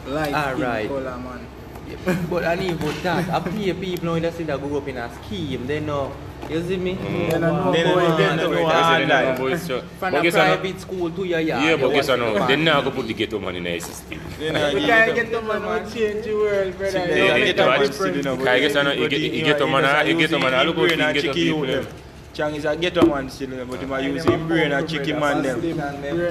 Light 0.07 0.33
All 0.33 0.55
right. 0.55 0.87
color, 0.87 1.17
man. 1.17 1.45
Yeah, 1.87 2.25
but 2.29 2.45
I 2.45 2.55
need 2.55 2.79
for 2.79 2.91
that. 3.03 3.29
I 3.29 3.39
pay 3.39 3.73
people 3.73 4.15
in 4.15 4.23
the 4.23 4.31
city 4.31 4.45
that 4.45 4.59
grew 4.59 4.77
up 4.77 4.87
in 4.87 4.97
a 4.97 5.09
scheme. 5.23 5.67
They 5.67 5.79
know. 5.79 6.11
You 6.49 6.63
see 6.63 6.77
me? 6.77 6.95
Mm. 6.95 7.31
They 7.31 7.39
know. 7.39 7.71
They 7.71 7.83
know. 7.83 8.17
They 8.17 8.35
know. 8.35 8.97
They 8.97 9.05
know. 9.05 9.35
Boys, 9.37 9.67
sure. 9.67 9.81
From 9.99 10.13
but 10.13 10.25
a 10.25 10.31
private 10.31 10.73
know. 10.73 10.79
school 10.79 11.11
to 11.11 11.23
your 11.25 11.39
yard. 11.39 11.63
Yeah, 11.63 11.75
but 11.75 11.89
guess 11.89 12.09
I 12.09 12.15
know. 12.15 12.47
They 12.47 12.55
now 12.55 12.81
go 12.81 12.91
put 12.91 13.07
the 13.07 13.13
ghetto 13.13 13.39
man 13.39 13.55
in 13.55 13.63
the 13.63 13.79
system. 13.79 14.19
You 14.39 14.53
know, 14.53 14.73
we 14.73 14.81
can't 14.81 15.15
get 15.15 15.31
the 15.31 15.41
man 15.41 15.61
who 15.61 15.91
change 15.93 16.25
the 16.25 16.33
world, 16.33 16.77
brother. 16.77 16.99
Yeah, 16.99 17.35
yeah, 17.35 17.53
yeah. 17.53 18.51
I 18.51 18.59
guess 18.59 18.75
I 18.75 18.83
know. 18.83 18.91
You 18.93 19.09
get 19.09 19.59
the 19.59 19.67
man. 19.67 20.07
You 20.07 20.17
get 20.17 20.29
the 20.29 20.39
man. 20.39 20.53
I 20.53 20.63
look 20.63 20.77
at 20.77 20.97
the 20.97 21.21
ghetto 21.21 21.33
people. 21.33 22.08
Chang 22.33 22.53
is 22.55 22.63
a 22.65 22.75
ghetto 22.75 23.05
man 23.05 23.29
still, 23.29 23.49
you 23.49 23.57
know, 23.57 23.65
but 23.65 23.79
he 23.79 23.85
might 23.85 24.03
use 24.03 24.23
him 24.23 24.47
brain 24.47 24.71
and 24.71 24.87
chicken 24.87 25.19
man 25.19 25.41
them. 25.43 25.59
Brain 25.59 25.79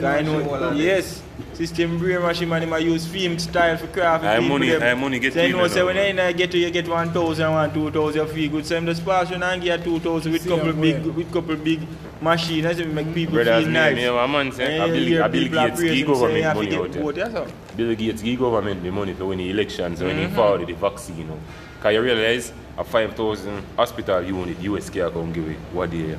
I 0.05 0.17
wash 0.17 0.25
know, 0.25 0.49
all 0.49 0.55
of 0.55 0.61
them. 0.61 0.77
yes. 0.77 1.23
System 1.55 1.99
brain 1.99 2.23
machine 2.23 2.49
man, 2.49 2.63
he 2.63 2.69
might 2.69 2.85
use 2.85 3.05
film 3.07 3.37
style 3.39 3.77
for 3.77 3.89
craft. 3.89 4.25
Aye, 4.25 4.37
people 4.39 4.49
money- 4.59 4.71
them. 4.71 4.83
aye, 4.83 4.95
money 4.95 5.19
get 5.19 5.33
So 5.35 5.41
you 5.43 5.49
clean 5.55 5.63
know, 5.63 5.69
say 5.69 5.83
when 5.83 5.97
man. 5.97 6.05
you 6.05 6.11
in 6.11 6.19
a 6.21 6.33
ghetto, 6.33 6.57
you 6.57 6.71
get 6.71 6.87
1,000, 6.89 7.51
1, 7.53 7.75
2,000, 7.75 8.37
you 8.37 8.49
good. 8.49 8.65
So 8.65 8.77
him 8.77 8.87
just 8.87 9.05
pass 9.05 9.29
you 9.29 9.37
and 9.37 9.63
get 9.63 9.83
2,000 9.85 10.33
with 10.33 10.43
Same 10.43 10.57
couple 10.57 10.73
big, 10.73 11.05
with 11.05 11.33
couple 11.33 11.57
big 11.57 11.81
machine. 12.23 12.63
That's 12.63 12.79
it 12.79 12.89
make 12.93 13.13
people 13.13 13.35
Brothers, 13.35 13.65
feel 13.65 13.67
me, 13.73 13.73
nice. 13.75 13.97
me 13.97 14.03
have 14.03 14.15
a 14.15 14.29
man 14.29 14.53
say, 14.53 14.79
And 14.79 14.85
a 14.91 14.95
Bill, 14.95 15.05
hear 15.05 15.29
Bill 15.29 15.49
Gates 15.49 15.81
praising 15.81 15.97
give 15.97 16.09
him, 16.09 16.15
say 16.15 16.37
you 16.37 16.43
government 16.45 16.55
money 16.55 16.69
get 16.71 16.81
out 16.81 17.15
there. 17.15 17.29
vote. 17.29 17.53
Bill 17.77 17.95
Gates 17.97 18.23
give 18.23 18.39
government 18.39 18.83
the 18.85 18.91
money 18.93 19.15
for 19.15 19.27
when 19.27 19.39
the 19.39 19.51
elections, 19.51 20.01
when 20.01 20.17
Mm-hmm. 20.17 20.29
he 20.29 20.35
forward 20.35 20.67
the 20.67 20.73
vaccine. 20.75 21.19
You 21.19 21.25
know. 21.25 21.39
Cause 21.81 21.93
you 21.93 22.03
realize 22.03 22.53
a 22.79 22.85
5,000 22.85 23.65
hospital 23.77 24.23
unit 24.23 24.59
US 24.61 24.89
care 24.89 25.11
come 25.11 25.33
give 25.33 25.49
it 25.49 25.57
what 25.73 25.91
day. 25.91 26.17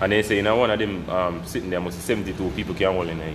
And 0.00 0.12
they 0.12 0.22
say 0.22 0.38
in 0.40 0.46
one 0.46 0.70
of 0.70 0.78
them 0.78 1.08
um, 1.08 1.42
sitting 1.46 1.70
there 1.70 1.80
must 1.80 2.00
72 2.00 2.50
people 2.56 2.74
can 2.74 2.92
hold 2.92 3.08
in 3.08 3.18
there. 3.18 3.34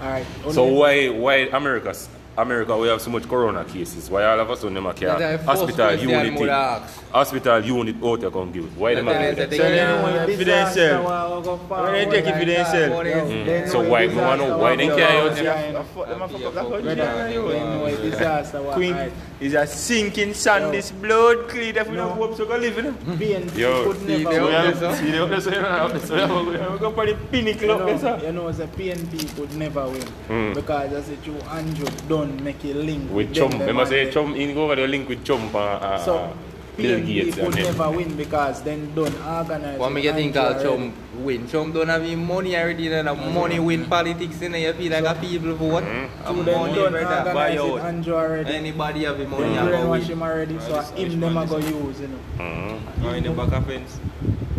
Alright. 0.00 0.26
So 0.52 0.64
why 0.64 1.08
why 1.08 1.34
America 1.52 1.92
America 2.36 2.76
we 2.76 2.86
have 2.86 3.00
so 3.02 3.10
much 3.10 3.26
corona 3.28 3.64
cases? 3.64 4.08
Why 4.08 4.24
all 4.24 4.38
of 4.38 4.48
us 4.48 4.62
on 4.62 4.72
them 4.74 4.86
a 4.86 4.90
That's 4.92 5.00
the 5.00 5.06
care 5.06 5.38
first 5.38 5.44
hospital 5.48 5.74
question 5.88 6.08
unit 6.08 6.26
I 6.26 6.30
would 6.30 6.38
thing? 6.38 6.48
ask. 6.48 7.04
Hospital 7.10 7.64
unit 7.64 7.96
out 8.04 8.20
there 8.20 8.30
come 8.30 8.52
give 8.52 8.64
it. 8.64 8.70
Why 8.76 8.94
them 8.94 9.08
a 9.08 9.12
That's 9.12 9.34
do 9.34 9.34
the- 9.34 9.40
that? 9.40 9.50
the- 9.50 9.56
So 9.56 9.62
they 9.64 9.76
Yeah, 9.76 9.86
know 10.02 10.08
yeah, 10.08 10.22
if 10.22 10.26
they 10.28 10.36
disaster 10.44 10.88
sell. 10.88 11.02
will 11.34 11.42
go 11.42 11.56
When 11.56 11.58
they 11.58 12.04
forward 12.04 12.10
take 12.14 12.26
if 12.26 12.34
like 12.36 12.46
they 12.46 12.54
that. 12.54 12.70
sell. 12.70 12.90
What 12.94 13.06
is- 13.08 13.14
They 13.28 13.34
Mm. 13.62 13.68
So 13.72 13.82
know 13.82 13.88
why 13.90 14.02
a 14.02 14.08
we 14.08 14.14
wanna- 14.14 14.36
disaster 14.44 14.56
why 14.62 14.70
will 14.70 14.76
they 14.76 14.86
go 14.86 14.96
care 14.96 15.08
forward 15.08 15.30
out 15.30 15.36
there? 15.36 15.44
like 15.44 15.72
that. 15.72 16.68
Brother, 16.68 16.82
they 16.82 17.58
know 17.58 17.86
a 17.86 17.96
disaster 17.96 18.62
will 18.62 18.72
Queen 18.72 18.94
hide. 19.40 19.46
is 19.46 19.54
a 19.54 19.66
sinking 19.66 20.34
sun, 20.34 20.62
Yo. 20.62 20.70
this 20.72 20.90
blood 20.90 21.48
clean 21.48 21.76
if 21.76 21.88
we 21.88 21.96
No. 21.96 22.08
don't 22.08 22.16
hope 22.18 22.36
so 22.36 22.44
go 22.46 22.56
live 22.56 22.78
in 22.78 22.86
it. 22.86 22.94
PNP 23.18 23.58
Yo, 23.58 23.84
could 23.84 24.00
see, 24.00 24.06
never 24.24 24.30
they 24.30 24.40
win. 24.40 24.52
have- 24.52 24.78
so- 24.78 24.94
See, 24.94 25.10
they 25.10 25.16
have- 25.18 25.42
so 25.42 25.50
you 25.50 25.60
know, 25.60 25.98
so 25.98 26.16
you 26.16 26.26
know, 26.26 26.70
We 26.72 26.78
go 26.78 26.90
for 26.92 27.06
the 27.06 27.14
pinnacle 27.30 27.66
You 27.68 27.72
up 27.72 27.78
there, 27.86 27.94
know, 27.94 28.00
sir. 28.00 28.20
you 28.26 28.32
know, 28.32 28.52
the 28.52 28.66
PNP 28.66 29.36
could 29.36 29.54
never 29.56 29.86
win 29.88 30.04
Mm. 30.28 30.54
because 30.54 30.92
as 30.92 31.08
it 31.08 31.26
you 31.26 31.34
Andrew 31.50 31.86
don't 32.08 32.42
make 32.42 32.64
a 32.64 32.74
link 32.74 33.10
With 33.12 33.34
them, 33.34 33.34
Chum, 33.34 33.50
them 33.50 33.60
remember 33.60 33.82
and 33.82 33.90
say 33.90 34.04
them. 34.04 34.12
Chum, 34.12 34.34
in 34.34 34.54
go 34.54 34.64
over 34.64 34.76
the 34.76 34.86
link 34.86 35.08
with 35.08 35.24
Chum 35.24 35.50
uh, 35.54 35.58
uh, 35.58 35.98
So 36.04 36.30
Bill 36.78 37.00
PNP 37.00 37.06
Gates 37.06 37.36
and 37.38 37.54
never 37.56 37.90
win 37.90 38.16
because 38.16 38.62
then 38.62 38.94
don't 38.94 39.14
organize. 39.26 39.78
What 39.78 39.90
me 39.90 39.94
with 39.96 40.02
get 40.04 40.14
think 40.14 40.34
Andrew 40.36 40.42
called 40.54 40.66
already. 40.66 40.92
Chum 41.12 41.24
win. 41.24 41.48
Chum 41.48 41.72
don't 41.72 41.88
have 41.88 42.04
even 42.06 42.24
money 42.24 42.56
already 42.56 42.92
and 42.92 43.08
have 43.08 43.18
money 43.34 43.58
win 43.58 43.84
politics 43.86 44.40
in 44.42 44.52
there. 44.52 44.60
You 44.60 44.72
feel 44.74 44.92
like 44.92 45.04
a 45.16 45.20
people 45.20 45.54
vote. 45.54 45.82
Mm-hmm. 45.82 46.24
So 46.24 46.42
them 46.44 46.60
money, 46.60 46.74
don't 46.74 46.92
brother. 46.92 47.34
Buy 47.34 47.50
organize 47.50 47.72
with 47.72 47.82
out. 47.82 47.88
Andrew 47.88 48.14
already. 48.14 48.54
Anybody 48.54 49.04
have 49.04 49.18
the 49.18 49.24
They 49.24 49.30
money 49.30 49.56
and 49.56 49.68
go 49.68 49.76
brainwash 49.76 49.90
win. 49.90 50.02
him 50.02 50.22
already, 50.22 50.58
so 50.60 50.80
him 50.94 51.20
them 51.20 51.36
a 51.36 51.46
go 51.46 51.56
use, 51.58 52.00
you 52.00 52.08
know. 52.08 52.18
Mhm. 52.38 52.80
Oh, 53.04 53.08
in 53.10 53.22
the 53.24 53.30
back 53.30 53.52
of 53.52 53.66
fence. 53.66 53.98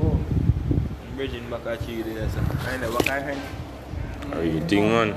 Oh. 0.04 0.20
Bridging 1.16 1.50
back 1.50 1.66
of 1.66 1.86
tree 1.86 2.02
there, 2.02 2.30
sir. 2.30 2.44
Oh, 2.44 2.74
In 2.76 2.82
the 2.82 2.88
back 2.88 3.08
of 3.18 3.26
fence. 3.26 4.34
Are 4.36 4.44
you 4.44 4.60
thing 4.68 4.90
man? 4.92 5.16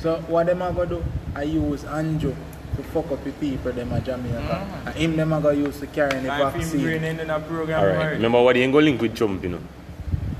So 0.00 0.16
what 0.28 0.46
them 0.46 0.62
a 0.62 0.72
go 0.72 0.86
do? 0.86 1.04
I 1.36 1.42
use 1.42 1.84
Andrew 1.84 2.34
to 2.76 2.82
fuck 2.84 3.10
up 3.12 3.22
the 3.24 3.32
people 3.32 3.72
them 3.72 3.92
a 3.92 4.00
Jamaica. 4.00 4.82
And 4.86 4.94
him 4.94 5.16
them 5.16 5.40
go 5.42 5.50
use 5.50 5.80
to 5.80 5.86
carry 5.86 6.20
the 6.20 6.28
Time 6.28 6.52
vaccine. 6.52 6.82
brain 6.82 7.04
in 7.04 7.30
a 7.30 7.40
program. 7.40 7.80
Alright. 7.80 7.96
already. 7.96 8.16
Remember 8.16 8.42
what 8.42 8.56
he 8.56 8.62
ain't 8.62 8.72
go 8.72 8.78
link 8.78 9.00
with 9.00 9.14
Trump, 9.16 9.42
you 9.42 9.50
know. 9.50 9.60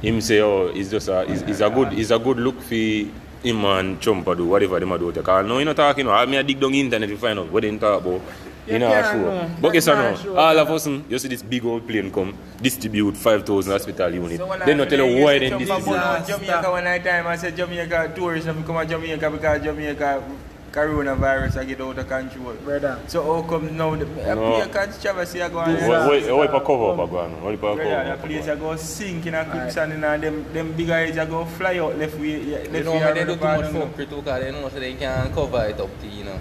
Him 0.02 0.20
say, 0.20 0.40
oh, 0.40 0.68
it's 0.68 0.90
just 0.90 1.08
a, 1.08 1.30
it's, 1.30 1.42
it's 1.42 1.60
a 1.60 1.68
good, 1.70 1.92
it's 1.92 2.10
a 2.10 2.18
good 2.18 2.38
look 2.38 2.60
for 2.62 2.74
him 2.74 3.64
and 3.64 4.00
Trump 4.00 4.26
a 4.26 4.34
do 4.34 4.46
whatever 4.46 4.80
them 4.80 4.92
a 4.92 4.98
do. 4.98 5.12
Because 5.12 5.46
no, 5.46 5.58
you 5.58 5.64
not 5.64 5.76
talking. 5.76 6.06
No, 6.06 6.12
I 6.12 6.24
me 6.26 6.36
a 6.36 6.42
dig 6.42 6.58
down 6.60 6.74
internet 6.74 7.08
to 7.08 7.16
find 7.16 7.38
out 7.38 7.50
what 7.52 7.62
they 7.62 7.76
talk 7.76 8.00
about. 8.02 8.20
You 8.66 8.74
You 8.74 8.78
know, 8.78 8.88
can't 8.90 9.06
sure. 9.06 9.16
know. 9.20 9.50
But 9.60 9.70
guess 9.72 9.86
You 9.86 9.92
what 9.94 10.02
can't 10.02 10.16
now? 10.16 10.22
show 10.22 10.36
All 10.36 10.58
of 10.58 10.70
us, 10.70 10.86
mm, 10.86 11.10
you 11.10 11.18
see 11.18 11.28
this 11.28 11.42
big 11.42 11.64
old 11.64 11.86
plane 11.88 12.10
come, 12.12 12.36
distribute 12.62 13.16
5,000 13.16 13.72
hospital 13.72 14.14
units. 14.14 14.36
So 14.36 14.46
when 14.46 14.58
They 14.60 14.72
I- 14.72 14.74
not 14.74 14.88
tell 14.90 14.98
you 15.06 15.24
why 15.24 15.32
used 15.34 15.42
they 15.42 15.50
to 15.50 15.50
jump 15.50 15.60
distribute. 15.66 15.96
about 15.96 16.28
Jamaica 16.28 16.70
one 16.70 16.84
night 16.84 17.04
time, 17.04 17.26
I 17.26 17.36
said 17.36 17.56
Jamaica 17.56 18.12
tourists 18.14 18.46
have 18.46 18.64
come 18.66 18.76
to 18.78 18.86
Jamaica 18.86 19.30
because 19.30 19.62
Jamaica 19.62 20.22
coronavirus 20.72 21.56
I 21.58 21.64
get 21.64 21.80
out 21.80 21.98
of 21.98 22.08
control. 22.08 22.54
Brother. 22.64 22.98
So 23.08 23.22
how 23.24 23.42
come 23.48 23.76
now 23.76 23.94
the 23.96 24.06
No. 24.06 24.58
no. 24.58 24.68
controversy 24.68 25.42
are 25.42 25.48
going 25.48 25.74
This 25.74 25.82
on? 25.84 26.06
What, 26.06 26.16
is- 26.16 26.26
what, 26.28 26.36
what, 26.36 26.52
what 26.52 26.64
cover 26.64 26.90
up 26.92 27.08
a 27.08 27.10
go 27.10 27.18
on? 27.18 27.42
What 27.42 27.54
if 27.54 27.62
a 27.62 27.66
cover 27.66 27.84
the 27.84 27.90
up 28.12 28.18
a 28.24 28.26
place 28.26 28.46
go 28.46 28.50
are 28.52 28.54
on? 28.54 28.60
go 28.60 28.76
sink 28.76 29.26
in 29.26 29.34
a 29.34 29.44
quicksand 29.44 29.92
and 29.92 30.22
them 30.22 30.52
them 30.52 30.72
big 30.72 30.90
eyes 30.90 31.16
are 31.18 31.26
go 31.26 31.44
fly 31.44 31.78
out 31.78 31.98
left 31.98 32.18
way 32.18 32.42
left 32.42 32.72
You 32.74 32.84
know, 32.84 32.92
way 32.92 33.12
they 33.12 33.24
do 33.24 33.30
around 33.32 33.36
too 33.36 33.36
much 33.36 33.72
the 33.72 33.78
corner. 33.78 33.86
fuckery 33.86 34.08
too, 34.10 34.16
because 34.22 34.40
they 34.42 34.52
know 34.52 34.68
so 34.68 34.80
they 34.80 34.94
can 34.94 35.32
cover 35.34 35.64
it 35.66 35.80
up 35.80 36.00
to, 36.00 36.06
you 36.06 36.24
know. 36.24 36.38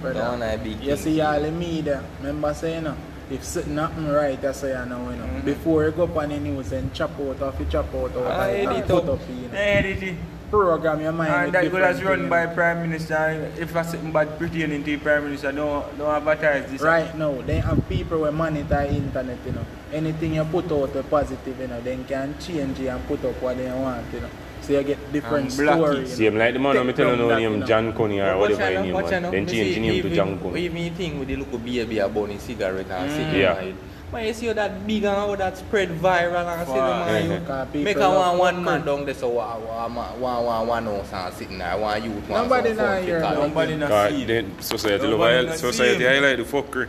Brother. 0.00 0.18
That 0.20 0.30
one 0.30 0.42
a 0.42 0.58
big 0.58 0.80
you 0.82 0.96
see 0.96 1.20
all 1.20 1.40
the 1.40 1.50
media, 1.52 2.02
remember 2.20 2.52
saying, 2.54 2.74
you 2.76 2.80
know, 2.82 2.96
if 3.30 3.44
something 3.44 3.76
happen 3.76 4.08
right, 4.12 4.40
that's 4.42 4.58
say 4.60 4.70
you 4.70 4.84
know, 4.88 5.10
you 5.10 5.16
know. 5.16 5.24
Mhm. 5.26 5.44
Before 5.44 5.84
you 5.84 5.92
go 5.92 6.04
up 6.04 6.16
on 6.16 6.28
the 6.30 6.38
news 6.38 6.72
and 6.72 6.92
chop 6.92 7.12
out 7.20 7.40
or 7.40 7.48
if 7.50 7.60
you 7.60 7.66
chop 7.70 7.94
out 7.94 8.14
or 8.16 8.26
Ah, 8.26 8.46
and 8.48 8.68
edit 8.72 8.88
put 8.88 9.04
up. 9.04 9.08
up, 9.10 9.20
you 9.28 9.48
know. 9.48 9.54
Did 9.54 10.02
it? 10.02 10.14
Program 10.52 11.00
your 11.00 11.12
mind 11.12 11.32
And 11.32 11.52
that 11.54 11.62
good 11.62 11.72
different 11.72 11.96
as 11.96 12.02
run 12.04 12.20
thing, 12.20 12.28
by. 12.28 12.46
Prime 12.46 12.82
Minister 12.82 13.50
if 13.58 13.74
I 13.74 13.80
something 13.80 14.12
bad 14.12 14.38
pertaining 14.38 14.84
to 14.84 14.90
the 14.90 14.98
Prime 14.98 15.24
Minister 15.24 15.50
don't 15.50 15.96
don't 15.96 16.10
advertise 16.14 16.70
this. 16.70 16.82
Right 16.82 17.08
now, 17.16 17.40
they 17.40 17.58
have 17.60 17.80
people 17.88 18.22
who 18.22 18.30
monitor 18.32 18.82
internet, 18.82 19.38
you 19.46 19.52
know. 19.52 19.64
Anything 19.94 20.34
you 20.34 20.44
put 20.44 20.70
out 20.70 20.94
a 20.94 21.02
positive, 21.04 21.58
you 21.58 21.68
know, 21.68 21.80
they 21.80 21.96
can 22.06 22.34
change 22.38 22.78
it 22.80 22.88
and 22.88 23.00
put 23.06 23.24
up 23.24 23.40
what 23.40 23.56
they 23.56 23.72
want, 23.72 24.04
you 24.12 24.20
know. 24.20 24.28
So 24.60 24.74
you 24.74 24.82
get 24.84 24.98
different 25.10 25.48
And 25.48 25.56
block 25.56 25.76
stories. 25.78 26.12
Same 26.12 26.36
like 26.36 26.52
the 26.52 26.60
man 26.60 26.76
I'm 26.76 26.86
Take 26.88 26.96
telling 26.96 27.16
down 27.18 27.24
you 27.24 27.28
that, 27.30 27.40
name 27.40 27.52
you 27.52 27.58
know. 27.60 27.66
John 27.66 27.92
Coney 27.94 28.20
or 28.20 28.36
Watch 28.36 28.50
whatever 28.50 28.62
out, 28.62 28.68
his 28.72 28.82
name 28.84 28.92
watch 28.94 29.02
was. 29.04 29.12
out, 29.12 29.22
Then 29.32 29.44
me 29.46 29.52
change 29.52 29.68
see 29.68 29.74
the 29.74 29.80
name 29.80 29.90
to 29.90 29.96
even- 29.96 30.14
John 30.14 30.38
Coney. 30.38 30.60
Even 30.60 30.94
thing 30.94 31.18
with 31.18 31.28
the 31.28 31.36
little 31.36 31.58
baby 31.58 31.98
a 31.98 32.08
bunny 32.10 32.36
cigarette 32.38 32.90
and 32.90 33.10
Mm. 33.10 33.16
cigarette. 33.32 33.74
Yeah. 34.12 34.18
right? 34.18 34.22
Man, 34.22 34.26
you 34.26 34.34
see 34.34 34.46
how 34.46 34.52
that 34.54 34.86
big 34.86 35.04
and 35.04 35.16
how 35.16 35.34
that 35.36 35.56
spread 35.58 35.88
viral 35.90 36.46
and 36.46 36.66
see 36.68 36.74
Wow. 36.74 37.04
them 37.04 37.08
Yeah. 37.08 37.34
you 37.34 37.40
Because 37.40 37.68
people 37.72 37.84
Make 37.84 37.96
a 37.96 38.10
one 38.10 38.38
one 38.38 38.56
fuckery. 38.56 38.64
man 38.64 38.84
down 38.86 39.04
there 39.06 39.14
so 39.14 39.28
one 39.28 39.46
one 39.66 39.94
one 40.20 40.44
one 40.44 40.66
one 40.66 40.84
house 40.86 41.12
and 41.12 41.34
sitting 41.34 41.58
there, 41.58 41.76
one 41.78 42.04
youth 42.04 42.28
one 42.28 42.42
Nobody 42.42 42.68
some 42.68 42.76
now 42.76 42.92
fun 42.94 43.02
hear 43.04 43.14
fit 43.16 43.20
that. 43.22 43.36
out. 43.38 43.48
Nobody 43.48 43.76
not 43.76 43.88
Cause 43.90 44.10
see. 44.12 44.24
then 44.24 44.60
society 44.60 45.06
Nobody 45.08 45.34
highlight, 45.34 45.46
not 45.48 45.58
society 45.58 45.98
see 45.98 46.04
him. 46.04 46.22
highlight 46.22 46.36
the 46.38 46.44
fuckery. 46.44 46.88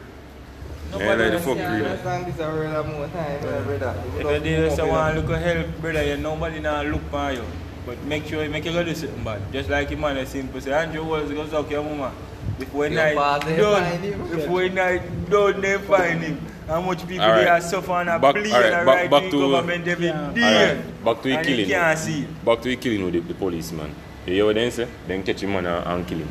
Nobody 0.92 1.08
Highlight 1.10 1.32
the 1.32 1.38
not 1.38 1.44
see 1.44 1.62
understand 1.74 2.26
this 2.28 2.40
a 2.40 2.52
real 2.54 2.84
more 2.84 3.08
time, 3.08 3.40
brother. 3.66 3.96
If 4.20 4.24
you 4.24 4.40
did 4.40 4.72
someone 4.74 5.16
look 5.16 5.30
a 5.30 5.40
help, 5.40 5.68
brother, 5.82 6.04
you 6.04 6.18
nobody 6.18 6.60
now 6.60 6.82
look 6.84 7.02
for 7.10 7.32
you. 7.32 7.44
But 7.86 8.02
make 8.04 8.26
sure 8.28 8.48
make 8.48 8.64
you 8.66 8.72
go 8.74 8.84
do 8.84 8.94
something 8.94 9.24
bad. 9.24 9.42
Just 9.52 9.70
like 9.70 9.90
your 9.90 10.00
man 10.00 10.18
is 10.18 10.30
simple 10.30 10.62
say, 10.62 10.72
Andrew 10.72 11.04
was 11.04 11.32
go 11.32 11.48
suck 11.48 11.70
your 11.72 11.84
mama. 11.84 12.12
Before 12.60 12.88
You 12.88 12.96
night 12.96 13.16
pass, 13.18 13.44
they 13.44 13.58
done, 13.58 13.84
find 13.84 14.04
him. 14.04 14.30
before 14.30 14.70
night 14.70 15.30
done, 15.30 15.62
they 15.62 15.78
find 15.80 16.22
him. 16.22 16.38
How 16.68 16.82
much 16.82 17.00
people 17.08 17.22
Alright. 17.26 17.44
they 17.44 17.50
are 17.50 17.62
suffering 17.62 18.08
and 18.08 18.22
Back- 18.22 18.36
pleading 18.36 18.54
alright, 18.54 18.74
and 18.74 18.86
back- 18.86 18.96
writing 18.96 19.10
back 19.12 19.32
to- 19.32 19.40
government 19.52 19.88
every 19.88 20.06
Yeah. 20.08 20.32
day. 20.34 20.70
Alright, 20.72 21.06
back 21.06 21.22
to 21.22 21.28
the 21.30 21.36
and 21.38 21.46
killing. 21.48 21.60
You 21.70 21.74
can't 21.76 22.00
see. 22.00 22.28
Back 22.46 22.62
to 22.62 22.70
the 22.70 22.76
killing 22.78 23.04
with 23.06 23.14
the, 23.14 23.20
the 23.20 23.34
policeman. 23.34 23.92
You 24.26 24.34
hear 24.34 24.46
what 24.46 24.56
they 24.56 24.70
say? 24.70 24.88
Then 25.08 25.24
catch 25.24 25.42
him 25.44 25.52
man 25.54 25.66
and, 25.66 25.86
and 25.86 26.08
kill 26.08 26.20
him. 26.20 26.30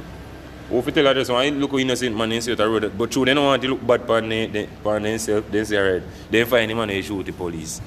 Who 0.71 0.79
if 0.79 0.87
you 0.87 0.93
tell 0.93 1.05
her 1.05 1.15
this 1.15 1.29
one, 1.29 1.43
I 1.45 1.51
look 1.51 1.75
innocent 1.75 2.17
man 2.17 2.33
and 2.33 2.43
say 2.43 2.55
the 2.55 2.67
road, 2.67 2.91
but 2.97 3.11
true, 3.11 3.25
they 3.27 3.35
don't 3.35 3.45
want 3.45 3.61
to 3.63 3.69
look 3.69 3.87
bad 3.87 4.01
upon 4.01 4.29
they, 4.31 4.47
they, 4.47 4.65
upon 4.65 5.03
themselves, 5.03 5.47
they 5.51 5.65
say 5.65 5.77
alright, 5.77 6.03
they 6.31 6.45
find 6.45 6.71
him 6.71 6.79
and 6.79 6.91
they 6.91 7.03
shoot 7.03 7.27
the 7.27 7.33
police. 7.33 7.83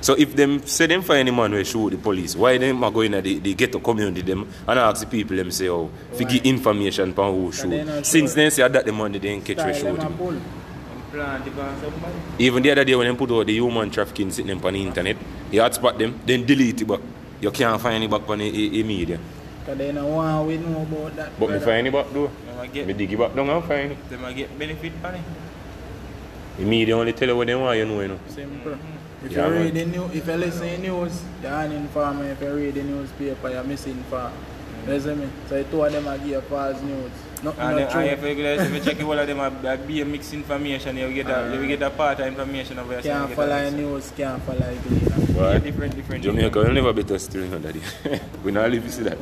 So 0.00 0.14
if 0.14 0.34
them 0.36 0.64
say 0.66 0.86
them 0.86 1.02
find 1.02 1.28
him 1.28 1.38
and 1.40 1.52
they 1.52 1.64
shoot 1.64 1.90
the 1.90 1.98
police, 1.98 2.34
why 2.36 2.56
them 2.56 2.82
are 2.84 2.90
going 2.90 3.12
to 3.12 3.20
the, 3.20 3.38
the 3.40 3.52
ghetto 3.54 3.80
community 3.80 4.22
them 4.22 4.48
and 4.66 4.78
ask 4.78 5.00
the 5.02 5.06
people 5.06 5.36
them 5.36 5.50
say, 5.50 5.68
oh, 5.68 5.90
if 6.12 6.20
you 6.20 6.26
Why? 6.26 6.32
give 6.32 6.46
information 6.46 7.10
upon 7.10 7.34
who 7.34 7.50
they 7.50 7.56
shoot. 7.56 7.86
not 7.86 8.06
Since 8.06 8.30
sure. 8.30 8.36
then 8.36 8.50
say 8.50 8.66
that 8.68 8.86
the 8.86 8.92
money 8.92 9.18
they 9.18 9.28
didn't 9.28 9.44
catch 9.44 9.56
we 9.58 9.74
Style 9.74 9.74
shoot 9.74 10.00
them 10.00 10.14
a 10.18 10.24
him. 10.32 10.42
Even 12.38 12.62
the 12.62 12.70
other 12.70 12.84
day 12.84 12.94
when 12.94 13.06
they 13.08 13.16
put 13.16 13.30
out 13.30 13.46
the 13.46 13.52
human 13.54 13.90
trafficking 13.90 14.30
sitting 14.30 14.48
them 14.48 14.64
on 14.64 14.72
the 14.72 14.82
internet, 14.82 15.16
you 15.50 15.60
had 15.60 15.74
spot 15.74 15.98
them, 15.98 16.18
then 16.26 16.44
delete 16.44 16.80
it 16.82 16.84
back. 16.88 17.00
You 17.40 17.50
can't 17.50 17.80
find 17.80 18.02
it 18.04 18.10
back 18.10 18.28
on 18.28 18.38
the, 18.38 18.50
the, 18.50 18.68
the 18.70 18.82
media. 18.82 19.18
Because 19.60 19.78
they 19.78 19.92
don't 19.92 20.12
want 20.12 20.46
we 20.46 20.56
know 20.58 20.82
about 20.82 21.16
that. 21.16 21.38
But 21.38 21.50
me 21.50 21.58
find 21.58 21.86
it 21.86 21.92
back 21.92 22.06
though. 22.12 22.30
Them 22.46 22.58
a 22.82 22.84
Me 22.86 22.92
dig 22.92 23.12
it 23.12 23.18
back 23.18 23.34
down 23.34 23.48
and 23.50 23.64
find 23.64 23.92
it. 23.92 24.08
them 24.10 24.24
a 24.24 24.32
get 24.32 24.58
benefit 24.58 24.92
from 25.00 25.14
it. 25.14 25.20
The 26.58 26.64
media 26.64 26.96
only 26.96 27.12
tell 27.12 27.28
you 27.28 27.36
what 27.36 27.46
they 27.46 27.54
want, 27.54 27.76
you 27.78 27.84
know, 27.84 28.00
you 28.00 28.08
know. 28.08 28.18
Simple. 28.28 28.72
Mm-hmm. 28.72 29.26
If 29.26 29.32
Yeah, 29.32 29.46
you 29.48 29.52
man. 29.54 29.62
read 29.64 29.74
the 29.74 29.86
news, 29.86 30.14
if 30.14 30.26
you 30.26 30.34
listen 30.34 30.68
to 30.68 30.78
news, 30.78 31.22
you're 31.42 31.52
uninformed. 31.52 32.22
If 32.26 32.40
you 32.40 32.54
read 32.54 32.74
the 32.74 32.82
newspaper, 32.82 33.50
you're 33.50 33.64
misinformed. 33.64 34.34
You 34.88 35.00
see 35.00 35.14
me? 35.14 35.28
So 35.48 35.62
the 35.62 35.64
two 35.64 35.82
of 35.82 35.92
them 35.92 36.06
are 36.08 36.18
give 36.18 36.44
false 36.44 36.80
news. 36.82 37.10
Nothing 37.42 37.60
and 37.60 37.76
not 37.76 37.90
then, 37.92 37.98
and 37.98 38.10
if 38.10 38.20
true. 38.20 38.28
you, 38.30 38.46
if 38.46 38.72
you 38.72 38.92
check 38.92 39.04
all 39.04 39.18
of 39.18 39.26
them, 39.26 39.40
a, 39.40 39.76
be 39.76 40.00
a 40.00 40.04
mixed 40.04 40.32
information, 40.32 40.96
you 40.96 41.06
will 41.06 41.12
get 41.12 41.26
a, 41.28 41.52
you 41.52 41.60
will 41.60 41.66
get 41.66 41.82
a 41.82 41.90
part 41.90 42.20
of 42.20 42.26
information 42.26 42.78
of 42.78 42.90
yourself. 42.90 43.04
Can't 43.04 43.22
you 43.22 43.28
get 43.28 43.36
follow 43.36 43.56
a- 43.56 43.70
the 43.70 43.76
news, 43.76 44.12
can't 44.16 44.42
follow 44.42 44.58
the 44.58 44.88
gleaner. 44.88 45.52
Yeah, 45.52 45.58
different, 45.58 45.96
different. 45.96 46.24
Jamaica 46.24 46.58
will 46.58 46.72
never 46.72 46.92
better 46.92 47.18
still, 47.18 47.42
you 47.44 47.48
know, 47.50 47.58
daddy. 47.58 47.82
we 48.44 48.52
not 48.52 48.70
live 48.70 48.84
to 48.84 48.90
see 48.92 49.02
that. 49.02 49.18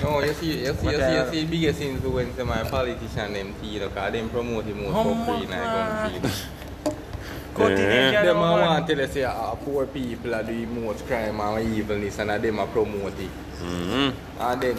No, 0.00 0.20
you 0.22 0.32
see, 0.34 0.46
you 0.60 0.74
see, 0.74 0.86
you 0.86 0.92
see, 0.92 1.02
uh, 1.02 1.24
you 1.24 1.30
see, 1.32 1.46
biggest 1.46 1.80
influence 1.80 2.38
of 2.38 2.46
my 2.46 2.62
politician 2.62 3.32
them 3.32 3.54
tea, 3.60 3.68
you 3.68 3.80
know, 3.80 3.88
cause 3.88 4.12
them 4.12 4.28
promote 4.30 4.64
the 4.66 4.74
most 4.74 4.92
Humble 4.92 5.24
for 5.24 5.38
free 5.38 5.46
and 5.46 5.54
I 5.54 6.30
gun 7.60 7.76
free. 7.76 7.86
Cutting 7.86 7.86
Eh. 7.86 8.12
edge, 8.16 8.24
Them 8.24 8.36
a 8.36 8.40
man. 8.40 8.60
want 8.60 8.86
tell 8.86 8.98
you 8.98 9.06
say 9.06 9.24
ah, 9.24 9.54
poor 9.64 9.86
people 9.86 10.34
are 10.34 10.42
the 10.42 10.66
most 10.66 11.06
crime 11.06 11.40
and 11.40 11.74
evilness 11.76 12.18
and 12.18 12.30
a 12.30 12.38
them 12.38 12.58
a 12.58 12.66
promote 12.66 13.18
it. 13.20 13.30
Mm-hmm. 13.62 14.40
And 14.40 14.60
then 14.62 14.76